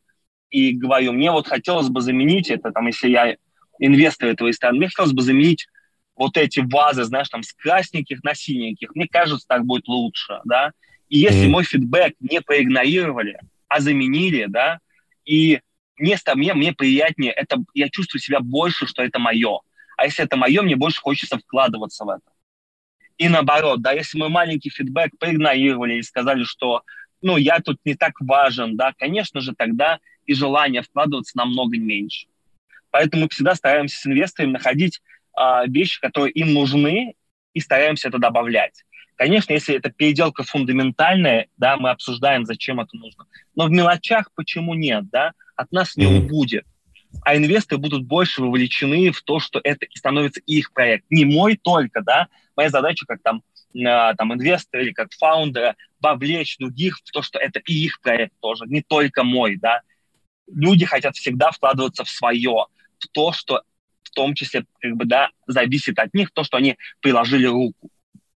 и 0.50 0.72
говорю, 0.72 1.12
мне 1.12 1.30
вот 1.30 1.46
хотелось 1.46 1.88
бы 1.88 2.00
заменить 2.00 2.50
это, 2.50 2.72
там, 2.72 2.86
если 2.86 3.08
я 3.08 3.36
инвестор 3.78 4.28
этого 4.28 4.48
ресторана, 4.48 4.78
мне 4.78 4.88
хотелось 4.88 5.12
бы 5.12 5.22
заменить 5.22 5.66
вот 6.16 6.36
эти 6.36 6.60
вазы, 6.60 7.04
знаешь, 7.04 7.28
там, 7.28 7.42
с 7.42 7.52
красненьких 7.52 8.22
на 8.22 8.34
синеньких, 8.34 8.94
мне 8.94 9.08
кажется, 9.08 9.46
так 9.46 9.64
будет 9.64 9.88
лучше, 9.88 10.40
да, 10.44 10.72
и 11.08 11.18
если 11.18 11.46
mm-hmm. 11.46 11.50
мой 11.50 11.64
фидбэк 11.64 12.14
не 12.20 12.40
проигнорировали, 12.40 13.38
а 13.68 13.80
заменили, 13.80 14.46
да, 14.48 14.78
и 15.24 15.60
мне, 15.96 16.16
мне, 16.34 16.54
мне 16.54 16.72
приятнее, 16.72 17.32
это, 17.32 17.58
я 17.74 17.88
чувствую 17.90 18.20
себя 18.20 18.40
больше, 18.40 18.86
что 18.86 19.02
это 19.02 19.18
мое. 19.18 19.60
А 19.96 20.06
если 20.06 20.24
это 20.24 20.36
мое, 20.36 20.62
мне 20.62 20.76
больше 20.76 21.00
хочется 21.00 21.38
вкладываться 21.38 22.04
в 22.04 22.08
это. 22.08 22.22
И 23.18 23.28
наоборот, 23.28 23.82
да, 23.82 23.92
если 23.92 24.18
мы 24.18 24.30
маленький 24.30 24.70
фидбэк 24.70 25.18
проигнорировали 25.18 25.96
и 25.96 26.02
сказали, 26.02 26.44
что, 26.44 26.82
ну, 27.20 27.36
я 27.36 27.60
тут 27.60 27.78
не 27.84 27.94
так 27.94 28.14
важен, 28.20 28.76
да, 28.76 28.94
конечно 28.96 29.40
же, 29.40 29.54
тогда 29.54 29.98
и 30.30 30.34
желание 30.34 30.82
вкладываться 30.82 31.36
намного 31.36 31.76
меньше. 31.76 32.28
Поэтому 32.92 33.24
мы 33.24 33.28
всегда 33.30 33.56
стараемся 33.56 33.96
с 34.00 34.06
инвесторами 34.06 34.52
находить 34.52 35.00
а, 35.34 35.66
вещи, 35.66 36.00
которые 36.00 36.30
им 36.32 36.54
нужны, 36.54 37.14
и 37.52 37.58
стараемся 37.58 38.06
это 38.08 38.18
добавлять. 38.18 38.84
Конечно, 39.16 39.52
если 39.52 39.74
это 39.74 39.90
переделка 39.90 40.44
фундаментальная, 40.44 41.48
да, 41.56 41.76
мы 41.78 41.90
обсуждаем, 41.90 42.46
зачем 42.46 42.78
это 42.78 42.96
нужно. 42.96 43.26
Но 43.56 43.66
в 43.66 43.72
мелочах 43.72 44.30
почему 44.36 44.74
нет, 44.74 45.10
да, 45.10 45.32
от 45.56 45.72
нас 45.72 45.96
не 45.96 46.06
убудет. 46.06 46.64
А 47.22 47.36
инвесторы 47.36 47.80
будут 47.80 48.04
больше 48.04 48.40
вовлечены 48.40 49.10
в 49.10 49.20
то, 49.22 49.40
что 49.40 49.60
это 49.64 49.84
становится 49.96 50.40
их 50.46 50.72
проект. 50.72 51.06
Не 51.10 51.24
мой 51.24 51.56
только, 51.56 52.02
да. 52.02 52.28
Моя 52.54 52.70
задача 52.70 53.04
как 53.04 53.20
там, 53.20 53.42
э, 53.74 54.14
там 54.16 54.32
инвестор 54.32 54.80
или 54.80 54.92
как 54.92 55.12
фаундера 55.12 55.74
вовлечь 56.00 56.56
других 56.58 56.98
в 57.04 57.10
то, 57.10 57.20
что 57.20 57.40
это 57.40 57.58
и 57.58 57.74
их 57.74 58.00
проект 58.00 58.34
тоже, 58.40 58.64
не 58.66 58.80
только 58.80 59.24
мой, 59.24 59.56
да. 59.56 59.80
Люди 60.54 60.84
хотят 60.84 61.16
всегда 61.16 61.50
вкладываться 61.50 62.04
в 62.04 62.10
свое, 62.10 62.66
в 62.98 63.08
то, 63.12 63.32
что 63.32 63.62
в 64.02 64.10
том 64.10 64.34
числе 64.34 64.64
как 64.80 64.96
бы, 64.96 65.04
да, 65.04 65.28
зависит 65.46 65.98
от 65.98 66.12
них, 66.14 66.30
то, 66.32 66.44
что 66.44 66.56
они 66.56 66.76
приложили 67.00 67.46
руку. 67.46 67.90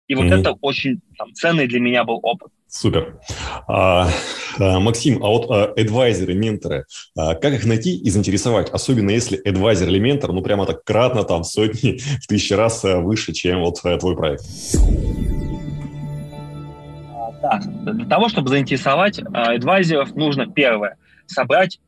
И 0.07 0.15
вот 0.15 0.27
mm-hmm. 0.27 0.41
это 0.41 0.53
очень 0.61 1.01
там, 1.17 1.33
ценный 1.33 1.67
для 1.67 1.81
меня 1.81 2.05
был 2.05 2.21
опыт. 2.23 2.53
Супер. 2.69 3.19
А, 3.67 4.09
а, 4.59 4.81
Максим, 4.81 5.25
а 5.25 5.29
вот 5.29 5.51
а, 5.51 5.73
адвайзеры, 5.73 6.35
менторы, 6.35 6.85
а, 7.17 7.35
как 7.35 7.55
их 7.55 7.65
найти 7.65 7.97
и 7.97 8.11
заинтересовать? 8.11 8.69
Особенно 8.71 9.11
если 9.11 9.37
адвайзер 9.37 9.89
или 9.89 9.99
ментор, 9.99 10.33
ну, 10.33 10.43
прямо 10.43 10.67
так 10.67 10.85
кратно, 10.85 11.25
там, 11.25 11.43
сотни, 11.45 11.99
в 12.21 12.27
тысячи 12.27 12.53
раз 12.53 12.85
а, 12.85 12.99
выше, 12.99 13.33
чем 13.33 13.61
вот 13.61 13.79
а, 13.85 13.97
твой 13.97 14.17
проект. 14.17 14.45
Да, 17.41 17.61
для 17.61 18.07
того, 18.07 18.29
чтобы 18.29 18.49
заинтересовать 18.49 19.21
адвайзеров, 19.21 20.15
нужно 20.15 20.47
первое– 20.47 20.97
собрать, 21.27 21.81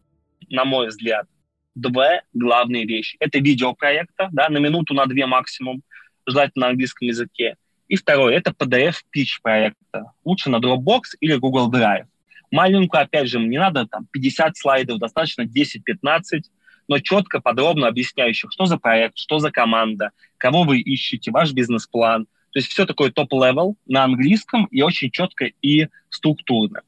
на 0.48 0.64
мой 0.64 0.88
взгляд, 0.88 1.26
две 1.74 2.22
главные 2.32 2.86
вещи. 2.86 3.16
Это 3.20 3.38
видео 3.38 3.74
проекта, 3.74 4.28
да, 4.32 4.48
на 4.48 4.58
минуту, 4.58 4.94
на 4.94 5.06
две 5.06 5.26
максимум, 5.26 5.82
желательно 6.26 6.66
на 6.66 6.70
английском 6.70 7.08
языке– 7.08 7.56
и 7.88 7.96
второе, 7.96 8.36
это 8.36 8.50
PDF-pitch 8.50 9.40
проекта. 9.42 10.12
Лучше 10.24 10.50
на 10.50 10.56
Dropbox 10.56 11.02
или 11.20 11.36
Google 11.36 11.70
Drive. 11.70 12.06
Маленькую, 12.50 13.02
опять 13.02 13.28
же, 13.28 13.38
не 13.38 13.58
надо 13.58 13.86
там 13.86 14.06
50 14.10 14.56
слайдов, 14.56 14.98
достаточно 14.98 15.42
10-15, 15.42 16.42
но 16.88 16.98
четко, 16.98 17.40
подробно 17.40 17.88
объясняющих, 17.88 18.50
что 18.52 18.66
за 18.66 18.76
проект, 18.78 19.18
что 19.18 19.38
за 19.38 19.50
команда, 19.50 20.10
кого 20.38 20.62
вы 20.62 20.80
ищете, 20.80 21.30
ваш 21.30 21.52
бизнес-план. 21.52 22.26
То 22.50 22.58
есть 22.58 22.68
все 22.68 22.86
такое 22.86 23.10
top-level 23.10 23.76
на 23.86 24.04
английском 24.04 24.66
и 24.66 24.82
очень 24.82 25.10
четко 25.10 25.50
и 25.62 25.88
структурно. 26.08 26.82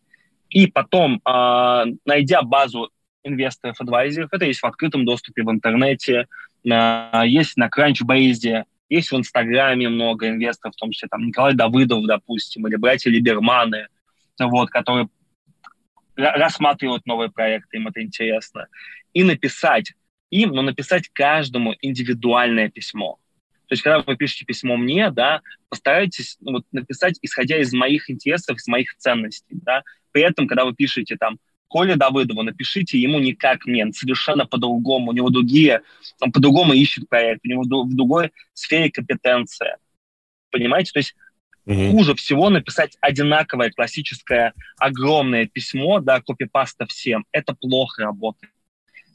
И 0.48 0.66
потом, 0.66 1.20
э, 1.24 1.84
найдя 2.06 2.42
базу 2.42 2.90
инвесторов, 3.24 3.81
adviser 3.80 4.17
ов, 4.17 4.32
это 4.33 4.44
есть 4.44 4.61
в 4.61 4.66
открытом 4.66 5.04
доступе 5.04 5.42
в 5.42 5.50
интернете, 5.50 6.26
э, 6.64 7.22
есть 7.26 7.57
на 7.57 7.68
Crunchbase, 7.68 8.64
есть 8.88 9.12
в 9.12 9.16
Инстаграме 9.16 9.88
много 9.88 10.28
инвесторов, 10.28 10.74
в 10.74 10.78
том 10.78 10.90
числе 10.90 11.09
там 11.09 11.26
Николай 11.26 11.54
Давыдов, 11.54 12.07
допустим, 12.07 12.66
или 12.66 12.76
братья 12.76 13.11
Либерманы, 13.11 13.88
вот, 14.38 14.70
которые 14.70 15.09
рассматривают 16.16 17.07
новые 17.07 17.31
проекты, 17.31 17.76
им 17.76 17.88
это 17.88 18.02
интересно. 18.02 18.66
И 19.12 19.22
написать 19.22 19.92
им, 20.31 20.50
но 20.50 20.62
написать 20.62 21.09
каждому 21.12 21.74
индивидуальное 21.81 22.68
письмо. 22.68 23.18
То 23.68 23.74
есть, 23.74 23.83
когда 23.83 24.00
вы 24.00 24.16
пишете 24.16 24.44
письмо 24.44 24.76
мне, 24.76 25.11
да, 25.11 25.42
постарайтесь 25.68 26.38
ну, 26.40 26.52
вот, 26.52 26.64
написать, 26.72 27.18
исходя 27.22 27.59
из 27.59 27.72
моих 27.72 28.11
интересов, 28.11 28.57
из 28.57 28.66
моих 28.66 28.96
ценностей, 28.96 29.59
да. 29.62 29.83
При 30.11 30.22
этом, 30.22 30.48
когда 30.48 30.64
вы 30.64 30.74
пишете 30.74 31.16
там 31.16 31.38
Коле 31.68 31.96
Давыдову, 31.96 32.42
напишите 32.42 32.98
ему 32.98 33.18
не 33.20 33.35
как 33.35 33.66
мне, 33.66 33.92
совершенно 33.92 34.46
по-другому. 34.46 35.11
У 35.11 35.14
него 35.14 35.31
другие, 35.31 35.83
он 36.20 36.33
по-другому 36.33 36.72
ищет 36.72 37.09
проект, 37.09 37.42
у 37.44 37.48
него 37.48 37.62
в 37.62 37.94
другой 37.94 38.33
сфере 38.54 38.90
компетенция. 38.90 39.76
Понимаете? 40.50 40.92
То 40.92 40.98
есть 40.98 41.14
mm-hmm. 41.66 41.90
хуже 41.90 42.14
всего 42.14 42.48
написать 42.48 42.96
одинаковое 43.00 43.70
классическое 43.70 44.54
огромное 44.78 45.46
письмо, 45.46 46.00
да, 46.00 46.20
копипаста 46.20 46.87
всем. 46.87 47.26
Это 47.33 47.54
плохо 47.54 48.02
работает. 48.02 48.52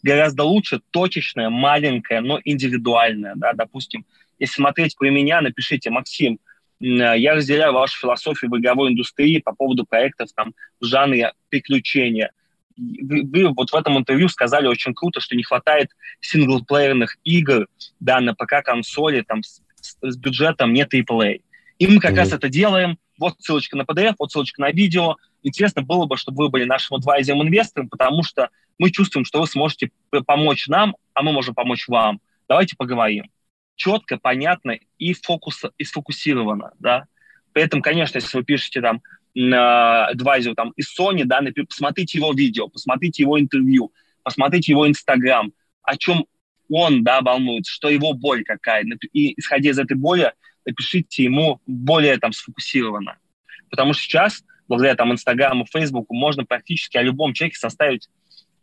Гораздо 0.03 0.43
лучше 0.43 0.81
точечное, 0.91 1.49
маленькое, 1.49 2.21
но 2.21 2.39
индивидуальное, 2.43 3.33
да, 3.35 3.53
допустим. 3.53 4.05
Если 4.37 4.55
смотреть 4.55 4.95
про 4.97 5.09
меня, 5.09 5.41
напишите, 5.41 5.89
Максим, 5.89 6.39
я 6.79 7.33
разделяю 7.33 7.71
вашу 7.71 7.97
философию 7.97 8.51
в 8.51 8.59
игровой 8.59 8.91
индустрии 8.91 9.39
по 9.39 9.55
поводу 9.55 9.85
проектов 9.85 10.29
там, 10.35 10.53
в 10.79 10.85
жанре 10.85 11.33
приключения– 11.49 12.31
вы, 12.77 13.23
вы 13.23 13.53
вот 13.53 13.71
в 13.71 13.75
этом 13.75 13.97
интервью 13.97 14.29
сказали 14.29 14.67
очень 14.67 14.93
круто, 14.93 15.19
что 15.19 15.35
не 15.35 15.43
хватает 15.43 15.89
синглплеерных 16.21 17.17
игр, 17.23 17.67
да, 17.99 18.19
на 18.19 18.33
ПК-консоли, 18.33 19.21
там, 19.21 19.43
с, 19.43 19.61
с 20.01 20.17
бюджетом 20.17 20.73
не 20.73 20.83
AAA. 20.83 21.41
И 21.79 21.87
мы 21.87 21.99
как 21.99 22.13
mm-hmm. 22.13 22.15
раз 22.15 22.33
это 22.33 22.49
делаем. 22.49 22.97
Вот 23.17 23.35
ссылочка 23.39 23.77
на 23.77 23.83
PDF, 23.83 24.15
вот 24.19 24.31
ссылочка 24.31 24.61
на 24.61 24.71
видео. 24.71 25.17
Интересно 25.43 25.81
было 25.81 26.05
бы, 26.05 26.17
чтобы 26.17 26.43
вы 26.43 26.49
были 26.49 26.63
нашим 26.63 26.97
адвайзером 26.97 27.43
инвестором, 27.43 27.89
потому 27.89 28.23
что 28.23 28.49
мы 28.79 28.89
чувствуем, 28.89 29.25
что 29.25 29.39
вы 29.41 29.47
сможете 29.47 29.91
помочь 30.25 30.67
нам, 30.67 30.95
а 31.13 31.21
мы 31.21 31.31
можем 31.31 31.53
помочь 31.53 31.87
вам. 31.87 32.21
Давайте 32.47 32.75
поговорим. 32.75 33.29
Четко, 33.75 34.17
понятно 34.17 34.77
и, 34.97 35.13
фокус, 35.13 35.63
и 35.77 35.83
сфокусированно, 35.83 36.71
да. 36.79 37.05
При 37.53 37.63
этом, 37.63 37.81
конечно, 37.81 38.17
если 38.17 38.37
вы 38.37 38.43
пишете 38.43 38.81
там 38.81 39.01
адвайзеру 39.35 40.55
там 40.55 40.71
из 40.75 40.97
Sony, 40.97 41.23
да, 41.25 41.41
посмотрите 41.67 42.19
его 42.19 42.33
видео, 42.33 42.67
посмотрите 42.67 43.23
его 43.23 43.39
интервью, 43.39 43.91
посмотрите 44.23 44.71
его 44.71 44.87
Инстаграм, 44.87 45.51
о 45.81 45.97
чем 45.97 46.25
он, 46.69 47.03
да, 47.03 47.21
волнуется, 47.21 47.71
что 47.71 47.89
его 47.89 48.13
боль 48.13 48.43
какая. 48.43 48.85
И 49.11 49.39
исходя 49.39 49.69
из 49.71 49.79
этой 49.79 49.97
боли, 49.97 50.33
напишите 50.65 51.23
ему 51.23 51.61
более 51.67 52.17
там 52.17 52.31
сфокусированно. 52.31 53.17
Потому 53.69 53.93
что 53.93 54.03
сейчас, 54.03 54.43
благодаря 54.67 54.95
там 54.95 55.11
Инстаграму, 55.11 55.65
Фейсбуку, 55.65 56.13
можно 56.13 56.45
практически 56.45 56.97
о 56.97 57.01
любом 57.01 57.33
человеке 57.33 57.57
составить, 57.57 58.09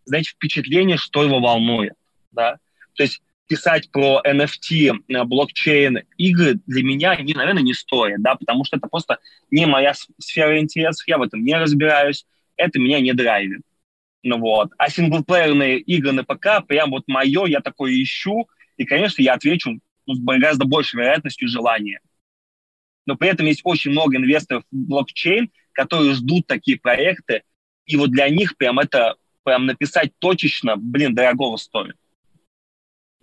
знаете, 0.04 0.30
впечатление, 0.30 0.96
что 0.96 1.22
его 1.24 1.40
волнует, 1.40 1.94
да. 2.32 2.58
То 2.94 3.02
есть 3.02 3.22
писать 3.50 3.90
про 3.90 4.22
NFT, 4.24 4.92
э, 5.08 5.24
блокчейн, 5.24 5.98
игры 6.16 6.60
для 6.68 6.84
меня, 6.84 7.10
они, 7.10 7.34
наверное, 7.34 7.64
не 7.64 7.74
стоят, 7.74 8.22
да, 8.22 8.36
потому 8.36 8.64
что 8.64 8.76
это 8.76 8.86
просто 8.86 9.18
не 9.50 9.66
моя 9.66 9.92
сфера 10.18 10.60
интересов, 10.60 11.06
я 11.08 11.18
в 11.18 11.22
этом 11.22 11.42
не 11.42 11.56
разбираюсь, 11.56 12.26
это 12.56 12.78
меня 12.78 13.00
не 13.00 13.12
драйвит. 13.12 13.62
Ну 14.22 14.38
вот. 14.38 14.70
А 14.78 14.88
синглплеерные 14.88 15.80
игры 15.80 16.12
на 16.12 16.22
ПК 16.22 16.64
прям 16.64 16.90
вот 16.90 17.08
мое, 17.08 17.46
я 17.46 17.60
такое 17.60 17.92
ищу, 18.00 18.48
и, 18.76 18.84
конечно, 18.84 19.20
я 19.20 19.34
отвечу 19.34 19.80
ну, 20.06 20.14
с 20.14 20.20
гораздо 20.20 20.64
большей 20.64 21.00
вероятностью 21.00 21.48
желания. 21.48 22.00
Но 23.04 23.16
при 23.16 23.30
этом 23.30 23.46
есть 23.46 23.62
очень 23.64 23.90
много 23.90 24.16
инвесторов 24.16 24.62
в 24.70 24.76
блокчейн, 24.76 25.50
которые 25.72 26.14
ждут 26.14 26.46
такие 26.46 26.78
проекты, 26.78 27.42
и 27.84 27.96
вот 27.96 28.12
для 28.12 28.28
них 28.28 28.56
прям 28.56 28.78
это, 28.78 29.16
прям 29.42 29.66
написать 29.66 30.12
точечно, 30.20 30.76
блин, 30.76 31.16
дорогого 31.16 31.56
стоит. 31.56 31.96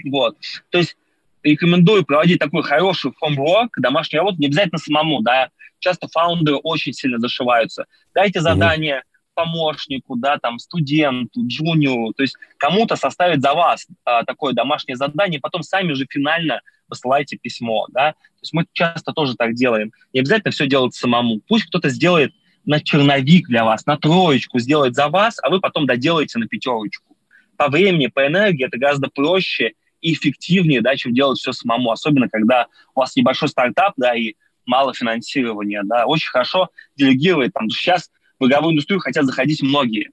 Вот. 0.03 0.37
То 0.69 0.77
есть 0.77 0.95
рекомендую 1.43 2.05
проводить 2.05 2.39
такой 2.39 2.63
хороший 2.63 3.11
homework, 3.21 3.69
домашнюю 3.77 4.21
работу, 4.21 4.39
не 4.39 4.47
обязательно 4.47 4.77
самому, 4.79 5.21
да. 5.21 5.49
Часто 5.79 6.07
фаундеры 6.07 6.57
очень 6.57 6.93
сильно 6.93 7.19
зашиваются. 7.19 7.85
Дайте 8.13 8.41
задание 8.41 8.97
mm-hmm. 8.97 9.31
помощнику, 9.35 10.15
да, 10.15 10.37
там, 10.37 10.59
студенту, 10.59 11.41
джуниору, 11.45 12.13
то 12.13 12.23
есть 12.23 12.35
кому-то 12.57 12.95
составить 12.95 13.41
за 13.41 13.53
вас 13.53 13.87
а, 14.03 14.23
такое 14.23 14.53
домашнее 14.53 14.95
задание, 14.95 15.39
потом 15.39 15.61
сами 15.61 15.93
же 15.93 16.05
финально 16.09 16.61
посылайте 16.87 17.37
письмо, 17.37 17.85
да. 17.89 18.13
То 18.13 18.41
есть 18.41 18.53
мы 18.53 18.65
часто 18.73 19.13
тоже 19.13 19.35
так 19.35 19.53
делаем. 19.53 19.91
Не 20.13 20.21
обязательно 20.21 20.51
все 20.51 20.67
делать 20.67 20.95
самому. 20.95 21.41
Пусть 21.47 21.65
кто-то 21.65 21.89
сделает 21.89 22.33
на 22.65 22.81
черновик 22.81 23.47
для 23.47 23.63
вас, 23.63 23.85
на 23.85 23.97
троечку 23.97 24.59
сделает 24.59 24.95
за 24.95 25.07
вас, 25.07 25.37
а 25.41 25.49
вы 25.49 25.59
потом 25.59 25.85
доделаете 25.85 26.39
на 26.39 26.47
пятерочку. 26.47 27.15
По 27.55 27.69
времени, 27.69 28.07
по 28.07 28.25
энергии 28.25 28.65
это 28.65 28.77
гораздо 28.77 29.09
проще– 29.09 29.73
эффективнее, 30.01 30.81
да, 30.81 30.95
чем 30.95 31.13
делать 31.13 31.39
все 31.39 31.51
самому, 31.51 31.91
особенно 31.91 32.29
когда 32.29 32.67
у 32.95 32.99
вас 33.01 33.15
небольшой 33.15 33.49
стартап, 33.49 33.93
да, 33.97 34.15
и 34.15 34.35
мало 34.65 34.93
финансирования, 34.93 35.81
да, 35.83 36.05
очень 36.05 36.29
хорошо 36.29 36.69
делегировать, 36.95 37.53
там, 37.53 37.69
сейчас 37.69 38.11
в 38.39 38.45
игровую 38.45 38.73
индустрию 38.73 38.99
хотят 38.99 39.25
заходить 39.25 39.61
многие, 39.61 40.11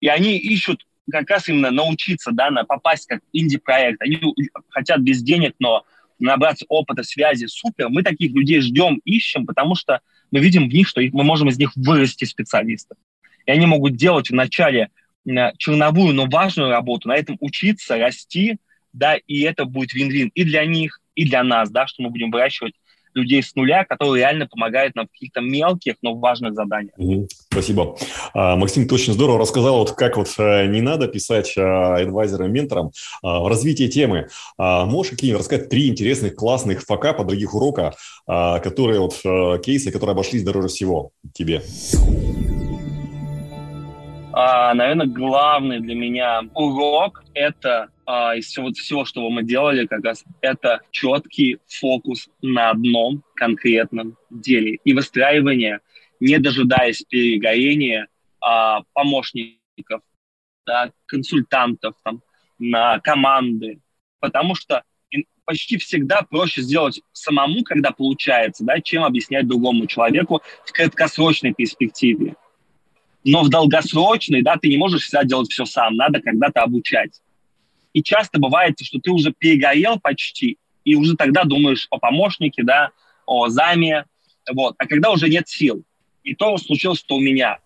и 0.00 0.08
они 0.08 0.38
ищут 0.38 0.86
как 1.10 1.28
раз 1.30 1.48
именно 1.48 1.70
научиться, 1.70 2.30
да, 2.32 2.50
на 2.50 2.64
попасть 2.64 3.06
как 3.06 3.20
инди-проект, 3.32 4.00
они 4.00 4.18
хотят 4.70 5.00
без 5.00 5.22
денег, 5.22 5.54
но 5.58 5.84
набраться 6.18 6.64
опыта, 6.68 7.02
связи, 7.02 7.46
супер, 7.46 7.88
мы 7.88 8.02
таких 8.02 8.32
людей 8.32 8.60
ждем, 8.60 9.00
ищем, 9.04 9.46
потому 9.46 9.74
что 9.74 10.00
мы 10.30 10.40
видим 10.40 10.68
в 10.68 10.72
них, 10.72 10.88
что 10.88 11.00
мы 11.12 11.24
можем 11.24 11.48
из 11.48 11.58
них 11.58 11.72
вырасти 11.76 12.24
специалистов. 12.24 12.96
И 13.46 13.50
они 13.50 13.66
могут 13.66 13.96
делать 13.96 14.30
вначале 14.30 14.90
черновую, 15.58 16.14
но 16.14 16.26
важную 16.26 16.70
работу, 16.70 17.08
на 17.08 17.16
этом 17.16 17.36
учиться, 17.40 17.96
расти, 17.96 18.58
да, 18.94 19.16
и 19.16 19.40
это 19.42 19.64
будет 19.66 19.92
вин-вин 19.92 20.30
и 20.34 20.44
для 20.44 20.64
них, 20.64 21.00
и 21.14 21.24
для 21.26 21.42
нас, 21.42 21.70
да, 21.70 21.86
что 21.86 22.02
мы 22.02 22.10
будем 22.10 22.30
выращивать 22.30 22.74
людей 23.14 23.42
с 23.42 23.54
нуля, 23.54 23.84
которые 23.84 24.22
реально 24.22 24.46
помогают 24.46 24.94
нам 24.96 25.06
в 25.06 25.10
каких-то 25.12 25.40
мелких, 25.40 25.94
но 26.02 26.14
важных 26.14 26.54
заданиях. 26.54 26.94
Спасибо. 27.50 27.96
А, 28.34 28.56
Максим, 28.56 28.88
ты 28.88 28.94
очень 28.94 29.12
здорово 29.12 29.38
рассказал, 29.38 29.78
вот 29.78 29.92
как 29.92 30.16
вот 30.16 30.28
э, 30.38 30.66
не 30.66 30.80
надо 30.80 31.06
писать 31.06 31.56
адвайзерам, 31.56 32.52
менторам 32.52 32.90
а, 33.22 33.40
в 33.40 33.48
развитии 33.48 33.86
темы. 33.88 34.28
А, 34.58 34.84
можешь 34.84 35.12
какие-нибудь 35.12 35.40
рассказать 35.40 35.68
три 35.68 35.88
интересных, 35.88 36.34
классных 36.34 36.82
факапа, 36.82 37.24
других 37.24 37.54
урока, 37.54 37.94
которые 38.26 39.00
вот 39.00 39.20
э, 39.24 39.60
кейсы, 39.62 39.92
которые 39.92 40.14
обошлись 40.14 40.42
дороже 40.42 40.68
всего 40.68 41.10
тебе? 41.32 41.62
А, 44.32 44.74
наверное, 44.74 45.06
главный 45.06 45.78
для 45.78 45.94
меня 45.94 46.42
урок– 46.54 47.22
это 47.34 47.88
а, 48.06 48.36
из 48.36 48.46
всего, 48.46 48.72
всего, 48.72 49.04
что 49.04 49.28
мы 49.30 49.42
делали, 49.42 49.86
как 49.86 50.04
раз 50.04 50.24
это 50.40 50.80
четкий 50.90 51.58
фокус 51.66 52.28
на 52.42 52.70
одном 52.70 53.22
конкретном 53.34 54.16
деле 54.30 54.78
и 54.84 54.92
выстраивание, 54.92 55.80
не 56.20 56.38
дожидаясь 56.38 57.02
перегорения 57.02 58.08
а, 58.40 58.82
помощников, 58.92 60.02
да, 60.66 60.90
консультантов, 61.06 61.94
там, 62.02 62.22
на 62.58 63.00
команды, 63.00 63.80
потому 64.20 64.54
что 64.54 64.82
почти 65.44 65.76
всегда 65.78 66.22
проще 66.22 66.62
сделать 66.62 67.00
самому, 67.12 67.62
когда 67.64 67.90
получается, 67.90 68.64
да, 68.64 68.80
чем 68.80 69.04
объяснять 69.04 69.46
другому 69.46 69.86
человеку 69.86 70.42
в 70.64 70.72
краткосрочной 70.72 71.52
перспективе. 71.52 72.34
Но 73.24 73.42
в 73.42 73.48
долгосрочной, 73.48 74.42
да, 74.42 74.56
ты 74.56 74.68
не 74.68 74.76
можешь 74.76 75.02
всегда 75.02 75.24
делать 75.24 75.50
все 75.50 75.64
сам, 75.64 75.96
надо 75.96 76.20
когда-то 76.20 76.62
обучать. 76.62 77.20
И 77.94 78.02
часто 78.02 78.38
бывает, 78.38 78.78
что 78.82 78.98
ты 78.98 79.10
уже 79.10 79.32
перегорел 79.32 79.98
почти, 79.98 80.58
и 80.84 80.96
уже 80.96 81.16
тогда 81.16 81.44
думаешь 81.44 81.86
о 81.90 81.98
помощнике, 81.98 82.62
да, 82.62 82.90
о 83.24 83.48
заме, 83.48 84.04
вот. 84.52 84.74
А 84.76 84.86
когда 84.86 85.10
уже 85.10 85.28
нет 85.28 85.48
сил. 85.48 85.82
И 86.22 86.34
то 86.34 86.58
случилось, 86.58 86.98
что 86.98 87.16
у 87.16 87.20
меня. 87.20 87.58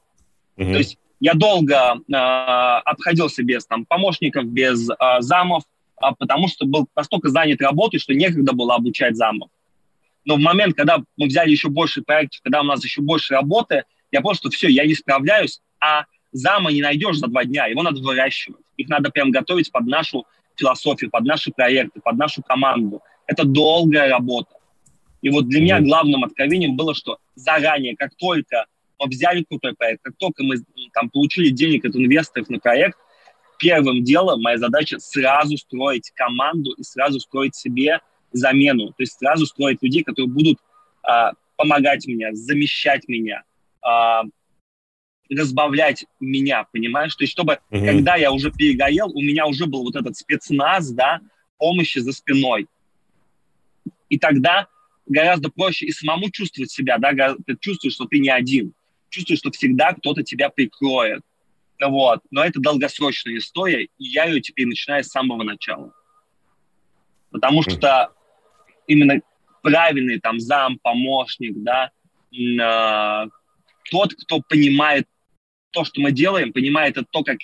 Mm-hmm. 0.56 0.72
То 0.72 0.78
есть 0.78 0.98
я 1.20 1.34
долго 1.34 1.74
э, 1.96 2.14
обходился 2.14 3.42
без 3.42 3.66
там, 3.66 3.84
помощников, 3.84 4.44
без 4.46 4.88
э, 4.88 4.94
замов, 5.20 5.64
э, 6.00 6.06
потому 6.18 6.48
что 6.48 6.66
был 6.66 6.86
настолько 6.94 7.28
занят 7.28 7.60
работой, 7.60 7.98
что 7.98 8.14
некогда 8.14 8.52
было 8.52 8.74
обучать 8.76 9.16
замов. 9.16 9.50
Но 10.24 10.36
в 10.36 10.40
момент, 10.40 10.76
когда 10.76 11.02
мы 11.16 11.26
взяли 11.26 11.50
еще 11.50 11.68
больше 11.68 12.02
проектов, 12.02 12.40
когда 12.42 12.60
у 12.60 12.64
нас 12.64 12.84
еще 12.84 13.00
больше 13.00 13.34
работы, 13.34 13.84
я 14.12 14.20
понял, 14.20 14.36
что 14.36 14.50
все, 14.50 14.68
я 14.68 14.84
не 14.84 14.94
справляюсь, 14.94 15.60
а 15.80 16.04
зама 16.32 16.70
не 16.70 16.82
найдешь 16.82 17.16
за 17.16 17.28
два 17.28 17.44
дня, 17.44 17.66
его 17.66 17.82
надо 17.82 18.00
выращивать. 18.00 18.60
Их 18.78 18.88
надо 18.88 19.10
прям 19.10 19.30
готовить 19.30 19.70
под 19.70 19.86
нашу 19.86 20.26
философию, 20.56 21.10
под 21.10 21.24
наши 21.24 21.52
проекты, 21.52 22.00
под 22.00 22.16
нашу 22.16 22.42
команду. 22.42 23.02
Это 23.26 23.44
долгая 23.44 24.08
работа. 24.08 24.54
И 25.20 25.28
вот 25.30 25.48
для 25.48 25.60
меня 25.60 25.80
главным 25.80 26.24
откровением 26.24 26.76
было, 26.76 26.94
что 26.94 27.18
заранее, 27.34 27.96
как 27.96 28.14
только 28.16 28.66
мы 28.98 29.08
взяли 29.08 29.44
крутой 29.48 29.74
проект, 29.74 30.02
как 30.02 30.14
только 30.16 30.42
мы 30.42 30.56
там, 30.94 31.10
получили 31.10 31.50
денег 31.50 31.84
от 31.84 31.94
инвесторов 31.96 32.48
на 32.48 32.58
проект, 32.58 32.96
первым 33.58 34.04
делом 34.04 34.40
моя 34.40 34.58
задача 34.58 34.98
сразу 34.98 35.56
строить 35.56 36.10
команду 36.14 36.72
и 36.72 36.82
сразу 36.82 37.20
строить 37.20 37.54
себе 37.54 38.00
замену. 38.32 38.88
То 38.88 39.02
есть 39.02 39.18
сразу 39.18 39.46
строить 39.46 39.82
людей, 39.82 40.02
которые 40.04 40.32
будут 40.32 40.58
а, 41.02 41.32
помогать 41.56 42.06
мне, 42.06 42.32
замещать 42.34 43.08
меня, 43.08 43.42
а, 43.82 44.22
разбавлять 45.30 46.06
меня, 46.20 46.66
понимаешь? 46.72 47.14
То 47.14 47.24
есть, 47.24 47.32
чтобы, 47.32 47.60
mm-hmm. 47.70 47.86
когда 47.86 48.16
я 48.16 48.32
уже 48.32 48.50
перегорел, 48.50 49.10
у 49.10 49.20
меня 49.20 49.46
уже 49.46 49.66
был 49.66 49.82
вот 49.82 49.96
этот 49.96 50.16
спецназ, 50.16 50.90
да, 50.90 51.20
помощи 51.58 51.98
за 51.98 52.12
спиной. 52.12 52.66
И 54.08 54.18
тогда 54.18 54.68
гораздо 55.06 55.50
проще 55.50 55.86
и 55.86 55.92
самому 55.92 56.30
чувствовать 56.30 56.70
себя, 56.70 56.98
да, 56.98 57.34
ты 57.46 57.56
чувствуешь, 57.60 57.94
что 57.94 58.06
ты 58.06 58.18
не 58.18 58.30
один, 58.30 58.72
чувствуешь, 59.10 59.40
что 59.40 59.50
всегда 59.50 59.92
кто-то 59.92 60.22
тебя 60.22 60.48
прикроет. 60.48 61.22
Вот. 61.80 62.22
Но 62.30 62.44
это 62.44 62.60
долгосрочная 62.60 63.38
история, 63.38 63.84
и 63.84 63.90
я 63.98 64.24
ее 64.24 64.40
теперь 64.40 64.66
начинаю 64.66 65.04
с 65.04 65.08
самого 65.08 65.42
начала. 65.42 65.92
Потому 67.30 67.62
что 67.62 68.12
именно 68.86 69.20
правильный 69.62 70.18
там 70.18 70.40
зам, 70.40 70.78
помощник, 70.78 71.52
да, 71.56 71.90
э, 72.32 73.28
тот, 73.90 74.14
кто 74.14 74.40
понимает 74.40 75.06
то, 75.78 75.84
что 75.84 76.00
мы 76.00 76.10
делаем, 76.10 76.52
понимает 76.52 76.96
это 76.96 77.06
то, 77.08 77.22
как 77.22 77.38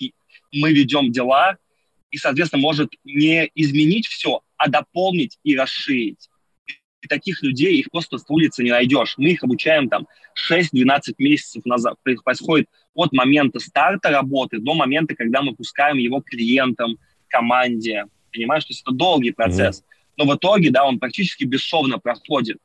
мы 0.50 0.72
ведем 0.72 1.12
дела, 1.12 1.56
и, 2.10 2.16
соответственно, 2.16 2.62
может 2.62 2.90
не 3.04 3.48
изменить 3.54 4.08
все, 4.08 4.40
а 4.56 4.68
дополнить 4.68 5.38
и 5.44 5.56
расширить. 5.56 6.28
И 7.00 7.06
таких 7.06 7.44
людей, 7.44 7.76
их 7.78 7.92
просто 7.92 8.18
с 8.18 8.24
улицы 8.28 8.64
не 8.64 8.72
найдешь. 8.72 9.14
Мы 9.18 9.30
их 9.30 9.44
обучаем 9.44 9.88
там 9.88 10.08
6-12 10.50 11.14
месяцев 11.18 11.64
назад. 11.64 11.94
Происходит 12.02 12.66
от 12.94 13.12
момента 13.12 13.60
старта 13.60 14.10
работы 14.10 14.58
до 14.58 14.74
момента, 14.74 15.14
когда 15.14 15.40
мы 15.40 15.54
пускаем 15.54 15.98
его 15.98 16.20
клиентам, 16.20 16.98
команде. 17.28 18.06
Понимаешь, 18.32 18.64
то 18.64 18.72
есть 18.72 18.82
это 18.82 18.90
долгий 18.90 19.30
процесс. 19.30 19.78
Mm-hmm. 19.78 20.14
Но 20.16 20.24
в 20.24 20.36
итоге, 20.36 20.70
да, 20.70 20.84
он 20.84 20.98
практически 20.98 21.44
бесшовно 21.44 22.00
проходит. 22.00 22.58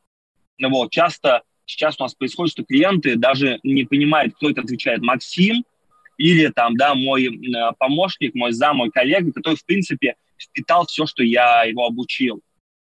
Ну, 0.58 0.70
вот, 0.70 0.90
часто 0.90 1.44
сейчас 1.70 1.96
у 2.00 2.04
нас 2.04 2.16
происходит, 2.16 2.52
что 2.52 2.64
клиенты 2.64 3.16
даже 3.16 3.60
не 3.64 3.84
понимают, 3.84 4.36
кто 4.36 4.50
это 4.50 4.62
отвечает, 4.62 5.02
Максим 5.02 5.64
или 6.18 6.48
там, 6.48 6.76
да, 6.76 6.96
мой 6.96 7.28
э, 7.28 7.72
помощник, 7.78 8.36
мой 8.36 8.52
зам, 8.52 8.78
мой 8.78 8.90
коллега, 8.90 9.32
который, 9.32 9.56
в 9.56 9.66
принципе, 9.66 10.16
впитал 10.38 10.86
все, 10.86 11.06
что 11.06 11.24
я 11.24 11.64
его 11.64 11.86
обучил. 11.86 12.42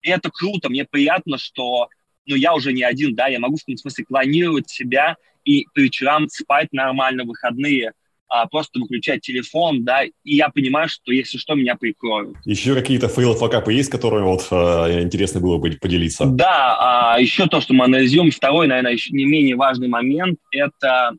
И 0.03 0.11
это 0.11 0.31
круто, 0.31 0.69
мне 0.69 0.85
приятно, 0.85 1.39
что 1.39 1.89
ну, 2.27 2.35
я 2.35 2.55
уже 2.55 2.73
не 2.73 2.83
один, 2.83 3.15
да, 3.15 3.29
я 3.29 3.39
могу 3.39 3.57
в 3.57 3.65
том 3.65 3.77
смысле 3.77 4.05
клонировать 4.05 4.71
себя 4.71 5.17
и 5.45 5.67
по 5.75 5.81
вечерам 5.81 6.29
спать 6.29 6.73
нормально, 6.73 7.25
выходные, 7.25 7.93
а, 8.31 8.47
просто 8.47 8.79
выключать 8.79 9.23
телефон, 9.23 9.85
да, 9.85 10.05
и 10.05 10.13
я 10.23 10.51
понимаю, 10.51 10.89
что 10.89 11.11
если 11.11 11.37
что, 11.37 11.57
меня 11.57 11.75
прикроют. 11.75 12.37
Еще 12.45 12.77
какие-то 12.77 13.09
фейлы, 13.09 13.35
факапы 13.35 13.73
есть, 13.73 13.91
которыми 13.91 14.23
вот 14.23 14.47
э, 14.53 15.03
интересно 15.03 15.41
было 15.41 15.59
бы 15.59 15.73
поделиться? 15.73 16.27
Да, 16.27 17.15
а, 17.15 17.21
еще 17.21 17.49
то, 17.49 17.61
что 17.61 17.75
мы 17.75 17.87
анализируем. 17.87 18.31
Второй, 18.31 18.69
наверное, 18.69 18.93
еще 18.93 19.13
не 19.13 19.25
менее 19.25 19.57
важный 19.57 19.89
момент– 19.89 20.39
это 20.53 21.17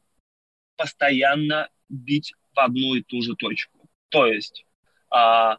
постоянно 0.78 1.68
бить 1.90 2.34
в 2.56 2.60
одну 2.60 2.96
и 2.96 3.04
ту 3.04 3.22
же 3.22 3.36
точку. 3.36 3.90
То 4.08 4.26
есть, 4.26 4.66
а, 5.10 5.58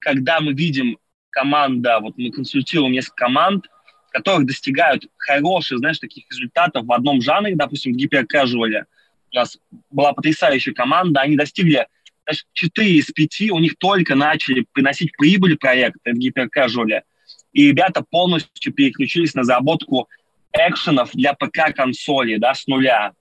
когда 0.00 0.40
мы 0.40 0.54
видим 0.54 0.98
команда, 1.30 2.00
вот 2.00 2.18
мы 2.18 2.32
консультируем 2.32 2.92
несколько 2.92 3.26
команд, 3.26 3.66
которых 4.10 4.44
достигают 4.46 5.06
хороших, 5.18 5.78
знаешь, 5.78 6.00
таких 6.00 6.24
результатов 6.32 6.84
в 6.84 6.92
одном 6.92 7.20
жанре, 7.20 7.54
допустим, 7.54 7.92
в 7.92 7.96
гиперкэжуале– 7.96 8.86
у 9.32 9.36
нас 9.36 9.58
была 9.90 10.12
потрясающая 10.12 10.72
команда, 10.72 11.20
они 11.20 11.36
достигли 11.36 11.86
знаешь, 12.24 12.46
4 12.52 12.90
из 12.90 13.06
5, 13.06 13.50
у 13.52 13.58
них 13.58 13.76
только 13.78 14.14
начали 14.14 14.66
приносить 14.72 15.16
прибыль 15.16 15.56
проекты 15.56 16.12
в 16.12 16.16
гиперкэжуале, 16.16 17.04
и 17.52 17.68
ребята 17.68 18.04
полностью 18.08 18.72
переключились 18.72 19.34
на 19.34 19.44
заработку 19.44 20.08
экшенов 20.52 21.10
для 21.12 21.34
ПК-консоли, 21.34 22.36
да, 22.36 22.54
с 22.54 22.66
нуля. 22.66 23.12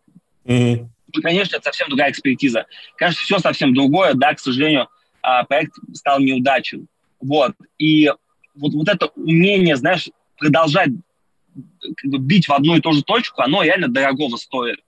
Mm-hmm. 0.45 0.87
И, 1.13 1.21
конечно, 1.21 1.55
это 1.55 1.65
совсем 1.65 1.87
другая 1.87 2.11
экспертиза. 2.11 2.65
Конечно, 2.97 3.23
все 3.23 3.39
совсем 3.39 3.73
другое, 3.73 4.13
да, 4.13 4.33
к 4.33 4.39
сожалению, 4.39 4.89
а, 5.21 5.43
проект 5.43 5.73
стал 5.93 6.19
неудачен. 6.19 6.87
Вот. 7.21 7.53
И 7.77 8.11
вот, 8.55 8.73
вот 8.73 8.89
это 8.89 9.07
умение, 9.15 9.75
знаешь, 9.75 10.09
продолжать 10.37 10.89
как 11.95 12.11
бы, 12.11 12.17
бить 12.19 12.47
в 12.47 12.53
одну 12.53 12.75
и 12.75 12.81
ту 12.81 12.93
же 12.93 13.03
точку, 13.03 13.41
оно 13.41 13.63
реально 13.63 13.87
дорогого 13.87 14.35
стоит. 14.35 14.79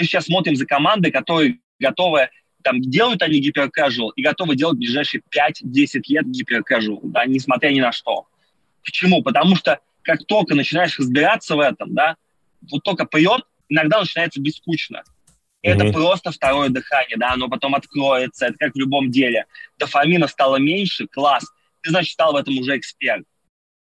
Мы 0.00 0.06
сейчас 0.06 0.24
смотрим 0.24 0.56
за 0.56 0.64
командой, 0.64 1.10
которые 1.10 1.58
готовы, 1.78 2.30
там, 2.62 2.80
делают 2.80 3.20
они 3.20 3.38
гиперкэжуал 3.38 4.10
и 4.10 4.22
готовы 4.22 4.56
делать 4.56 4.76
в 4.76 4.78
ближайшие 4.78 5.20
5-10 5.30 6.00
лет 6.08 6.26
гиперкэжуал, 6.26 7.00
да, 7.04 7.26
несмотря 7.26 7.68
ни 7.68 7.80
на 7.80 7.92
что. 7.92 8.26
Почему? 8.82 9.22
Потому 9.22 9.56
что 9.56 9.78
как 10.00 10.24
только 10.24 10.54
начинаешь 10.54 10.98
разбираться 10.98 11.54
в 11.54 11.60
этом, 11.60 11.94
да, 11.94 12.16
вот 12.70 12.82
только 12.82 13.04
поет, 13.04 13.42
иногда 13.68 14.00
начинается 14.00 14.40
быть 14.40 14.56
скучно. 14.56 15.02
Mm-hmm. 15.62 15.70
Это 15.70 15.92
просто 15.92 16.32
второе 16.32 16.70
дыхание, 16.70 17.18
да, 17.18 17.32
оно 17.32 17.50
потом 17.50 17.74
откроется, 17.74 18.46
это 18.46 18.56
как 18.56 18.72
в 18.72 18.78
любом 18.78 19.10
деле. 19.10 19.44
Дофамина 19.78 20.28
стало 20.28 20.56
меньше, 20.56 21.08
класс, 21.08 21.44
ты, 21.82 21.90
значит, 21.90 22.14
стал 22.14 22.32
в 22.32 22.36
этом 22.36 22.56
уже 22.56 22.78
эксперт. 22.78 23.26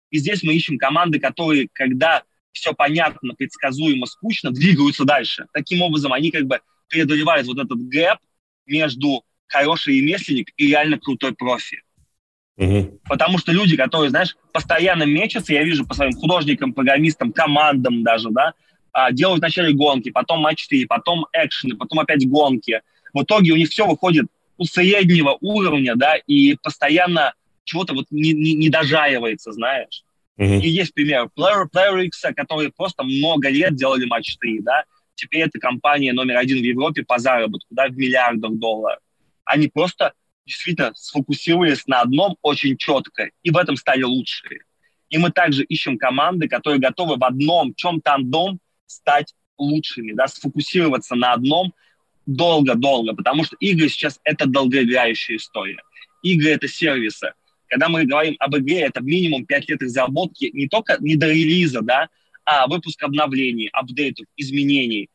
И 0.10 0.17
здесь 0.17 0.41
мы 0.41 0.56
ищем 0.56 0.80
команды, 0.80 1.19
которые, 1.19 1.67
когда 1.72 2.24
все 2.51 2.73
понятно, 2.73 3.33
предсказуемо, 3.35 4.05
скучно, 4.05 4.51
двигаются 4.51 5.05
дальше. 5.05 5.45
Таким 5.53 5.81
образом, 5.81 6.13
они 6.13 6.31
как 6.31 6.45
бы 6.45 6.59
преодолевают 6.88 7.47
вот 7.47 7.57
этот 7.57 7.79
гэп 7.88 8.17
между 8.65 9.23
хороший 9.47 9.97
ремесленник 9.99 10.49
и 10.57 10.67
реально 10.67 10.99
крутой 10.99 11.33
профи. 11.33 11.81
Угу. 12.57 12.99
Потому 13.07 13.38
что 13.38 13.51
люди, 13.51 13.77
которые, 13.77 14.09
знаешь, 14.09 14.35
постоянно 14.51 15.03
мечутся, 15.03 15.53
я 15.53 15.63
вижу 15.63 15.85
по 15.88 15.93
своим 15.93 16.13
художникам, 16.13 16.73
программистам, 16.73 17.31
командам 17.31 18.03
даже, 18.03 18.29
да, 18.31 18.53
а, 18.91 19.12
делают 19.12 19.39
вначале 19.39 19.73
гонки, 19.73 20.09
потом 20.12 20.41
матчи, 20.41 20.85
потом 20.85 21.25
экшены, 21.31 21.75
потом 21.77 21.99
опять 21.99 22.27
гонки. 22.27 22.81
В 23.13 23.23
итоге 23.23 23.53
у 23.53 23.55
них 23.55 23.69
все 23.69 23.88
выходит 23.88 24.25
у 24.57 24.65
среднего 24.65 25.38
уровня, 25.39 25.95
да, 25.95 26.15
и 26.15 26.57
постоянно 26.62 27.33
чего-то 27.63 27.93
вот 27.93 28.07
не, 28.12 28.33
не, 28.33 28.53
не 28.55 28.69
дожаивается, 28.69 29.51
знаешь. 29.51 30.03
Mm-hmm. 30.39 30.62
И 30.62 30.69
есть 30.69 30.93
пример 30.93 31.30
Player, 31.38 31.65
Player 31.69 32.06
X, 32.06 32.23
которые 32.36 32.71
просто 32.71 33.04
много 33.04 33.49
лет 33.49 33.75
делали 33.75 34.06
матч 34.06 34.38
3, 34.38 34.62
да. 34.62 34.86
Теперь 35.15 35.41
это 35.41 35.60
компания 35.60 36.13
номер 36.13 36.38
один 36.38 36.60
в 36.60 36.63
Европе 36.63 37.04
по 37.04 37.19
заработку, 37.19 37.67
да, 37.71 37.88
в 37.89 37.97
миллиардах 37.97 38.54
долларов. 38.54 38.99
Они 39.43 39.67
просто 39.67 40.13
действительно 40.45 40.93
сфокусировались 40.95 41.86
на 41.88 42.02
одном 42.02 42.38
очень 42.41 42.78
четко, 42.78 43.30
и 43.43 43.52
в 43.52 43.58
этом 43.58 43.75
стали 43.75 44.04
лучшие. 44.04 44.62
И 45.10 45.17
мы 45.17 45.32
также 45.32 45.63
ищем 45.63 45.97
команды, 45.97 46.47
которые 46.47 46.80
готовы 46.80 47.17
в 47.17 47.23
одном, 47.23 47.73
чем-то 47.75 48.13
одном 48.13 48.60
стать 48.86 49.34
лучшими, 49.58 50.13
да, 50.13 50.28
сфокусироваться 50.28 51.15
на 51.15 51.34
одном 51.34 51.73
долго-долго, 52.25 53.13
потому 53.13 53.43
что 53.43 53.58
игры 53.60 53.89
сейчас 53.89 54.19
это 54.23 54.45
долгоиграющая 54.45 55.36
история. 55.36 55.82
Игры— 56.21 56.49
это 56.52 56.67
сервисы. 56.67 57.34
Когда 57.69 57.88
мы 57.88 58.05
говорим 58.05 58.36
об 58.39 58.58
игре, 58.58 58.82
это 58.82 59.01
минимум 59.01 59.45
5 59.45 59.69
лет 59.69 59.82
разработки 59.82 60.49
не 60.53 60.67
только 60.67 60.97
не 60.99 61.15
до 61.15 61.27
релиза, 61.27 61.82
да, 61.82 62.10
а 62.43 62.67
выпуск 62.67 63.01
обновлений, 63.03 63.69
апдейтов, 63.71 64.25
изменений. 64.36 65.10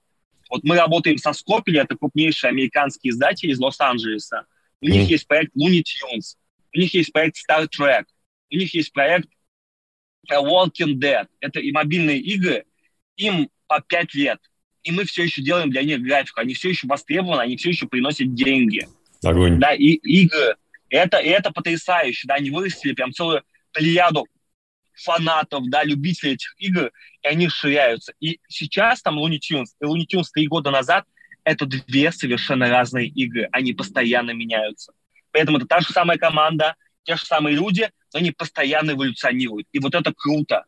Вот 0.49 0.62
мы 0.62 0.77
работаем 0.77 1.19
со 1.19 1.31
Scopely, 1.31 1.81
это 1.81 1.97
крупнейший 1.97 2.51
американский 2.51 3.11
издатель 3.11 3.51
из 3.51 3.59
Лос-Анджелеса. 3.59 4.47
У 4.81 4.87
mm. 4.87 4.90
них 4.90 5.11
есть 5.11 5.27
проект 5.27 5.53
Looney 5.57 5.83
Tunes, 5.83 6.37
у 6.73 6.79
них 6.79 6.95
есть 6.95 7.12
проект 7.12 7.37
Star 7.38 7.67
Trek, 7.67 8.05
у 8.51 8.57
них 8.57 8.73
есть 8.73 8.93
проект 8.93 9.29
Walking 10.31 10.95
Dead. 10.95 11.27
Это 11.40 11.59
и 11.59 11.73
мобильные 11.73 12.21
игры, 12.21 12.64
им 13.17 13.49
по 13.67 13.81
5 13.81 14.14
лет. 14.14 14.38
И 14.85 14.93
мы 14.93 15.05
все 15.05 15.25
еще 15.25 15.43
делаем 15.43 15.71
для 15.71 15.83
них 15.83 16.03
графику. 16.03 16.40
Они 16.40 16.55
все 16.55 16.69
еще 16.69 16.87
востребованы, 16.87 17.40
они 17.40 17.57
все 17.57 17.71
еще 17.71 17.87
приносят 17.88 18.35
деньги. 18.35 18.87
Огонь. 19.25 19.59
Да, 19.59 19.75
и 19.75 19.95
игры 19.95 20.57
это, 20.95 21.19
и 21.19 21.29
это 21.29 21.51
потрясающе, 21.51 22.27
да, 22.27 22.35
они 22.35 22.51
вырастили 22.51 22.93
прям 22.93 23.13
целую 23.13 23.43
плеяду 23.73 24.27
фанатов, 24.95 25.69
да, 25.69 25.85
любителей 25.85 26.35
этих 26.35 26.55
игр, 26.59 26.91
и 27.23 27.27
они 27.27 27.47
расширяются. 27.47 28.13
И 28.21 28.39
сейчас 28.49 29.03
там 29.03 29.19
Looney 29.19 29.39
Tunes 29.39 29.67
и 29.81 29.85
Looney 29.85 30.07
Tunes 30.11 30.27
три 30.33 30.47
года 30.47 30.71
назад 30.71 31.05
это 31.45 31.67
две 31.67 32.11
совершенно 32.11 32.69
разные 32.69 33.07
игры, 33.07 33.49
они 33.53 33.73
постоянно 33.73 34.31
меняются. 34.31 34.93
Поэтому 35.31 35.59
это 35.59 35.67
та 35.67 35.81
же 35.81 35.93
самая 35.93 36.17
команда, 36.17 36.75
те 37.05 37.17
же 37.17 37.25
самые 37.25 37.57
люди, 37.57 37.91
но 38.13 38.21
они 38.21 38.31
постоянно 38.31 38.93
эволюционируют. 38.93 39.67
И 39.73 39.79
вот 39.79 39.95
это 39.95 40.13
круто. 40.17 40.65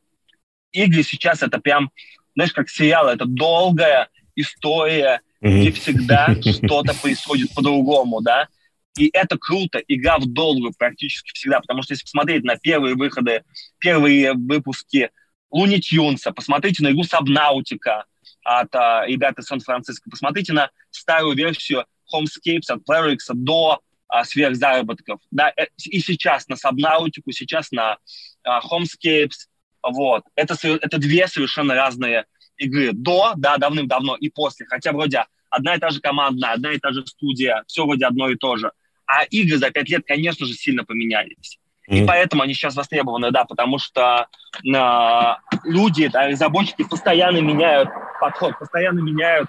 Игры 0.72 1.02
сейчас 1.02 1.42
это 1.42 1.58
прям, 1.58 1.90
знаешь, 2.34 2.52
как 2.52 2.68
сериал, 2.68 3.08
это 3.08 3.24
долгая 3.24 4.10
история, 4.34 5.22
mm-hmm. 5.42 5.60
где 5.60 5.72
всегда 5.72 6.34
что-то 6.40 6.94
происходит 7.00 7.54
по-другому, 7.54 8.20
да. 8.20 8.48
И 8.96 9.10
это 9.12 9.36
круто, 9.38 9.78
игра 9.78 10.18
в 10.18 10.26
долгую 10.26 10.72
практически 10.76 11.30
всегда, 11.34 11.60
потому 11.60 11.82
что 11.82 11.92
если 11.92 12.04
посмотреть 12.04 12.44
на 12.44 12.56
первые 12.56 12.94
выходы, 12.94 13.42
первые 13.78 14.32
выпуски 14.32 15.10
Луни 15.50 15.80
Тюнса, 15.80 16.32
посмотрите 16.32 16.82
на 16.82 16.90
игру 16.90 17.04
Сабнаутика 17.04 18.04
от 18.42 18.74
а, 18.74 19.06
ребят 19.06 19.38
из 19.38 19.46
Сан-Франциско, 19.46 20.10
посмотрите 20.10 20.52
на 20.52 20.70
старую 20.90 21.36
версию 21.36 21.84
Homescapes 22.12 22.70
от 22.70 22.80
Playrix 22.88 23.18
до 23.32 23.80
а, 24.08 24.24
сверхзаработков. 24.24 25.20
Да, 25.30 25.52
э, 25.56 25.66
и 25.84 26.00
сейчас 26.00 26.48
на 26.48 26.56
Сабнаутику, 26.56 27.32
сейчас 27.32 27.70
на 27.72 27.98
а, 28.44 28.60
Homescapes. 28.60 29.48
Вот. 29.82 30.24
Это, 30.34 30.56
это 30.62 30.98
две 30.98 31.26
совершенно 31.26 31.74
разные 31.74 32.26
игры. 32.56 32.90
До, 32.92 33.34
да, 33.36 33.56
давным-давно 33.56 34.16
и 34.16 34.28
после. 34.28 34.66
Хотя 34.66 34.92
вроде 34.92 35.24
одна 35.50 35.74
и 35.74 35.78
та 35.78 35.90
же 35.90 36.00
команда, 36.00 36.52
одна 36.52 36.72
и 36.72 36.78
та 36.78 36.92
же 36.92 37.06
студия, 37.06 37.64
все 37.66 37.84
вроде 37.84 38.06
одно 38.06 38.28
и 38.30 38.36
то 38.36 38.56
же. 38.56 38.72
А 39.06 39.24
игры 39.30 39.58
за 39.58 39.70
пять 39.70 39.88
лет, 39.88 40.04
конечно 40.06 40.46
же, 40.46 40.54
сильно 40.54 40.84
поменялись. 40.84 41.58
И 41.88 42.04
поэтому 42.04 42.42
они 42.42 42.52
сейчас 42.52 42.74
востребованы, 42.74 43.30
да, 43.30 43.44
потому 43.44 43.78
что 43.78 44.26
э, 44.56 45.34
люди, 45.64 46.08
да, 46.08 46.26
разработчики 46.26 46.82
постоянно 46.82 47.38
меняют 47.38 47.88
подход, 48.20 48.58
постоянно 48.58 49.00
меняют, 49.00 49.48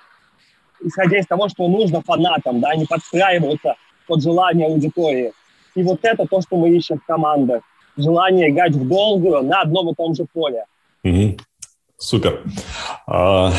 исходя 0.80 1.18
из 1.18 1.26
того, 1.26 1.50
что 1.50 1.68
нужно 1.68 2.02
фанатам, 2.02 2.62
да, 2.62 2.70
они 2.70 2.86
подстраиваются 2.86 3.76
под 4.06 4.22
желание 4.22 4.68
аудитории. 4.68 5.34
И 5.74 5.82
вот 5.82 6.00
это 6.04 6.26
то, 6.26 6.42
что 6.42 6.58
мы 6.58 6.70
ищем 6.70 7.00
в 7.00 7.06
командах. 7.06 7.64
Желание 7.98 8.50
играть 8.50 8.74
в 8.74 8.88
долгую 8.88 9.42
на 9.44 9.62
одном 9.62 9.90
и 9.90 9.96
том 9.96 10.14
же 10.14 10.26
поле. 10.32 10.66
Mm-hmm. 11.04 11.40
Супер. 11.98 12.44
А, 13.08 13.52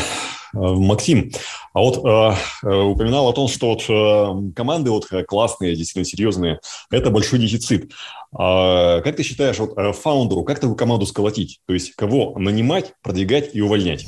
Э, 0.53 0.57
Максим, 0.57 1.31
а 1.73 1.79
вот 1.79 2.03
э, 2.03 2.67
э, 2.67 2.81
упоминал 2.81 3.29
о 3.29 3.33
том, 3.33 3.47
что 3.47 3.69
вот 3.69 3.83
э, 3.87 4.53
команды 4.55 4.89
вот 4.89 5.07
классные, 5.27 5.75
действительно 5.75 6.05
серьезные, 6.05 6.59
это 6.89 7.11
большой 7.11 7.39
дефицит. 7.39 7.91
А, 8.33 9.01
как 9.01 9.15
ты 9.15 9.23
считаешь, 9.23 9.59
вот 9.59 9.75
фаундеру, 9.95 10.43
как 10.43 10.59
такую 10.59 10.75
команду 10.75 11.05
сколотить? 11.05 11.59
То 11.67 11.73
есть 11.73 11.95
кого 11.95 12.37
нанимать, 12.37 12.93
продвигать 13.03 13.55
и 13.55 13.61
увольнять? 13.61 14.05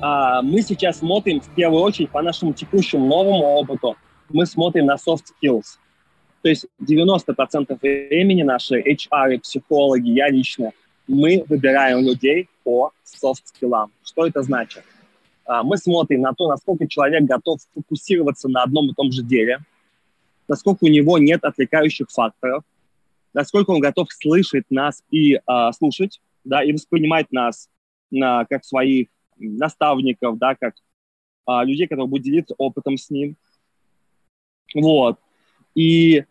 А, 0.00 0.42
мы 0.42 0.62
сейчас 0.62 0.98
смотрим 0.98 1.40
в 1.40 1.54
первую 1.54 1.82
очередь 1.82 2.10
по 2.10 2.20
нашему 2.20 2.52
текущему 2.52 3.06
новому 3.06 3.44
опыту, 3.44 3.96
мы 4.28 4.46
смотрим 4.46 4.86
на 4.86 4.96
soft 4.96 5.24
skills. 5.40 5.78
То 6.42 6.48
есть 6.48 6.66
90% 6.82 7.78
времени 7.80 8.42
наши 8.42 8.80
HR, 8.80 9.38
психологи, 9.40 10.10
я 10.10 10.28
лично– 10.28 10.72
мы 11.06 11.44
выбираем 11.48 12.00
людей 12.00 12.48
по 12.62 12.92
софт-скиллам. 13.04 13.92
Что 14.02 14.26
это 14.26 14.42
значит? 14.42 14.84
А, 15.44 15.62
мы 15.62 15.76
смотрим 15.76 16.22
на 16.22 16.32
то, 16.32 16.48
насколько 16.48 16.86
человек 16.86 17.24
готов 17.24 17.60
фокусироваться 17.74 18.48
на 18.48 18.62
одном 18.62 18.90
и 18.90 18.94
том 18.94 19.12
же 19.12 19.22
деле, 19.22 19.58
насколько 20.48 20.84
у 20.84 20.88
него 20.88 21.18
нет 21.18 21.44
отвлекающих 21.44 22.10
факторов, 22.10 22.64
насколько 23.32 23.70
он 23.70 23.80
готов 23.80 24.08
слышать 24.12 24.64
нас 24.70 25.02
и 25.10 25.34
э, 25.34 25.40
слушать, 25.76 26.20
да, 26.44 26.62
и 26.62 26.72
воспринимать 26.72 27.32
нас 27.32 27.68
на, 28.10 28.44
как 28.44 28.64
своих 28.64 29.08
наставников, 29.36 30.38
да, 30.38 30.54
как 30.54 30.74
а, 31.46 31.64
людей, 31.64 31.86
которые 31.86 32.08
будут 32.08 32.24
делиться 32.24 32.54
опытом 32.56 32.96
с 32.96 33.10
ним. 33.10 33.36
Вот. 34.74 35.18
И 35.74 36.24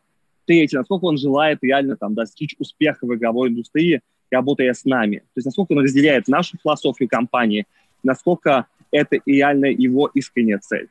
третье, 0.46 0.80
насколько 0.80 1.06
он 1.06 1.18
желает 1.18 1.60
реально 1.62 1.98
там 1.98 2.14
достичь 2.14 2.56
успеха 2.60 3.06
в 3.06 3.14
игровой 3.14 3.50
индустрии, 3.50 4.02
работая 4.34 4.74
с 4.74 4.86
нами. 4.86 5.18
То 5.18 5.38
есть 5.38 5.46
насколько 5.46 5.74
он 5.74 5.80
разделяет 5.80 6.28
нашу 6.28 6.58
философию 6.62 7.08
компании, 7.10 7.66
насколько 8.04 8.68
это 8.92 9.18
реально 9.26 9.66
его 9.66 10.10
искренняя 10.14 10.60
цель. 10.60 10.90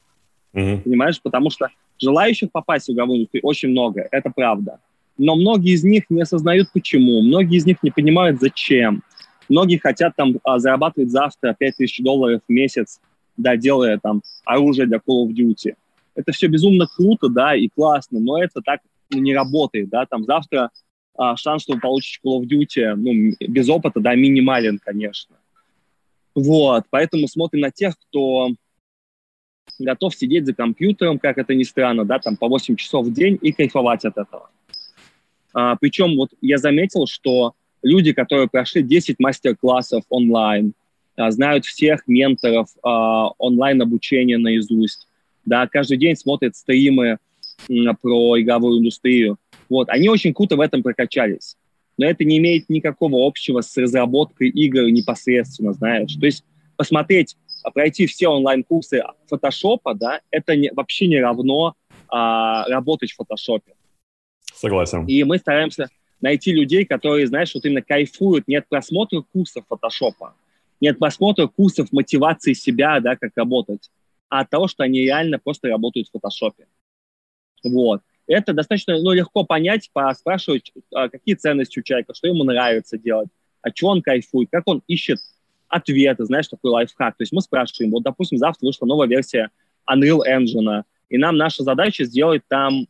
Mm-hmm. 0.55 0.83
Понимаешь? 0.83 1.21
Потому 1.23 1.51
что 1.51 1.69
желающих 2.01 2.51
попасть 2.51 2.89
в 2.89 2.93
игровую 2.93 3.19
индустрию 3.19 3.43
очень 3.45 3.71
много, 3.71 4.07
это 4.11 4.31
правда. 4.31 4.81
Но 5.19 5.37
многие 5.37 5.75
из 5.75 5.85
них 5.85 6.05
не 6.11 6.23
осознают 6.23 6.69
почему, 6.73 7.23
многие 7.23 7.59
из 7.59 7.67
них 7.67 7.83
не 7.83 7.91
понимают 7.91 8.41
зачем. 8.41 9.03
Многие 9.49 9.77
хотят 9.77 10.15
там 10.17 10.39
а, 10.45 10.59
зарабатывать 10.59 11.11
завтра 11.11 11.55
5000 11.59 12.01
долларов 12.03 12.41
в 12.47 12.53
месяц, 12.53 13.01
да, 13.37 13.57
делая 13.57 13.99
там 14.03 14.23
оружие 14.45 14.87
для 14.87 14.99
Call 14.99 15.27
of 15.27 15.33
Duty. 15.33 15.75
Это 16.15 16.33
все 16.33 16.47
безумно 16.47 16.87
круто, 16.87 17.29
да, 17.29 17.55
и 17.55 17.69
классно, 17.69 18.21
но 18.21 18.43
это 18.43 18.61
так 18.63 18.81
не 19.11 19.35
работает, 19.35 19.89
да, 19.91 20.07
там 20.07 20.25
завтра 20.25 20.71
а, 21.17 21.37
шанс, 21.37 21.63
что 21.63 21.75
вы 21.75 21.81
получите 21.81 22.21
Call 22.25 22.41
of 22.41 22.49
Duty, 22.49 22.95
ну, 22.95 23.35
без 23.49 23.69
опыта, 23.69 24.01
да, 24.01 24.15
минимален, 24.15 24.79
конечно. 24.79 25.37
Вот, 26.35 26.85
поэтому 26.91 27.29
смотрим 27.29 27.61
на 27.61 27.71
тех, 27.71 27.95
кто 27.99 28.51
готов 29.79 30.15
сидеть 30.15 30.47
за 30.47 30.55
компьютером, 30.55 31.19
как 31.19 31.39
это 31.39 31.55
ни 31.55 31.63
странно, 31.63 32.05
да, 32.05 32.19
там 32.19 32.37
по 32.37 32.49
8 32.49 32.77
часов 32.77 33.07
в 33.07 33.13
день 33.13 33.39
и 33.41 33.53
кайфовать 33.53 34.05
от 34.05 34.17
этого. 34.17 34.51
А, 35.53 35.77
причем 35.77 36.17
вот 36.17 36.31
я 36.41 36.59
заметил, 36.59 37.07
что 37.07 37.55
люди, 37.83 38.13
которые 38.13 38.49
прошли 38.49 38.83
10 38.83 39.19
мастер-классов 39.19 40.05
онлайн, 40.09 40.73
а, 41.17 41.31
знают 41.31 41.67
всех 41.67 42.07
менторов 42.07 42.69
а, 42.83 43.29
онлайн-обучения 43.39 44.39
наизусть, 44.39 45.07
да, 45.45 45.67
каждый 45.67 45.99
день 45.99 46.17
смотрят 46.17 46.57
стримы 46.57 47.19
м, 47.69 47.97
про 48.01 48.41
игровую 48.41 48.79
индустрию, 48.79 49.37
вот, 49.73 49.89
они 49.89 50.09
очень 50.09 50.35
круто 50.35 50.57
в 50.57 50.61
этом 50.61 50.83
прокачались. 50.83 51.57
Но 51.99 52.07
это 52.07 52.25
не 52.25 52.39
имеет 52.39 52.69
никакого 52.69 53.27
общего 53.27 53.61
с 53.61 53.77
разработкой 53.77 54.49
игр 54.49 54.83
непосредственно, 54.91 55.73
знаешь. 55.73 56.15
То 56.15 56.27
есть 56.27 56.45
посмотреть 56.77 57.37
а 57.63 57.71
пройти 57.71 58.07
все 58.07 58.29
онлайн-курсы 58.29 59.05
фотошопа, 59.29 59.95
да, 59.95 60.21
это 60.31 60.57
не, 60.57 60.71
вообще 60.73 61.07
не 61.07 61.21
равно 61.21 61.75
а, 62.09 62.67
работать 62.69 63.13
в 63.13 63.17
фотошопе. 63.17 63.75
Согласен. 64.53 65.07
И 65.07 65.23
мы 65.25 65.39
стараемся 65.39 65.89
найти 66.21 66.53
людей, 66.53 66.85
которые, 66.85 67.27
знаешь, 67.27 67.55
вот 67.55 67.65
именно 67.65 67.83
кайфуют 67.83 68.49
не 68.49 68.57
от 68.57 68.69
просмотра 68.69 69.23
курсов 69.33 69.65
фотошопа, 69.69 70.35
не 70.81 70.89
от 70.89 70.99
просмотра 70.99 71.47
курсов 71.47 71.93
мотивации 71.93 72.53
себя, 72.53 73.01
да, 73.01 73.17
как 73.17 73.31
работать, 73.37 73.91
а 74.29 74.41
от 74.41 74.51
того, 74.51 74.67
что 74.67 74.83
они 74.83 75.03
реально 75.03 75.39
просто 75.39 75.69
работают 75.69 76.09
в 76.09 76.13
фотошопе. 76.13 76.67
Вот. 77.63 78.03
Это 78.27 78.53
достаточно 78.53 78.99
ну, 79.01 79.13
легко 79.13 79.45
понять, 79.45 79.91
спрашивать, 80.15 80.73
а, 80.95 81.09
какие 81.09 81.35
ценности 81.35 81.81
у 81.81 81.83
человека, 81.83 82.15
что 82.15 82.29
ему 82.29 82.45
нравится 82.45 82.97
делать, 82.99 83.29
о 83.63 83.71
чем 83.71 83.89
он 83.91 84.03
кайфует, 84.03 84.49
как 84.51 84.63
он 84.67 84.83
ищет 84.87 85.19
ответы, 85.69 86.25
знаешь, 86.25 86.49
такой 86.49 86.71
лайфхак. 86.71 87.17
То 87.17 87.23
есть 87.23 87.33
мы 87.33 87.41
спрашиваем, 87.41 87.93
вот, 87.93 88.03
допустим, 88.03 88.39
завтра 88.39 88.67
вышла 88.67 88.87
новая 88.87 89.09
версия 89.09 89.51
Unreal 89.91 90.21
Engine, 90.29 90.83
и 91.09 91.19
нам 91.19 91.37
наша 91.37 91.63
задача 91.63 92.05
сделать 92.05 92.43
там, 92.49 92.87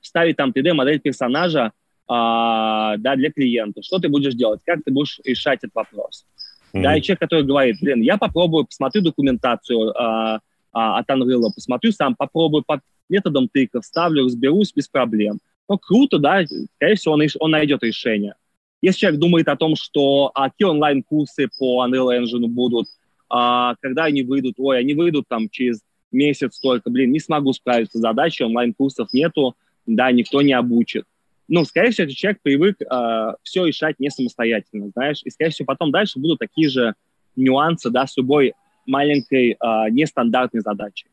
вставить 0.00 0.36
там 0.36 0.50
3D-модель 0.50 1.00
персонажа 1.00 1.72
а, 2.08 2.96
да, 2.98 3.16
для 3.16 3.30
клиента. 3.30 3.82
Что 3.82 3.98
ты 3.98 4.08
будешь 4.08 4.34
делать? 4.34 4.60
Как 4.64 4.80
ты 4.84 4.92
будешь 4.92 5.20
решать 5.24 5.60
этот 5.62 5.74
вопрос? 5.74 6.26
Mm-hmm. 6.72 6.82
Да, 6.82 6.96
и 6.96 7.02
человек, 7.02 7.20
который 7.20 7.44
говорит, 7.44 7.76
блин, 7.80 8.02
я 8.02 8.16
попробую, 8.16 8.66
посмотрю 8.66 9.02
документацию 9.02 9.90
а, 9.96 10.40
а, 10.72 10.98
от 10.98 11.08
Unreal, 11.08 11.50
посмотрю 11.54 11.92
сам, 11.92 12.14
попробую 12.14 12.62
по 12.66 12.80
методом 13.08 13.48
тыков, 13.48 13.84
ставлю, 13.84 14.24
разберусь 14.24 14.72
без 14.74 14.88
проблем. 14.88 15.38
Ну, 15.68 15.78
круто, 15.78 16.18
да, 16.18 16.44
скорее 16.76 16.94
всего, 16.94 17.14
он, 17.14 17.22
он 17.40 17.50
найдет 17.50 17.82
решение. 17.82 18.34
Если 18.82 19.00
человек 19.00 19.20
думает 19.20 19.48
о 19.48 19.56
том, 19.56 19.74
что 19.74 20.30
а, 20.34 20.50
какие 20.50 20.68
онлайн-курсы 20.68 21.48
по 21.58 21.84
Unreal 21.84 22.16
Engine 22.20 22.46
будут, 22.46 22.86
а, 23.28 23.74
когда 23.80 24.04
они 24.04 24.22
выйдут, 24.22 24.54
ой, 24.58 24.78
они 24.78 24.94
выйдут 24.94 25.24
там 25.28 25.48
через 25.48 25.80
месяц 26.12 26.60
только, 26.60 26.90
блин, 26.90 27.10
не 27.10 27.18
смогу 27.18 27.52
справиться 27.52 27.98
с 27.98 28.00
задачей, 28.00 28.44
онлайн-курсов 28.44 29.12
нету, 29.12 29.56
да, 29.86 30.12
никто 30.12 30.42
не 30.42 30.52
обучит. 30.52 31.04
Ну, 31.48 31.64
скорее 31.64 31.90
всего, 31.90 32.04
этот 32.04 32.16
человек 32.16 32.40
привык 32.42 32.82
э, 32.82 33.34
все 33.42 33.66
решать 33.66 33.98
не 34.00 34.10
самостоятельно, 34.10 34.90
знаешь, 34.94 35.20
и, 35.24 35.30
скорее 35.30 35.50
всего, 35.50 35.66
потом 35.66 35.92
дальше 35.92 36.18
будут 36.18 36.40
такие 36.40 36.68
же 36.68 36.94
нюансы, 37.36 37.90
да, 37.90 38.06
с 38.06 38.16
любой 38.16 38.54
маленькой 38.84 39.52
э, 39.52 39.56
нестандартной 39.90 40.60
задачей. 40.60 41.06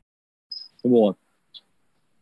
Вот. 0.83 1.17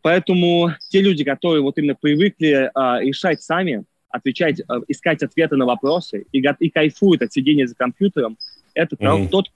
Поэтому 0.01 0.71
те 0.89 1.01
люди, 1.01 1.23
которые 1.23 1.61
вот 1.61 1.77
именно 1.77 1.95
привыкли 1.95 2.71
э, 2.73 3.03
решать 3.05 3.41
сами, 3.41 3.83
отвечать, 4.09 4.59
э, 4.59 4.63
искать 4.87 5.21
ответы 5.21 5.55
на 5.55 5.65
вопросы 5.65 6.25
и, 6.31 6.39
и 6.39 6.69
кайфует 6.69 7.21
от 7.21 7.31
сидения 7.31 7.67
за 7.67 7.75
компьютером, 7.75 8.37
это 8.73 8.95
mm-hmm. 8.95 9.29
тот 9.29 9.51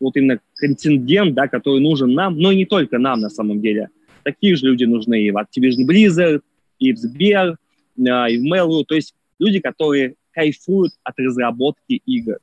вот 0.00 0.16
именно 0.16 0.40
контингент, 0.56 1.34
да, 1.34 1.46
который 1.46 1.80
нужен 1.80 2.12
нам, 2.12 2.36
но 2.36 2.50
и 2.50 2.56
не 2.56 2.66
только 2.66 2.98
нам 2.98 3.20
на 3.20 3.30
самом 3.30 3.60
деле. 3.60 3.88
Такие 4.24 4.56
же 4.56 4.66
люди 4.66 4.84
нужны 4.84 5.22
и 5.22 5.30
в 5.30 5.36
Activision 5.36 5.86
Blizzard, 5.88 6.42
и 6.80 6.92
в 6.92 6.98
Сбер, 6.98 7.56
и 7.96 8.02
в 8.02 8.52
Mail.ru, 8.52 8.84
то 8.84 8.96
есть 8.96 9.14
люди, 9.38 9.60
которые 9.60 10.16
кайфуют 10.32 10.92
от 11.04 11.18
разработки 11.18 12.02
игр. 12.04 12.38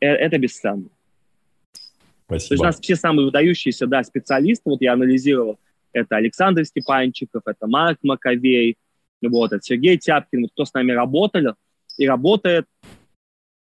Э, 0.00 0.06
это 0.06 0.38
бесценно. 0.38 0.88
Спасибо. 2.26 2.48
То 2.48 2.54
есть 2.54 2.60
у 2.60 2.64
нас 2.64 2.80
все 2.80 2.96
самые 2.96 3.26
выдающиеся 3.26 3.86
да, 3.86 4.02
специалисты, 4.02 4.70
вот 4.70 4.80
я 4.80 4.94
анализировал, 4.94 5.58
это 5.92 6.16
Александр 6.16 6.64
Степанчиков, 6.64 7.42
это 7.46 7.66
Марк 7.66 7.98
Маковей, 8.02 8.76
вот, 9.22 9.52
это 9.52 9.62
Сергей 9.62 9.98
Тяпкин, 9.98 10.42
вот, 10.42 10.50
кто 10.52 10.64
с 10.64 10.72
нами 10.74 10.92
работали 10.92 11.54
и 11.98 12.08
работает, 12.08 12.66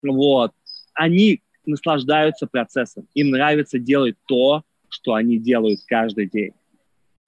вот, 0.04 0.52
они 0.94 1.42
наслаждаются 1.66 2.48
процессом, 2.48 3.08
им 3.14 3.30
нравится 3.30 3.80
делать 3.80 4.16
то, 4.28 4.64
что 4.90 5.14
они 5.14 5.38
делают 5.38 5.80
каждый 5.88 6.28
день, 6.28 6.54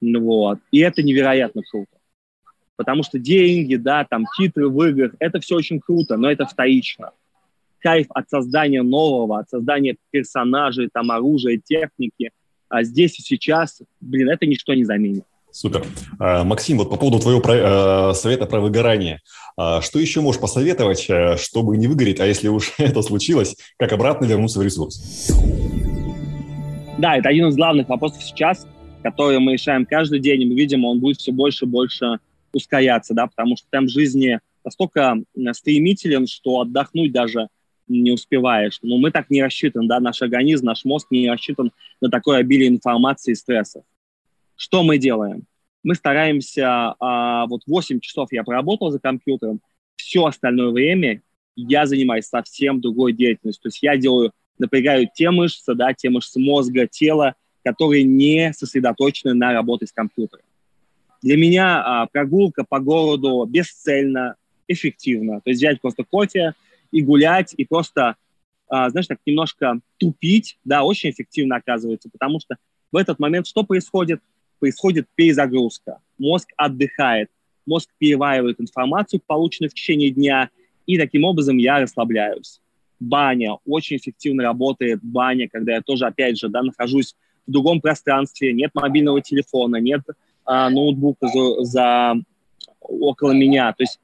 вот, 0.02 0.60
и 0.72 0.80
это 0.80 1.02
невероятно 1.04 1.62
круто, 1.64 1.98
потому 2.76 3.04
что 3.04 3.18
деньги, 3.18 3.76
да, 3.76 4.06
там, 4.06 4.26
титры 4.38 4.68
в 4.68 4.84
играх, 4.84 5.14
это 5.20 5.40
все 5.40 5.56
очень 5.56 5.80
круто, 5.80 6.18
но 6.18 6.30
это 6.30 6.46
вторично. 6.46 7.12
Кайф 7.84 8.08
от 8.10 8.30
создания 8.30 8.82
нового, 8.82 9.40
от 9.40 9.50
создания 9.50 9.98
персонажей, 10.10 10.90
там, 10.92 11.12
оружия, 11.12 11.60
техники, 11.64 12.32
а 12.70 12.84
здесь 12.84 13.20
и 13.20 13.22
сейчас, 13.22 13.82
блин, 14.00 14.30
это 14.30 14.46
ничто 14.46 14.74
не 14.74 14.86
заменит. 14.86 15.26
Супер. 15.52 15.86
А, 16.18 16.44
Максим, 16.44 16.80
вот 16.80 16.90
по 16.90 16.96
поводу 16.96 17.20
твоего 17.20 17.40
про, 17.40 18.12
э, 18.12 18.14
совета 18.16 18.48
про 18.48 18.60
выгорание. 18.60 19.20
А, 19.56 19.82
что 19.82 20.00
еще 20.00 20.22
можешь 20.22 20.42
посоветовать, 20.42 21.06
э, 21.10 21.38
чтобы 21.38 21.78
не 21.78 21.88
выгореть, 21.88 22.20
а 22.20 22.26
если 22.26 22.48
уж 22.48 22.74
это 22.80 23.04
случилось, 23.04 23.58
как 23.78 23.92
обратно 23.92 24.26
вернуться 24.26 24.60
в 24.60 24.64
ресурс? 24.64 25.32
Да, 26.98 27.18
это 27.18 27.30
один 27.30 27.50
из 27.50 27.56
главных 27.56 27.90
вопросов 27.90 28.24
сейчас, 28.24 28.66
который 29.04 29.38
мы 29.40 29.54
решаем 29.54 29.86
каждый 29.86 30.20
день, 30.20 30.42
и 30.42 30.46
мы 30.46 30.56
видим, 30.56 30.86
он 30.86 31.00
будет 31.00 31.18
все 31.18 31.32
больше 31.32 31.66
и 31.66 31.68
больше 31.68 32.18
ускоряться, 32.54 33.14
да, 33.14 33.28
потому 33.28 33.58
что 33.58 33.68
темп 33.70 33.90
жизни 33.90 34.40
настолько 34.64 35.18
стремителен, 35.52 36.26
что 36.26 36.62
отдохнуть 36.62 37.12
даже 37.12 37.50
не 38.02 38.12
успеваешь. 38.12 38.80
Но 38.82 38.98
мы 38.98 39.12
так 39.12 39.30
не 39.30 39.44
рассчитан, 39.44 39.88
да, 39.88 40.00
наш 40.00 40.22
организм, 40.22 40.66
наш 40.66 40.86
мозг 40.86 41.08
не 41.12 41.30
рассчитан 41.30 41.72
на 42.02 42.10
такое 42.10 42.40
обилие 42.40 42.70
информации 42.70 43.32
и 43.32 43.36
стрессов. 43.36 43.84
Что 44.56 44.84
мы 44.84 44.98
делаем? 44.98 45.44
Мы 45.84 45.96
стараемся, 45.96 46.96
а, 47.00 47.46
вот 47.48 47.62
8 47.68 48.00
часов 48.00 48.32
я 48.32 48.44
поработал 48.44 48.92
за 48.92 49.00
компьютером, 49.00 49.62
все 49.96 50.26
остальное 50.26 50.72
время 50.72 51.22
я 51.56 51.86
занимаюсь 51.86 52.26
совсем 52.26 52.82
другой 52.82 53.14
деятельностью. 53.14 53.64
То 53.64 53.68
есть 53.68 53.84
я 53.84 53.98
делаю, 53.98 54.32
напрягаю 54.58 55.08
те 55.14 55.30
мышцы, 55.30 55.76
да, 55.76 55.94
те 55.94 56.10
мышцы 56.10 56.40
мозга, 56.40 56.88
тела, 56.88 57.36
которые 57.64 58.04
не 58.04 58.54
сосредоточены 58.54 59.34
на 59.34 59.54
работе 59.54 59.86
с 59.86 59.92
компьютером. 59.92 60.46
Для 61.22 61.38
меня 61.38 61.82
а, 61.82 62.06
прогулка 62.08 62.66
по 62.68 62.80
городу 62.80 63.46
бесцельно, 63.46 64.36
эффективно. 64.68 65.42
То 65.42 65.50
есть 65.50 65.60
взять 65.60 65.82
просто 65.82 66.04
кофе 66.04 66.54
и 66.94 67.02
гулять, 67.02 67.54
и 67.58 67.66
просто, 67.66 68.16
а, 68.70 68.90
знаешь, 68.90 69.08
так 69.08 69.20
немножко 69.26 69.80
тупить, 69.98 70.58
да, 70.64 70.84
очень 70.84 71.10
эффективно 71.10 71.58
оказывается, 71.58 72.10
потому 72.10 72.40
что 72.40 72.56
в 72.92 72.96
этот 72.96 73.20
момент 73.20 73.48
что 73.48 73.64
происходит? 73.64 74.22
происходит 74.64 75.10
перезагрузка. 75.16 76.00
Мозг 76.18 76.48
отдыхает, 76.56 77.30
мозг 77.66 77.90
переваривает 77.98 78.62
информацию, 78.62 79.22
полученную 79.28 79.70
в 79.70 79.74
течение 79.74 80.10
дня, 80.10 80.52
и 80.86 80.98
таким 80.98 81.26
образом 81.26 81.58
я 81.58 81.82
расслабляюсь. 81.82 82.62
Баня 82.98 83.58
очень 83.66 83.98
эффективно 83.98 84.44
работает. 84.44 85.02
Баня, 85.04 85.50
когда 85.50 85.74
я 85.74 85.82
тоже, 85.82 86.06
опять 86.06 86.40
же, 86.40 86.48
да, 86.48 86.62
нахожусь 86.62 87.14
в 87.46 87.52
другом 87.52 87.82
пространстве, 87.82 88.54
нет 88.54 88.72
мобильного 88.74 89.20
телефона, 89.20 89.82
нет 89.82 90.00
а, 90.46 90.70
ноутбука 90.70 91.28
за, 91.28 91.64
за 91.66 92.14
около 92.80 93.32
меня. 93.32 93.74
То 93.74 93.84
есть 93.84 94.00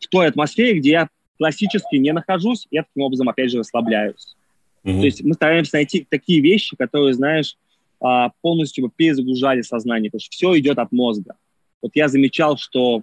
в 0.00 0.08
той 0.08 0.26
атмосфере, 0.26 0.80
где 0.80 0.90
я 0.90 1.08
классически 1.38 1.96
не 1.96 2.12
нахожусь, 2.12 2.66
я 2.70 2.82
таким 2.82 3.04
образом, 3.04 3.28
опять 3.28 3.50
же, 3.50 3.58
расслабляюсь. 3.58 4.36
Mm-hmm. 4.84 4.98
То 4.98 5.04
есть 5.04 5.24
мы 5.24 5.34
стараемся 5.34 5.76
найти 5.76 6.06
такие 6.08 6.40
вещи, 6.40 6.76
которые, 6.76 7.14
знаешь, 7.14 7.56
а, 8.00 8.30
полностью 8.42 8.90
перезагружали 8.94 9.62
сознание, 9.62 10.10
потому 10.10 10.20
что 10.20 10.30
все 10.30 10.58
идет 10.58 10.78
от 10.78 10.92
мозга. 10.92 11.36
Вот 11.80 11.92
я 11.94 12.08
замечал, 12.08 12.56
что, 12.58 13.02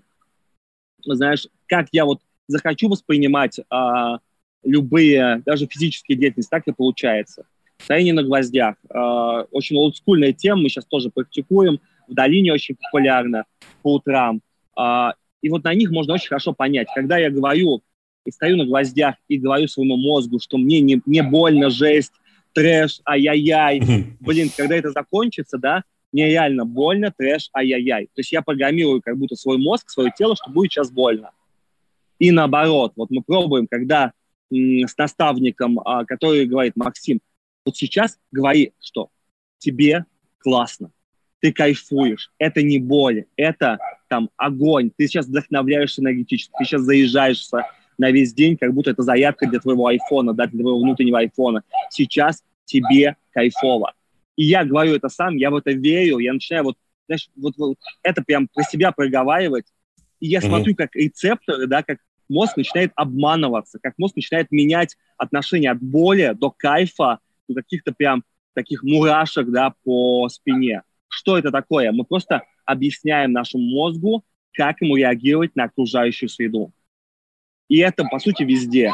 знаешь, 1.03 1.47
как 1.67 1.87
я 1.91 2.05
вот 2.05 2.21
захочу 2.47 2.89
воспринимать 2.89 3.59
а, 3.69 4.19
любые, 4.63 5.41
даже 5.45 5.67
физические 5.67 6.17
деятельности, 6.17 6.49
так 6.49 6.67
и 6.67 6.73
получается. 6.73 7.45
Стояние 7.77 8.13
на 8.13 8.23
гвоздях. 8.23 8.75
Э, 8.89 9.45
очень 9.51 9.75
олдскульная 9.77 10.33
тема, 10.33 10.63
мы 10.63 10.69
сейчас 10.69 10.85
тоже 10.85 11.09
практикуем. 11.09 11.79
В 12.07 12.13
долине 12.13 12.53
очень 12.53 12.75
популярно 12.75 13.45
по 13.81 13.95
утрам. 13.95 14.41
Э, 14.79 15.09
и 15.41 15.49
вот 15.49 15.63
на 15.63 15.73
них 15.73 15.91
можно 15.91 16.13
очень 16.13 16.29
хорошо 16.29 16.53
понять. 16.53 16.87
Когда 16.95 17.17
я 17.17 17.29
говорю 17.29 17.83
и 18.25 18.31
стою 18.31 18.57
на 18.57 18.65
гвоздях 18.65 19.15
и 19.27 19.37
говорю 19.37 19.67
своему 19.67 19.97
мозгу, 19.97 20.39
что 20.39 20.57
мне 20.57 20.81
не, 20.81 21.01
не 21.05 21.23
больно, 21.23 21.69
жесть, 21.69 22.13
трэш, 22.53 23.01
ай-яй-яй. 23.05 23.81
Блин, 24.19 24.49
когда 24.55 24.75
это 24.75 24.91
закончится, 24.91 25.57
да, 25.57 25.83
мне 26.11 26.29
реально 26.29 26.65
больно, 26.65 27.13
трэш, 27.15 27.49
ай-яй-яй. 27.53 28.05
То 28.05 28.19
есть 28.19 28.31
я 28.31 28.41
программирую 28.41 29.01
как 29.01 29.17
будто 29.17 29.35
свой 29.35 29.57
мозг, 29.57 29.89
свое 29.89 30.11
тело, 30.17 30.35
что 30.35 30.49
будет 30.49 30.71
сейчас 30.71 30.89
больно. 30.89 31.31
И 32.19 32.31
наоборот, 32.31 32.93
вот 32.95 33.11
мы 33.11 33.21
пробуем, 33.21 33.67
когда 33.67 34.13
с 34.49 34.97
наставником, 34.97 35.79
а, 35.79 36.05
который 36.05 36.45
говорит, 36.45 36.73
Максим, 36.75 37.19
вот 37.65 37.75
сейчас 37.75 38.17
говори, 38.31 38.73
что 38.79 39.09
тебе 39.57 40.05
классно, 40.37 40.91
ты 41.39 41.51
кайфуешь, 41.51 42.31
это 42.37 42.61
не 42.61 42.79
боль, 42.79 43.25
это 43.35 43.79
там 44.07 44.29
огонь, 44.37 44.91
ты 44.95 45.07
сейчас 45.07 45.25
вдохновляешься 45.25 46.01
энергетически, 46.01 46.53
ты 46.57 46.65
сейчас 46.65 46.81
заезжаешься 46.83 47.65
на 47.97 48.11
весь 48.11 48.33
день, 48.33 48.57
как 48.57 48.73
будто 48.73 48.91
это 48.91 49.03
зарядка 49.03 49.47
для 49.47 49.59
твоего 49.59 49.87
айфона, 49.87 50.33
да, 50.33 50.47
для 50.47 50.61
твоего 50.61 50.79
внутреннего 50.79 51.19
айфона. 51.19 51.63
Сейчас 51.89 52.43
тебе 52.65 53.15
кайфово. 53.31 53.93
И 54.35 54.45
я 54.45 54.65
говорю 54.65 54.95
это 54.95 55.09
сам, 55.09 55.37
я 55.37 55.49
в 55.49 55.55
это 55.55 55.71
верю, 55.71 56.17
я 56.17 56.33
начинаю 56.33 56.65
вот, 56.65 56.77
знаешь, 57.07 57.29
вот, 57.35 57.53
вот 57.57 57.77
это 58.03 58.21
прям 58.23 58.47
про 58.53 58.63
себя 58.63 58.91
проговаривать, 58.91 59.65
и 60.19 60.27
я 60.27 60.39
mm-hmm. 60.39 60.47
смотрю, 60.47 60.75
как 60.75 60.95
рецепторы, 60.95 61.67
да, 61.67 61.83
как 61.83 61.99
мозг 62.29 62.57
начинает 62.57 62.91
обманываться, 62.95 63.79
как 63.81 63.93
мозг 63.97 64.15
начинает 64.15 64.51
менять 64.51 64.97
отношение 65.17 65.71
от 65.71 65.81
боли 65.81 66.33
до 66.35 66.51
кайфа, 66.51 67.19
до 67.47 67.61
каких-то 67.61 67.93
прям 67.93 68.23
таких 68.53 68.83
мурашек, 68.83 69.49
да, 69.49 69.73
по 69.83 70.27
спине. 70.29 70.83
Что 71.07 71.37
это 71.37 71.51
такое? 71.51 71.91
Мы 71.91 72.03
просто 72.03 72.43
объясняем 72.65 73.31
нашему 73.31 73.63
мозгу, 73.63 74.23
как 74.53 74.81
ему 74.81 74.95
реагировать 74.95 75.55
на 75.55 75.65
окружающую 75.65 76.29
среду. 76.29 76.71
И 77.67 77.77
это, 77.77 78.03
по 78.05 78.19
сути, 78.19 78.43
везде. 78.43 78.93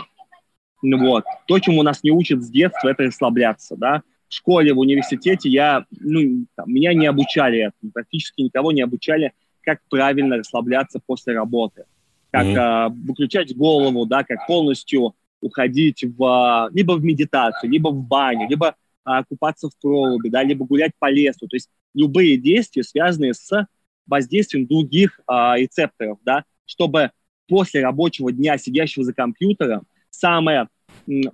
Ну 0.81 0.97
вот. 0.97 1.23
То, 1.47 1.59
чему 1.59 1.83
нас 1.83 2.03
не 2.03 2.11
учат 2.11 2.41
с 2.41 2.49
детства, 2.49 2.89
это 2.89 3.03
расслабляться, 3.03 3.75
да. 3.75 4.01
В 4.27 4.33
школе, 4.33 4.73
в 4.73 4.79
университете 4.79 5.49
я, 5.49 5.85
ну, 5.99 6.45
там, 6.55 6.71
меня 6.71 6.93
не 6.93 7.05
обучали 7.05 7.67
этому, 7.67 7.91
практически 7.91 8.41
никого 8.41 8.71
не 8.71 8.81
обучали, 8.81 9.33
как 9.61 9.79
правильно 9.89 10.37
расслабляться 10.37 11.01
после 11.05 11.33
работы 11.33 11.83
как 12.31 12.45
mm-hmm. 12.45 12.57
а, 12.57 12.89
выключать 12.89 13.55
голову, 13.55 14.05
да, 14.05 14.23
как 14.23 14.47
полностью 14.47 15.13
уходить 15.41 16.03
в 16.03 16.69
либо 16.71 16.93
в 16.93 17.03
медитацию, 17.03 17.69
либо 17.69 17.89
в 17.89 18.01
баню, 18.03 18.47
либо 18.49 18.75
а, 19.03 19.23
купаться 19.23 19.69
в 19.69 19.77
проруби, 19.79 20.29
да, 20.29 20.43
либо 20.43 20.65
гулять 20.65 20.91
по 20.97 21.09
лесу. 21.11 21.47
То 21.47 21.55
есть 21.55 21.69
любые 21.93 22.37
действия, 22.37 22.83
связанные 22.83 23.33
с 23.33 23.67
воздействием 24.07 24.65
других 24.65 25.19
а, 25.27 25.57
рецепторов, 25.57 26.19
да, 26.23 26.45
чтобы 26.65 27.11
после 27.51 27.83
рабочего 27.83 28.31
дня, 28.31 28.57
сидящего 28.57 29.03
за 29.03 29.13
компьютером, 29.13 29.83
самое, 30.09 30.69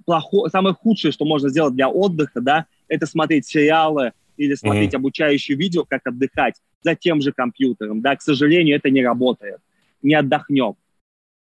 плохое, 0.03 0.49
самое 0.49 0.73
худшее, 0.73 1.11
что 1.11 1.25
можно 1.25 1.49
сделать 1.49 1.75
для 1.75 1.89
отдыха, 1.89 2.41
да, 2.41 2.65
это 2.87 3.05
смотреть 3.05 3.45
сериалы 3.45 4.13
или 4.35 4.55
смотреть 4.55 4.95
mm-hmm. 4.95 4.97
обучающие 4.97 5.55
видео, 5.55 5.85
как 5.85 6.07
отдыхать 6.07 6.55
за 6.81 6.95
тем 6.95 7.21
же 7.21 7.33
компьютером. 7.33 8.01
Да, 8.01 8.15
к 8.15 8.23
сожалению, 8.23 8.77
это 8.77 8.89
не 8.89 9.03
работает. 9.03 9.59
Не 10.01 10.15
отдохнем 10.15 10.75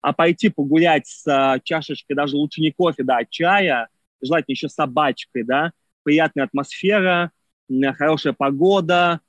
а 0.01 0.11
пойти 0.11 0.49
погулять 0.49 1.07
с 1.07 1.25
а, 1.27 1.59
чашечкой, 1.61 2.17
даже 2.17 2.35
лучше 2.35 2.59
не 2.59 2.71
кофе, 2.71 3.03
да, 3.03 3.19
а 3.19 3.25
чая, 3.25 3.87
желательно 4.21 4.53
еще 4.53 4.67
с 4.67 4.73
собачкой, 4.73 5.43
да, 5.43 5.71
приятная 6.03 6.43
атмосфера, 6.43 7.31
хорошая 7.97 8.33
погода, 8.33 9.21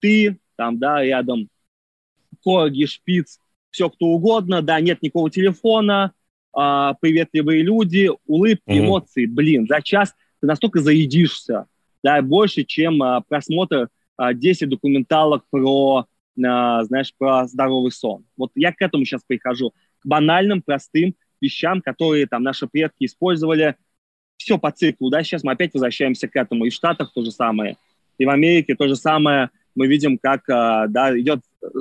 ты 0.00 0.38
там, 0.56 0.78
да, 0.78 1.04
рядом, 1.04 1.50
корги, 2.42 2.86
шпиц, 2.86 3.38
все 3.74 3.90
кто 3.90 4.06
угодно, 4.06 4.62
да, 4.62 4.80
нет 4.80 5.02
никакого 5.02 5.30
телефона, 5.30 6.12
а, 6.52 6.94
приветливые 6.94 7.64
люди, 7.64 8.08
улыбки, 8.24 8.62
mm-hmm. 8.68 8.78
эмоции, 8.78 9.26
блин, 9.26 9.66
за 9.68 9.82
час 9.82 10.14
ты 10.40 10.46
настолько 10.46 10.78
заедишься, 10.78 11.66
да, 12.00 12.22
больше, 12.22 12.62
чем 12.62 13.02
а, 13.02 13.20
просмотр 13.22 13.88
а, 14.16 14.32
10 14.32 14.68
документалок 14.68 15.44
про, 15.50 16.06
а, 16.46 16.84
знаешь, 16.84 17.12
про 17.18 17.48
здоровый 17.48 17.90
сон. 17.90 18.24
Вот 18.36 18.52
я 18.54 18.72
к 18.72 18.80
этому 18.80 19.04
сейчас 19.04 19.22
прихожу 19.26 19.74
банальным, 20.04 20.62
простым 20.62 21.16
вещам, 21.40 21.82
которые 21.82 22.28
там 22.28 22.44
наши 22.44 22.68
предки 22.68 23.06
использовали. 23.06 23.74
Все 24.36 24.56
по 24.56 24.70
циклу, 24.70 25.10
да, 25.10 25.24
сейчас 25.24 25.42
мы 25.42 25.52
опять 25.52 25.74
возвращаемся 25.74 26.28
к 26.28 26.36
этому. 26.36 26.66
И 26.66 26.70
в 26.70 26.74
Штатах 26.74 27.12
то 27.12 27.24
же 27.24 27.32
самое, 27.32 27.76
и 28.18 28.24
в 28.24 28.30
Америке 28.30 28.76
то 28.76 28.86
же 28.86 28.94
самое. 28.94 29.50
Мы 29.74 29.86
видим, 29.86 30.18
как, 30.18 30.48
а, 30.48 30.86
да, 30.88 31.18
идет 31.18 31.40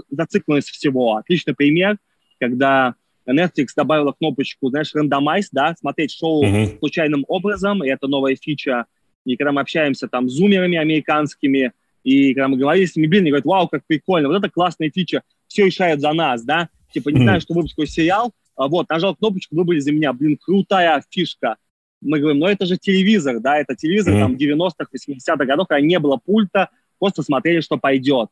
зацикленность 0.09 0.69
всего. 0.69 1.17
Отличный 1.17 1.53
пример, 1.53 1.97
когда 2.39 2.95
Netflix 3.29 3.67
добавила 3.75 4.11
кнопочку, 4.11 4.69
знаешь, 4.69 4.93
рандомайз, 4.93 5.49
да, 5.51 5.75
смотреть 5.79 6.11
шоу 6.11 6.43
mm-hmm. 6.43 6.79
случайным 6.79 7.25
образом, 7.27 7.83
и 7.83 7.89
это 7.89 8.07
новая 8.07 8.35
фича. 8.35 8.85
И 9.25 9.37
когда 9.37 9.51
мы 9.51 9.61
общаемся 9.61 10.07
там 10.07 10.29
с 10.29 10.33
зумерами 10.33 10.77
американскими, 10.77 11.71
и 12.03 12.33
когда 12.33 12.49
мы 12.49 12.57
говорили 12.57 12.85
с 12.85 12.95
ними, 12.95 13.07
блин, 13.07 13.21
они 13.21 13.31
говорят, 13.31 13.45
вау, 13.45 13.67
как 13.67 13.85
прикольно, 13.87 14.27
вот 14.27 14.37
это 14.37 14.49
классная 14.49 14.91
фича, 14.93 15.23
все 15.47 15.65
решает 15.65 16.01
за 16.01 16.11
нас, 16.13 16.43
да, 16.43 16.69
типа, 16.91 17.09
не 17.09 17.21
знаю, 17.21 17.39
что 17.39 17.53
выпуск 17.53 17.77
сериал, 17.85 18.33
а 18.55 18.67
вот, 18.67 18.89
нажал 18.89 19.15
кнопочку, 19.15 19.55
выбрали 19.55 19.79
за 19.79 19.91
меня, 19.91 20.13
блин, 20.13 20.37
крутая 20.37 21.01
фишка. 21.09 21.55
Мы 22.01 22.19
говорим, 22.19 22.39
ну 22.39 22.47
это 22.47 22.65
же 22.65 22.77
телевизор, 22.77 23.39
да, 23.39 23.57
это 23.57 23.75
телевизор 23.75 24.13
там 24.19 24.35
90-х, 24.35 24.87
80-х 24.93 25.45
годов, 25.45 25.67
когда 25.67 25.79
не 25.79 25.97
было 25.99 26.17
пульта, 26.17 26.69
просто 27.03 27.21
смотрели, 27.21 27.59
что 27.59 27.77
пойдет. 27.77 28.29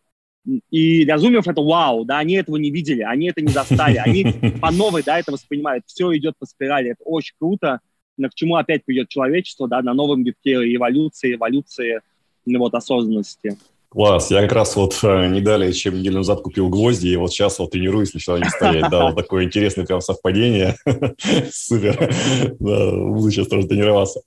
И 0.69 1.03
для 1.03 1.17
зумеров 1.17 1.45
это 1.45 1.61
вау, 1.61 2.05
да, 2.05 2.19
они 2.19 2.35
этого 2.35 2.55
не 2.55 2.71
видели, 2.71 3.01
они 3.01 3.27
это 3.27 3.41
не 3.41 3.51
застали, 3.51 3.97
они 3.97 4.25
по 4.61 4.71
новой, 4.71 5.03
да, 5.03 5.19
это 5.19 5.33
воспринимают, 5.33 5.83
все 5.85 6.15
идет 6.15 6.35
по 6.39 6.45
спирали, 6.45 6.91
это 6.91 7.03
очень 7.03 7.35
круто, 7.37 7.81
но 8.17 8.29
к 8.29 8.33
чему 8.33 8.55
опять 8.55 8.85
придет 8.85 9.09
человечество, 9.09 9.67
да, 9.67 9.81
на 9.81 9.93
новом 9.93 10.23
витке 10.23 10.53
эволюции, 10.53 11.35
эволюции, 11.35 11.99
ну, 12.45 12.59
вот, 12.59 12.73
осознанности. 12.73 13.57
Класс. 13.93 14.31
Я 14.31 14.41
как 14.43 14.53
раз 14.53 14.77
вот 14.77 14.97
э, 15.03 15.27
не 15.27 15.41
далее, 15.41 15.73
чем 15.73 15.99
неделю 15.99 16.19
назад 16.19 16.39
купил 16.39 16.69
гвозди, 16.69 17.09
и 17.09 17.17
вот 17.17 17.33
сейчас 17.33 17.59
вот 17.59 17.71
тренируюсь, 17.71 18.13
начал 18.13 18.35
они 18.35 18.47
стоять. 18.47 18.89
Да, 18.89 19.07
вот 19.07 19.17
такое 19.17 19.43
интересное 19.43 19.85
прям 19.85 19.99
совпадение. 19.99 20.77
Супер. 21.51 22.15
Да, 22.57 22.91
буду 22.91 23.29
сейчас 23.29 23.47
тоже 23.47 23.67
тренироваться. 23.67 24.21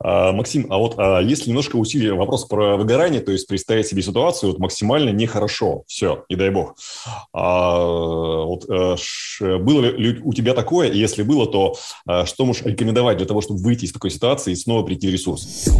А, 0.00 0.32
Максим, 0.32 0.66
а 0.68 0.76
вот 0.76 0.96
а 0.98 1.20
если 1.20 1.48
немножко 1.48 1.76
усилить 1.76 2.10
вопрос 2.10 2.44
про 2.44 2.76
выгорание, 2.76 3.22
то 3.22 3.32
есть 3.32 3.48
представить 3.48 3.86
себе 3.86 4.02
ситуацию 4.02 4.50
вот 4.50 4.58
максимально 4.58 5.08
нехорошо, 5.08 5.84
все, 5.86 6.26
не 6.28 6.36
дай 6.36 6.50
бог. 6.50 6.76
А, 7.32 7.78
вот, 8.44 8.66
а, 8.68 8.96
ш, 8.98 9.56
было 9.56 9.80
ли 9.80 10.20
у 10.22 10.34
тебя 10.34 10.52
такое? 10.52 10.90
И 10.90 10.98
если 10.98 11.22
было, 11.22 11.46
то 11.46 11.76
а, 12.04 12.26
что 12.26 12.44
можешь 12.44 12.64
рекомендовать 12.64 13.16
для 13.16 13.26
того, 13.26 13.40
чтобы 13.40 13.60
выйти 13.60 13.86
из 13.86 13.92
такой 13.92 14.10
ситуации 14.10 14.52
и 14.52 14.56
снова 14.56 14.82
прийти 14.82 15.08
в 15.08 15.10
ресурс? 15.10 15.70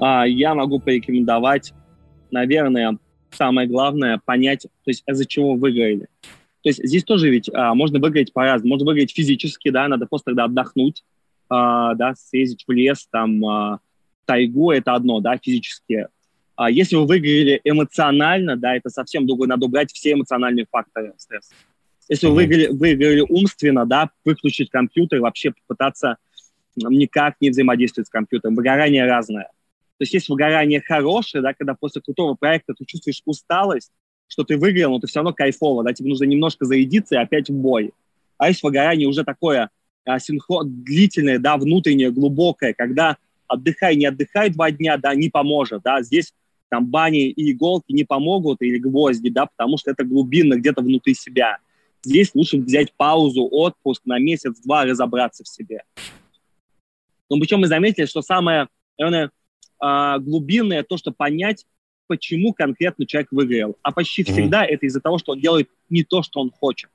А, 0.00 0.26
я 0.26 0.54
могу 0.54 0.80
порекомендовать, 0.80 1.72
наверное, 2.30 2.98
самое 3.30 3.68
главное 3.68 4.20
понять, 4.24 4.62
то 4.62 4.90
есть 4.90 5.02
из-за 5.06 5.26
чего 5.26 5.54
выиграли. 5.54 6.08
То 6.62 6.68
есть 6.68 6.84
здесь 6.84 7.04
тоже 7.04 7.30
ведь 7.30 7.50
а, 7.52 7.74
можно 7.74 7.98
выиграть 7.98 8.32
по-разному. 8.32 8.74
Можно 8.74 8.86
выиграть 8.86 9.12
физически, 9.12 9.70
да, 9.70 9.88
надо 9.88 10.06
просто 10.06 10.30
тогда 10.30 10.44
отдохнуть, 10.44 11.04
а, 11.48 11.94
да, 11.94 12.14
съездить 12.14 12.64
в 12.66 12.72
лес, 12.72 13.08
там, 13.10 13.44
а, 13.44 13.80
тайгу, 14.24 14.70
это 14.70 14.94
одно, 14.94 15.20
да, 15.20 15.38
физически. 15.38 16.06
А 16.56 16.70
если 16.70 16.96
вы 16.96 17.06
выиграли 17.06 17.60
эмоционально, 17.64 18.56
да, 18.56 18.76
это 18.76 18.90
совсем 18.90 19.26
другое, 19.26 19.48
надо 19.48 19.66
убрать 19.66 19.92
все 19.92 20.12
эмоциональные 20.12 20.66
факторы 20.70 21.14
стресса. 21.16 21.54
Если 22.08 22.26
вы 22.26 22.34
выиграли, 22.34 22.66
выиграли 22.68 23.20
умственно, 23.20 23.86
да, 23.86 24.10
выключить 24.24 24.68
компьютер, 24.70 25.20
вообще 25.20 25.52
попытаться 25.52 26.16
никак 26.76 27.36
не 27.40 27.50
взаимодействовать 27.50 28.08
с 28.08 28.10
компьютером. 28.10 28.56
Выгорание 28.56 29.06
разное. 29.06 29.48
То 30.00 30.04
есть 30.04 30.14
есть 30.14 30.30
выгорание 30.30 30.80
хорошее, 30.80 31.42
да, 31.42 31.52
когда 31.52 31.74
после 31.74 32.00
крутого 32.00 32.32
проекта 32.32 32.72
ты 32.72 32.86
чувствуешь 32.86 33.20
усталость, 33.26 33.92
что 34.28 34.44
ты 34.44 34.56
выиграл, 34.56 34.92
но 34.92 34.98
ты 34.98 35.06
все 35.06 35.18
равно 35.18 35.34
кайфово, 35.34 35.84
да, 35.84 35.92
тебе 35.92 36.08
нужно 36.08 36.24
немножко 36.24 36.64
заедиться 36.64 37.16
и 37.16 37.18
опять 37.18 37.50
в 37.50 37.52
бой. 37.52 37.92
А 38.38 38.48
есть 38.48 38.62
выгорание 38.62 39.06
уже 39.06 39.24
такое 39.24 39.68
а, 40.06 40.18
синхрон, 40.18 40.82
длительное, 40.84 41.38
да, 41.38 41.58
внутреннее, 41.58 42.10
глубокое, 42.10 42.72
когда 42.72 43.18
отдыхай, 43.46 43.94
не 43.94 44.06
отдыхай 44.06 44.48
два 44.48 44.70
дня, 44.70 44.96
да, 44.96 45.14
не 45.14 45.28
поможет, 45.28 45.82
да, 45.82 46.00
здесь 46.00 46.32
там 46.70 46.86
бани 46.86 47.28
и 47.28 47.52
иголки 47.52 47.92
не 47.92 48.04
помогут, 48.04 48.62
или 48.62 48.78
гвозди, 48.78 49.28
да, 49.28 49.44
потому 49.54 49.76
что 49.76 49.90
это 49.90 50.04
глубинно 50.04 50.54
где-то 50.54 50.80
внутри 50.80 51.12
себя. 51.12 51.58
Здесь 52.02 52.34
лучше 52.34 52.56
взять 52.56 52.94
паузу, 52.94 53.46
отпуск 53.50 54.06
на 54.06 54.18
месяц-два, 54.18 54.86
разобраться 54.86 55.44
в 55.44 55.48
себе. 55.48 55.82
Но 57.28 57.38
причем 57.38 57.60
мы 57.60 57.66
заметили, 57.66 58.06
что 58.06 58.22
самое, 58.22 58.68
наверное, 58.96 59.30
а, 59.80 60.18
глубинное 60.18 60.82
то, 60.82 60.96
что 60.96 61.10
понять, 61.10 61.66
почему 62.06 62.52
конкретно 62.52 63.06
человек 63.06 63.28
выиграл. 63.32 63.76
А 63.82 63.92
почти 63.92 64.22
mm-hmm. 64.22 64.32
всегда 64.32 64.64
это 64.64 64.86
из-за 64.86 65.00
того, 65.00 65.18
что 65.18 65.32
он 65.32 65.40
делает 65.40 65.68
не 65.88 66.04
то, 66.04 66.22
что 66.22 66.40
он 66.40 66.50
хочет. 66.50 66.90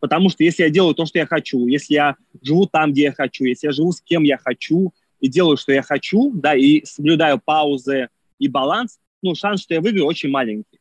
Потому 0.00 0.28
что 0.28 0.44
если 0.44 0.62
я 0.62 0.70
делаю 0.70 0.94
то, 0.94 1.06
что 1.06 1.18
я 1.18 1.26
хочу, 1.26 1.66
если 1.66 1.94
я 1.94 2.16
живу 2.42 2.66
там, 2.66 2.92
где 2.92 3.04
я 3.04 3.12
хочу, 3.12 3.44
если 3.44 3.66
я 3.66 3.72
живу 3.72 3.92
с 3.92 4.00
кем 4.00 4.22
я 4.22 4.38
хочу 4.38 4.92
и 5.20 5.28
делаю, 5.28 5.56
что 5.56 5.72
я 5.72 5.82
хочу, 5.82 6.30
да, 6.34 6.54
и 6.54 6.84
соблюдаю 6.84 7.40
паузы 7.44 8.08
и 8.38 8.48
баланс, 8.48 8.98
ну, 9.22 9.34
шанс, 9.34 9.62
что 9.62 9.74
я 9.74 9.80
выиграю, 9.80 10.06
очень 10.06 10.30
маленький, 10.30 10.78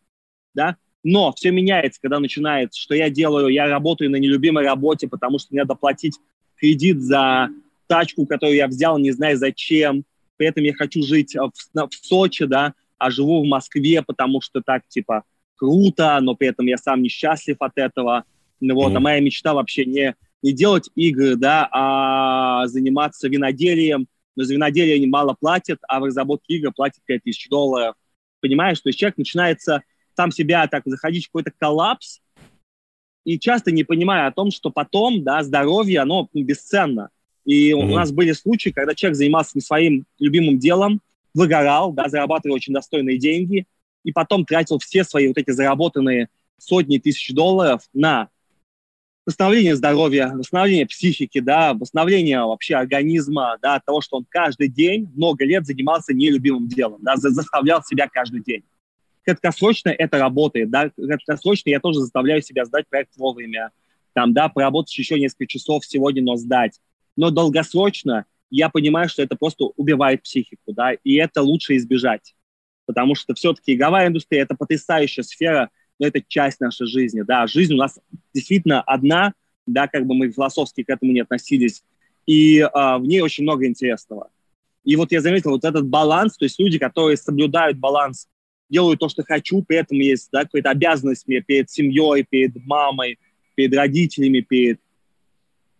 да. 0.53 0.77
Но 1.03 1.31
все 1.33 1.51
меняется, 1.51 2.01
когда 2.01 2.19
начинается, 2.19 2.79
что 2.79 2.93
я 2.93 3.09
делаю, 3.09 3.47
я 3.47 3.67
работаю 3.67 4.11
на 4.11 4.17
нелюбимой 4.17 4.65
работе, 4.65 5.07
потому 5.07 5.39
что 5.39 5.49
мне 5.51 5.61
надо 5.61 5.75
платить 5.75 6.19
кредит 6.57 7.01
за 7.01 7.49
тачку, 7.87 8.25
которую 8.25 8.57
я 8.57 8.67
взял, 8.67 8.99
не 8.99 9.11
знаю 9.11 9.37
зачем. 9.37 10.03
При 10.37 10.47
этом 10.47 10.63
я 10.63 10.73
хочу 10.73 11.03
жить 11.03 11.35
в, 11.35 11.51
в 11.73 11.93
Сочи, 11.93 12.45
да, 12.45 12.73
а 12.97 13.11
живу 13.11 13.43
в 13.43 13.47
Москве, 13.47 14.01
потому 14.01 14.41
что 14.41 14.61
так, 14.61 14.87
типа, 14.87 15.23
круто, 15.55 16.19
но 16.21 16.35
при 16.35 16.47
этом 16.47 16.65
я 16.67 16.77
сам 16.77 17.01
несчастлив 17.01 17.57
от 17.59 17.73
этого. 17.75 18.23
Ну, 18.59 18.75
вот, 18.75 18.93
mm-hmm. 18.93 18.97
а 18.97 18.99
моя 18.99 19.19
мечта 19.19 19.53
вообще 19.53 19.85
не, 19.85 20.15
не 20.41 20.53
делать 20.53 20.89
игры, 20.95 21.35
да, 21.35 21.67
а 21.71 22.67
заниматься 22.67 23.27
виноделием. 23.27 24.07
Но 24.35 24.43
за 24.43 24.53
виноделие 24.53 25.05
мало 25.07 25.35
платят, 25.39 25.79
а 25.87 25.99
в 25.99 26.05
разработке 26.05 26.55
игр 26.55 26.71
платят 26.71 27.03
5000 27.05 27.49
долларов. 27.49 27.95
Понимаешь, 28.39 28.79
то 28.79 28.89
есть 28.89 28.99
человек 28.99 29.17
начинается 29.17 29.81
там 30.15 30.31
себя 30.31 30.67
так 30.67 30.83
заходить 30.85 31.25
в 31.25 31.27
какой-то 31.29 31.51
коллапс, 31.57 32.19
и 33.23 33.37
часто 33.39 33.71
не 33.71 33.83
понимая 33.83 34.27
о 34.27 34.31
том, 34.31 34.51
что 34.51 34.69
потом, 34.69 35.23
да, 35.23 35.43
здоровье, 35.43 35.99
оно 35.99 36.29
бесценно. 36.33 37.09
И 37.47 37.71
mm-hmm. 37.71 37.75
у 37.75 37.95
нас 37.95 38.11
были 38.11 38.33
случаи, 38.33 38.69
когда 38.69 38.93
человек 38.93 39.15
занимался 39.15 39.53
не 39.55 39.61
своим 39.61 40.05
любимым 40.19 40.59
делом, 40.59 41.01
выгорал, 41.33 41.93
да, 41.93 42.09
зарабатывал 42.09 42.55
очень 42.55 42.73
достойные 42.73 43.17
деньги, 43.17 43.65
и 44.03 44.11
потом 44.11 44.45
тратил 44.45 44.77
все 44.79 45.03
свои 45.03 45.27
вот 45.27 45.37
эти 45.37 45.51
заработанные 45.51 46.27
сотни 46.59 46.97
тысяч 46.97 47.33
долларов 47.33 47.81
на 47.93 48.27
восстановление 49.25 49.75
здоровья, 49.75 50.33
восстановление 50.35 50.85
психики, 50.85 51.39
да, 51.39 51.73
восстановление 51.73 52.41
вообще 52.41 52.75
организма, 52.75 53.57
да, 53.61 53.75
от 53.75 53.85
того, 53.85 54.01
что 54.01 54.17
он 54.17 54.25
каждый 54.27 54.67
день, 54.67 55.09
много 55.15 55.45
лет 55.45 55.65
занимался 55.65 56.13
нелюбимым 56.13 56.67
делом, 56.67 56.99
да, 57.01 57.15
заставлял 57.15 57.81
себя 57.81 58.07
каждый 58.11 58.43
день 58.43 58.63
краткосрочно 59.27 59.89
это 59.89 60.19
работает, 60.19 60.69
да, 60.69 60.89
краткосрочно 60.89 61.69
я 61.69 61.81
тоже 61.81 61.99
заставляю 61.99 62.41
себя 62.41 62.63
сдать 62.63 62.87
проект 62.87 63.17
вовремя, 63.17 63.71
там, 64.13 64.33
да, 64.33 64.47
поработать 64.47 64.97
еще 64.97 65.19
несколько 65.19 65.47
часов 65.47 65.85
сегодня, 65.85 66.23
но 66.23 66.37
сдать. 66.37 66.79
Но 67.17 67.29
долгосрочно 67.31 68.25
я 68.49 68.69
понимаю, 68.69 69.09
что 69.09 69.21
это 69.21 69.35
просто 69.35 69.65
убивает 69.75 70.23
психику, 70.23 70.71
да, 70.71 70.93
и 70.93 71.15
это 71.15 71.41
лучше 71.41 71.75
избежать, 71.75 72.33
потому 72.85 73.13
что 73.15 73.33
все-таки 73.33 73.73
игровая 73.73 74.07
индустрия– 74.07 74.41
это 74.43 74.55
потрясающая 74.55 75.23
сфера, 75.23 75.69
но 75.99 76.07
это 76.07 76.21
часть 76.25 76.61
нашей 76.61 76.87
жизни, 76.87 77.23
да, 77.23 77.47
жизнь 77.47 77.73
у 77.73 77.77
нас 77.77 77.99
действительно 78.33 78.81
одна, 78.81 79.33
да, 79.65 79.87
как 79.89 80.05
бы 80.05 80.15
мы 80.15 80.31
философски 80.31 80.83
к 80.83 80.89
этому 80.89 81.11
не 81.11 81.19
относились, 81.19 81.83
и 82.25 82.59
а, 82.59 82.99
в 82.99 83.03
ней 83.03 83.19
очень 83.19 83.43
много 83.43 83.65
интересного. 83.65 84.29
И 84.85 84.95
вот 84.95 85.11
я 85.11 85.19
заметил 85.19 85.51
вот 85.51 85.65
этот 85.65 85.85
баланс, 85.87 86.37
то 86.37 86.45
есть 86.45 86.57
люди, 86.59 86.77
которые 86.77 87.17
соблюдают 87.17 87.77
баланс 87.77 88.29
делаю 88.69 88.97
то, 88.97 89.09
что 89.09 89.23
хочу, 89.23 89.61
при 89.61 89.77
этом 89.77 89.97
есть 89.97 90.29
да, 90.31 90.43
какая-то 90.43 90.69
обязанность 90.69 91.27
мне 91.27 91.41
перед 91.41 91.69
семьей, 91.69 92.25
перед 92.29 92.55
мамой, 92.65 93.19
перед 93.55 93.73
родителями, 93.73 94.41
перед 94.41 94.79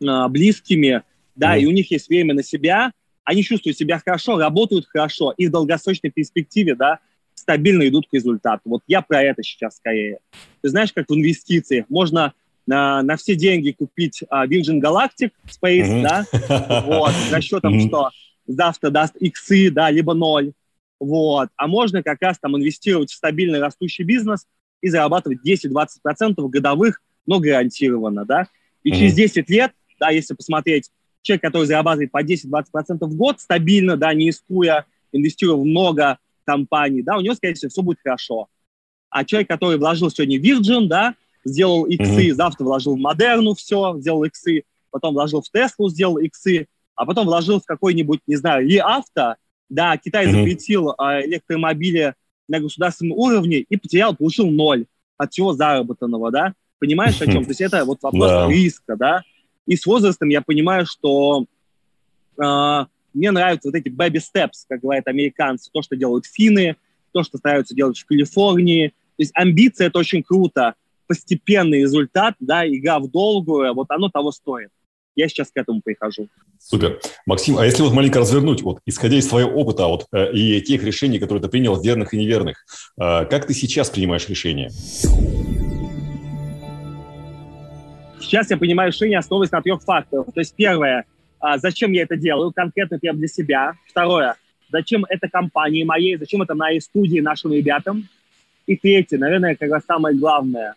э, 0.01 0.27
близкими, 0.29 1.03
да, 1.37 1.55
mm-hmm. 1.55 1.61
и 1.61 1.65
у 1.67 1.71
них 1.71 1.91
есть 1.91 2.09
время 2.09 2.33
на 2.33 2.43
себя, 2.43 2.91
они 3.23 3.43
чувствуют 3.43 3.77
себя 3.77 4.01
хорошо, 4.03 4.37
работают 4.37 4.85
хорошо, 4.87 5.33
и 5.37 5.47
в 5.47 5.51
долгосрочной 5.51 6.11
перспективе, 6.11 6.75
да, 6.75 6.99
стабильно 7.35 7.87
идут 7.87 8.07
к 8.09 8.13
результату. 8.13 8.63
Вот 8.65 8.81
я 8.87 9.01
про 9.01 9.21
это 9.21 9.43
сейчас 9.43 9.77
скорее. 9.77 10.19
Ты 10.61 10.69
знаешь, 10.69 10.91
как 10.91 11.07
в 11.07 11.13
инвестициях 11.13 11.85
можно 11.89 12.33
на, 12.65 13.01
на 13.03 13.15
все 13.15 13.35
деньги 13.35 13.71
купить 13.71 14.23
uh, 14.23 14.47
Virgin 14.47 14.81
Galactic 14.81 15.31
Space, 15.45 15.87
mm-hmm. 15.87 16.01
да, 16.01 16.83
вот, 16.85 17.11
с 17.11 17.31
расчетом, 17.31 17.77
mm-hmm. 17.77 17.87
что 17.87 18.09
завтра 18.47 18.89
даст 18.89 19.15
иксы, 19.17 19.71
да, 19.71 19.89
либо 19.89 20.13
ноль, 20.13 20.53
вот. 20.99 21.49
А 21.55 21.67
можно 21.67 22.03
как 22.03 22.21
раз 22.21 22.39
там 22.39 22.57
инвестировать 22.57 23.11
в 23.11 23.15
стабильный 23.15 23.59
растущий 23.59 24.03
бизнес 24.03 24.45
и 24.81 24.89
зарабатывать 24.89 25.39
10-20% 25.45 26.35
годовых, 26.49 27.01
но 27.25 27.39
гарантированно, 27.39 28.25
да. 28.25 28.47
И 28.83 28.91
mm-hmm. 28.91 28.97
через 28.97 29.13
10 29.13 29.49
лет, 29.49 29.71
да, 29.99 30.09
если 30.09 30.33
посмотреть, 30.33 30.89
человек, 31.27 31.43
который 31.43 31.65
зарабатывает 31.65 32.11
по 32.11 32.23
10-20% 32.23 32.63
в 33.01 33.15
год 33.15 33.39
стабильно, 33.39 33.97
да, 33.97 34.13
не 34.13 34.27
рискуя, 34.27 34.85
инвестируя 35.11 35.57
в 35.57 35.65
много 35.65 36.17
компаний, 36.45 37.03
да, 37.03 37.17
у 37.17 37.21
него, 37.21 37.35
скорее 37.35 37.53
всего, 37.53 37.69
все 37.69 37.81
будет 37.81 37.99
хорошо. 38.01 38.47
А 39.09 39.25
человек, 39.25 39.49
который 39.49 39.77
вложил 39.77 40.09
сегодня 40.09 40.39
в 40.39 40.43
Virgin, 40.43 40.87
да, 40.87 41.15
сделал 41.43 41.85
иксы, 41.85 42.29
mm-hmm. 42.29 42.33
завтра 42.33 42.63
вложил 42.63 42.95
в 42.95 42.99
Модерну 42.99 43.53
все, 43.55 43.97
сделал 43.99 44.23
иксы, 44.23 44.63
потом 44.89 45.13
вложил 45.13 45.41
в 45.41 45.49
Теслу, 45.51 45.89
сделал 45.89 46.17
иксы, 46.17 46.67
а 46.95 47.05
потом 47.05 47.25
вложил 47.25 47.59
в 47.59 47.65
какой-нибудь, 47.65 48.21
не 48.25 48.37
знаю, 48.37 48.65
Ли 48.65 48.77
Авто, 48.77 49.35
да, 49.69 49.97
Китай 49.97 50.27
mm-hmm. 50.27 50.31
запретил 50.31 50.91
э, 50.91 51.25
электромобили 51.25 52.15
на 52.47 52.59
государственном 52.61 53.17
уровне 53.17 53.59
и 53.59 53.75
потерял, 53.75 54.15
получил 54.15 54.49
ноль 54.49 54.85
от 55.17 55.33
всего 55.33 55.53
заработанного, 55.53 56.31
да. 56.31 56.53
Понимаешь, 56.79 57.21
о 57.21 57.25
чем? 57.25 57.43
То 57.43 57.49
есть 57.49 57.61
это 57.61 57.83
вот 57.83 58.01
вопрос 58.01 58.29
да. 58.29 58.47
риска, 58.47 58.95
да. 58.95 59.23
И 59.67 59.75
с 59.75 59.85
возрастом 59.85 60.29
я 60.29 60.41
понимаю, 60.41 60.85
что 60.85 61.45
э, 62.41 62.85
мне 63.13 63.31
нравятся 63.31 63.69
вот 63.69 63.75
эти 63.75 63.89
baby 63.89 64.19
steps, 64.19 64.65
как 64.67 64.81
говорят 64.81 65.07
американцы, 65.07 65.69
то, 65.71 65.81
что 65.81 65.95
делают 65.95 66.25
финны, 66.25 66.77
то, 67.11 67.23
что 67.23 67.37
стараются 67.37 67.75
делать 67.75 67.99
в 67.99 68.05
Калифорнии. 68.05 68.89
То 68.89 69.23
есть 69.23 69.31
амбиция– 69.35 69.87
это 69.89 69.99
очень 69.99 70.23
круто. 70.23 70.75
Постепенный 71.07 71.81
результат, 71.81 72.35
да, 72.39 72.67
игра 72.67 72.99
в 72.99 73.09
долгую, 73.09 73.73
вот 73.73 73.87
оно 73.91 74.09
того 74.09 74.31
стоит. 74.31 74.69
Я 75.15 75.27
сейчас 75.27 75.49
к 75.49 75.57
этому 75.57 75.81
прихожу. 75.81 76.29
Супер. 76.59 76.99
Максим, 77.25 77.57
а 77.57 77.65
если 77.65 77.81
вот 77.81 77.93
маленько 77.93 78.19
развернуть, 78.19 78.61
вот 78.61 78.79
исходя 78.85 79.17
из 79.17 79.27
своего 79.27 79.49
опыта 79.51 79.87
вот, 79.87 80.05
э, 80.11 80.31
и 80.33 80.61
тех 80.61 80.83
решений, 80.83 81.17
которые 81.17 81.41
ты 81.41 81.49
принял, 81.49 81.81
верных 81.81 82.13
и 82.13 82.17
неверных, 82.17 82.65
э, 82.99 83.25
как 83.25 83.47
ты 83.47 83.53
сейчас 83.53 83.89
принимаешь 83.89 84.29
решения? 84.29 84.69
Сейчас 88.27 88.51
я 88.51 88.57
принимаю 88.57 88.91
решение, 88.91 89.19
основываясь 89.19 89.51
на 89.51 89.61
трех 89.61 89.81
факторах. 89.81 90.25
То 90.33 90.41
есть 90.41 90.53
первое, 90.53 91.05
а, 91.39 91.57
зачем 91.57 91.93
я 91.93 92.03
это 92.03 92.17
делаю, 92.17 92.51
конкретно 92.51 92.99
я 93.01 93.13
для 93.13 93.27
себя. 93.29 93.75
Второе, 93.87 94.35
зачем 94.69 95.05
это 95.07 95.29
компании 95.29 95.85
моей, 95.85 96.17
зачем 96.17 96.41
это 96.41 96.53
моей 96.53 96.81
студии, 96.81 97.21
нашим 97.21 97.53
ребятам. 97.53 98.09
И 98.65 98.75
третье, 98.75 99.17
наверное, 99.17 99.55
как 99.55 99.71
раз 99.71 99.85
самое 99.85 100.17
главное, 100.17 100.75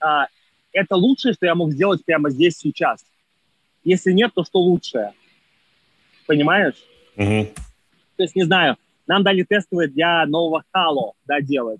а, 0.00 0.26
это 0.72 0.96
лучшее, 0.96 1.34
что 1.34 1.46
я 1.46 1.54
мог 1.54 1.70
сделать 1.70 2.04
прямо 2.04 2.30
здесь, 2.30 2.56
сейчас. 2.56 3.04
Если 3.84 4.10
нет, 4.10 4.32
то 4.34 4.42
что 4.42 4.58
лучшее? 4.58 5.12
Понимаешь? 6.26 6.82
Угу. 7.16 7.46
То 8.16 8.22
есть, 8.24 8.34
не 8.34 8.42
знаю, 8.42 8.76
нам 9.06 9.22
дали 9.22 9.44
тестовые 9.44 9.88
для 9.88 10.26
нового 10.26 10.64
Halo 10.74 11.12
да, 11.26 11.40
делать. 11.40 11.78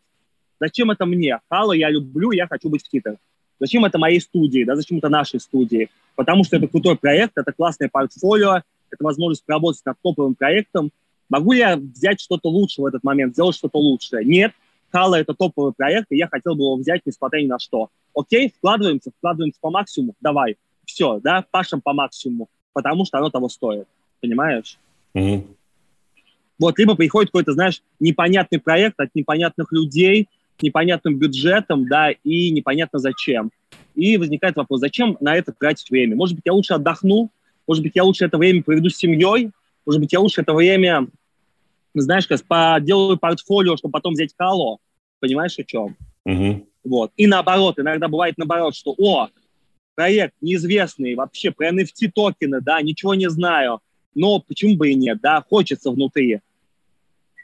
Зачем 0.60 0.92
это 0.92 1.06
мне? 1.06 1.40
Halo 1.52 1.76
я 1.76 1.90
люблю, 1.90 2.30
я 2.30 2.46
хочу 2.46 2.68
быть 2.68 2.84
в 2.86 2.94
Twitter. 2.94 3.16
Зачем 3.62 3.84
это 3.84 3.96
моей 3.96 4.20
студии, 4.20 4.64
да, 4.64 4.74
зачем 4.74 4.98
это 4.98 5.08
нашей 5.08 5.38
студии? 5.38 5.88
Потому 6.16 6.42
что 6.42 6.56
это 6.56 6.66
крутой 6.66 6.96
проект, 6.96 7.38
это 7.38 7.52
классное 7.52 7.88
портфолио, 7.88 8.62
это 8.90 9.04
возможность 9.04 9.44
поработать 9.44 9.82
над 9.84 9.96
топовым 10.02 10.34
проектом. 10.34 10.90
Могу 11.28 11.52
ли 11.52 11.60
я 11.60 11.76
взять 11.76 12.20
что-то 12.20 12.48
лучше 12.48 12.82
в 12.82 12.86
этот 12.86 13.04
момент, 13.04 13.34
сделать 13.34 13.54
что-то 13.54 13.78
лучшее? 13.78 14.24
Нет. 14.24 14.52
Halo 14.92 15.14
это 15.14 15.32
топовый 15.32 15.72
проект, 15.72 16.08
и 16.10 16.16
я 16.16 16.26
хотел 16.26 16.56
бы 16.56 16.64
его 16.64 16.74
взять, 16.74 17.02
несмотря 17.06 17.40
ни 17.40 17.46
на 17.46 17.60
что. 17.60 17.88
Окей, 18.16 18.52
вкладываемся, 18.54 19.12
вкладываемся 19.16 19.58
по 19.60 19.70
максимуму, 19.70 20.14
давай 20.20 20.56
все, 20.84 21.20
да, 21.22 21.44
пашем 21.48 21.80
по 21.80 21.92
максимуму, 21.92 22.48
потому 22.72 23.04
что 23.04 23.18
оно 23.18 23.30
того 23.30 23.48
стоит, 23.48 23.86
понимаешь? 24.20 24.76
Mm-hmm. 25.14 25.46
Вот, 26.58 26.78
либо 26.80 26.96
приходит 26.96 27.30
какой-то, 27.30 27.52
знаешь, 27.52 27.80
непонятный 28.00 28.58
проект 28.58 28.98
от 28.98 29.14
непонятных 29.14 29.70
людей, 29.70 30.28
непонятным 30.60 31.18
бюджетом, 31.18 31.88
да, 31.88 32.10
и 32.10 32.50
непонятно 32.50 32.98
зачем. 32.98 33.50
И 33.94 34.16
возникает 34.16 34.56
вопрос, 34.56 34.80
зачем 34.80 35.16
на 35.20 35.36
это 35.36 35.52
тратить 35.52 35.90
время? 35.90 36.16
Может 36.16 36.36
быть, 36.36 36.44
я 36.46 36.52
лучше 36.52 36.74
отдохну, 36.74 37.30
может 37.66 37.82
быть, 37.82 37.92
я 37.94 38.04
лучше 38.04 38.24
это 38.24 38.38
время 38.38 38.62
проведу 38.62 38.90
с 38.90 38.96
семьей, 38.96 39.50
может 39.84 40.00
быть, 40.00 40.12
я 40.12 40.20
лучше 40.20 40.42
это 40.42 40.54
время, 40.54 41.08
знаешь, 41.94 42.26
как 42.26 42.42
поделаю 42.44 43.18
портфолио, 43.18 43.76
чтобы 43.76 43.92
потом 43.92 44.14
взять 44.14 44.34
кало. 44.36 44.78
Понимаешь, 45.20 45.58
о 45.58 45.64
чем? 45.64 45.96
Угу. 46.24 46.66
Вот. 46.84 47.12
И 47.16 47.26
наоборот, 47.26 47.78
иногда 47.78 48.08
бывает 48.08 48.38
наоборот, 48.38 48.74
что, 48.74 48.94
о, 48.98 49.28
проект 49.94 50.34
неизвестный, 50.40 51.14
вообще 51.14 51.50
про 51.50 51.70
NFT 51.70 52.10
токены, 52.14 52.60
да, 52.60 52.80
ничего 52.80 53.14
не 53.14 53.30
знаю, 53.30 53.80
но 54.14 54.40
почему 54.40 54.76
бы 54.76 54.90
и 54.90 54.94
нет, 54.94 55.20
да, 55.20 55.44
хочется 55.48 55.90
внутри. 55.90 56.40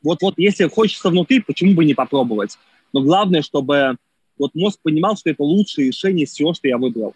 Вот, 0.02 0.22
вот, 0.22 0.34
если 0.36 0.68
хочется 0.68 1.10
внутри, 1.10 1.40
почему 1.40 1.74
бы 1.74 1.84
не 1.84 1.94
попробовать? 1.94 2.58
Но 2.92 3.02
главное, 3.02 3.42
чтобы 3.42 3.96
вот 4.38 4.54
мозг 4.54 4.80
понимал, 4.82 5.16
что 5.16 5.30
это 5.30 5.42
лучшее 5.42 5.88
решение 5.88 6.24
из 6.24 6.30
всего, 6.30 6.54
что 6.54 6.68
я 6.68 6.78
выбрал. 6.78 7.14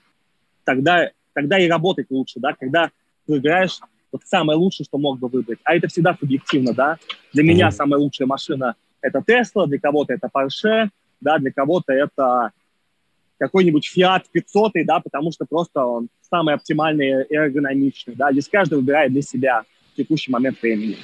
Тогда, 0.64 1.10
тогда 1.32 1.58
и 1.58 1.68
работать 1.68 2.06
лучше, 2.10 2.40
да, 2.40 2.52
когда 2.58 2.90
ты 3.26 3.32
выбираешь 3.32 3.78
вот 4.10 4.22
самое 4.24 4.58
лучшее, 4.58 4.84
что 4.84 4.98
мог 4.98 5.18
бы 5.18 5.28
выбрать. 5.28 5.58
А 5.64 5.74
это 5.74 5.88
всегда 5.88 6.16
субъективно, 6.18 6.74
да. 6.74 6.98
Для 7.32 7.42
mm-hmm. 7.42 7.46
меня 7.46 7.70
самая 7.70 7.98
лучшая 7.98 8.26
машина– 8.26 8.74
это 9.00 9.18
Tesla, 9.18 9.66
для 9.66 9.78
кого-то 9.78 10.12
это 10.12 10.28
Porsche, 10.32 10.88
да, 11.20 11.38
для 11.38 11.52
кого-то 11.52 11.92
это 11.92 12.52
какой-нибудь 13.38 13.90
Fiat 13.96 14.22
500, 14.30 14.72
да, 14.84 15.00
потому 15.00 15.32
что 15.32 15.44
просто 15.46 15.84
он 15.84 16.08
самый 16.30 16.54
оптимальный 16.54 17.24
и 17.24 17.34
эргономичный, 17.34 18.14
да. 18.14 18.30
Здесь 18.32 18.48
каждый 18.48 18.76
выбирает 18.76 19.12
для 19.12 19.22
себя 19.22 19.64
в 19.92 19.96
текущий 19.96 20.30
момент 20.30 20.60
времени. 20.62 20.96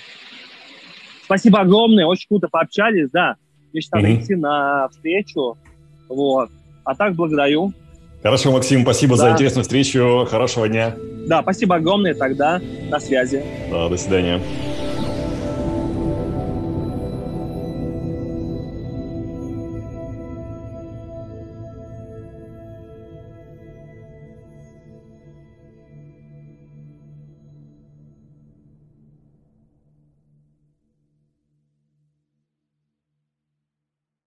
Спасибо 1.24 1.60
огромное, 1.60 2.06
очень 2.06 2.28
круто 2.28 2.48
пообщались, 2.48 3.10
да. 3.10 3.36
Сейчас 3.80 4.02
mm-hmm. 4.02 4.22
идти 4.22 4.34
на 4.34 4.88
встречу, 4.88 5.56
вот. 6.08 6.50
А 6.84 6.94
так 6.94 7.14
благодарю. 7.14 7.72
Хорошо, 8.22 8.50
Максим, 8.50 8.82
спасибо 8.82 9.16
да. 9.16 9.22
за 9.22 9.30
интересную 9.32 9.62
встречу. 9.62 10.26
Хорошего 10.28 10.68
дня. 10.68 10.96
Да, 11.26 11.42
спасибо 11.42 11.76
огромное 11.76 12.14
тогда. 12.14 12.60
На 12.90 12.98
связи. 12.98 13.42
Да, 13.70 13.88
до 13.88 13.96
свидания. 13.96 14.40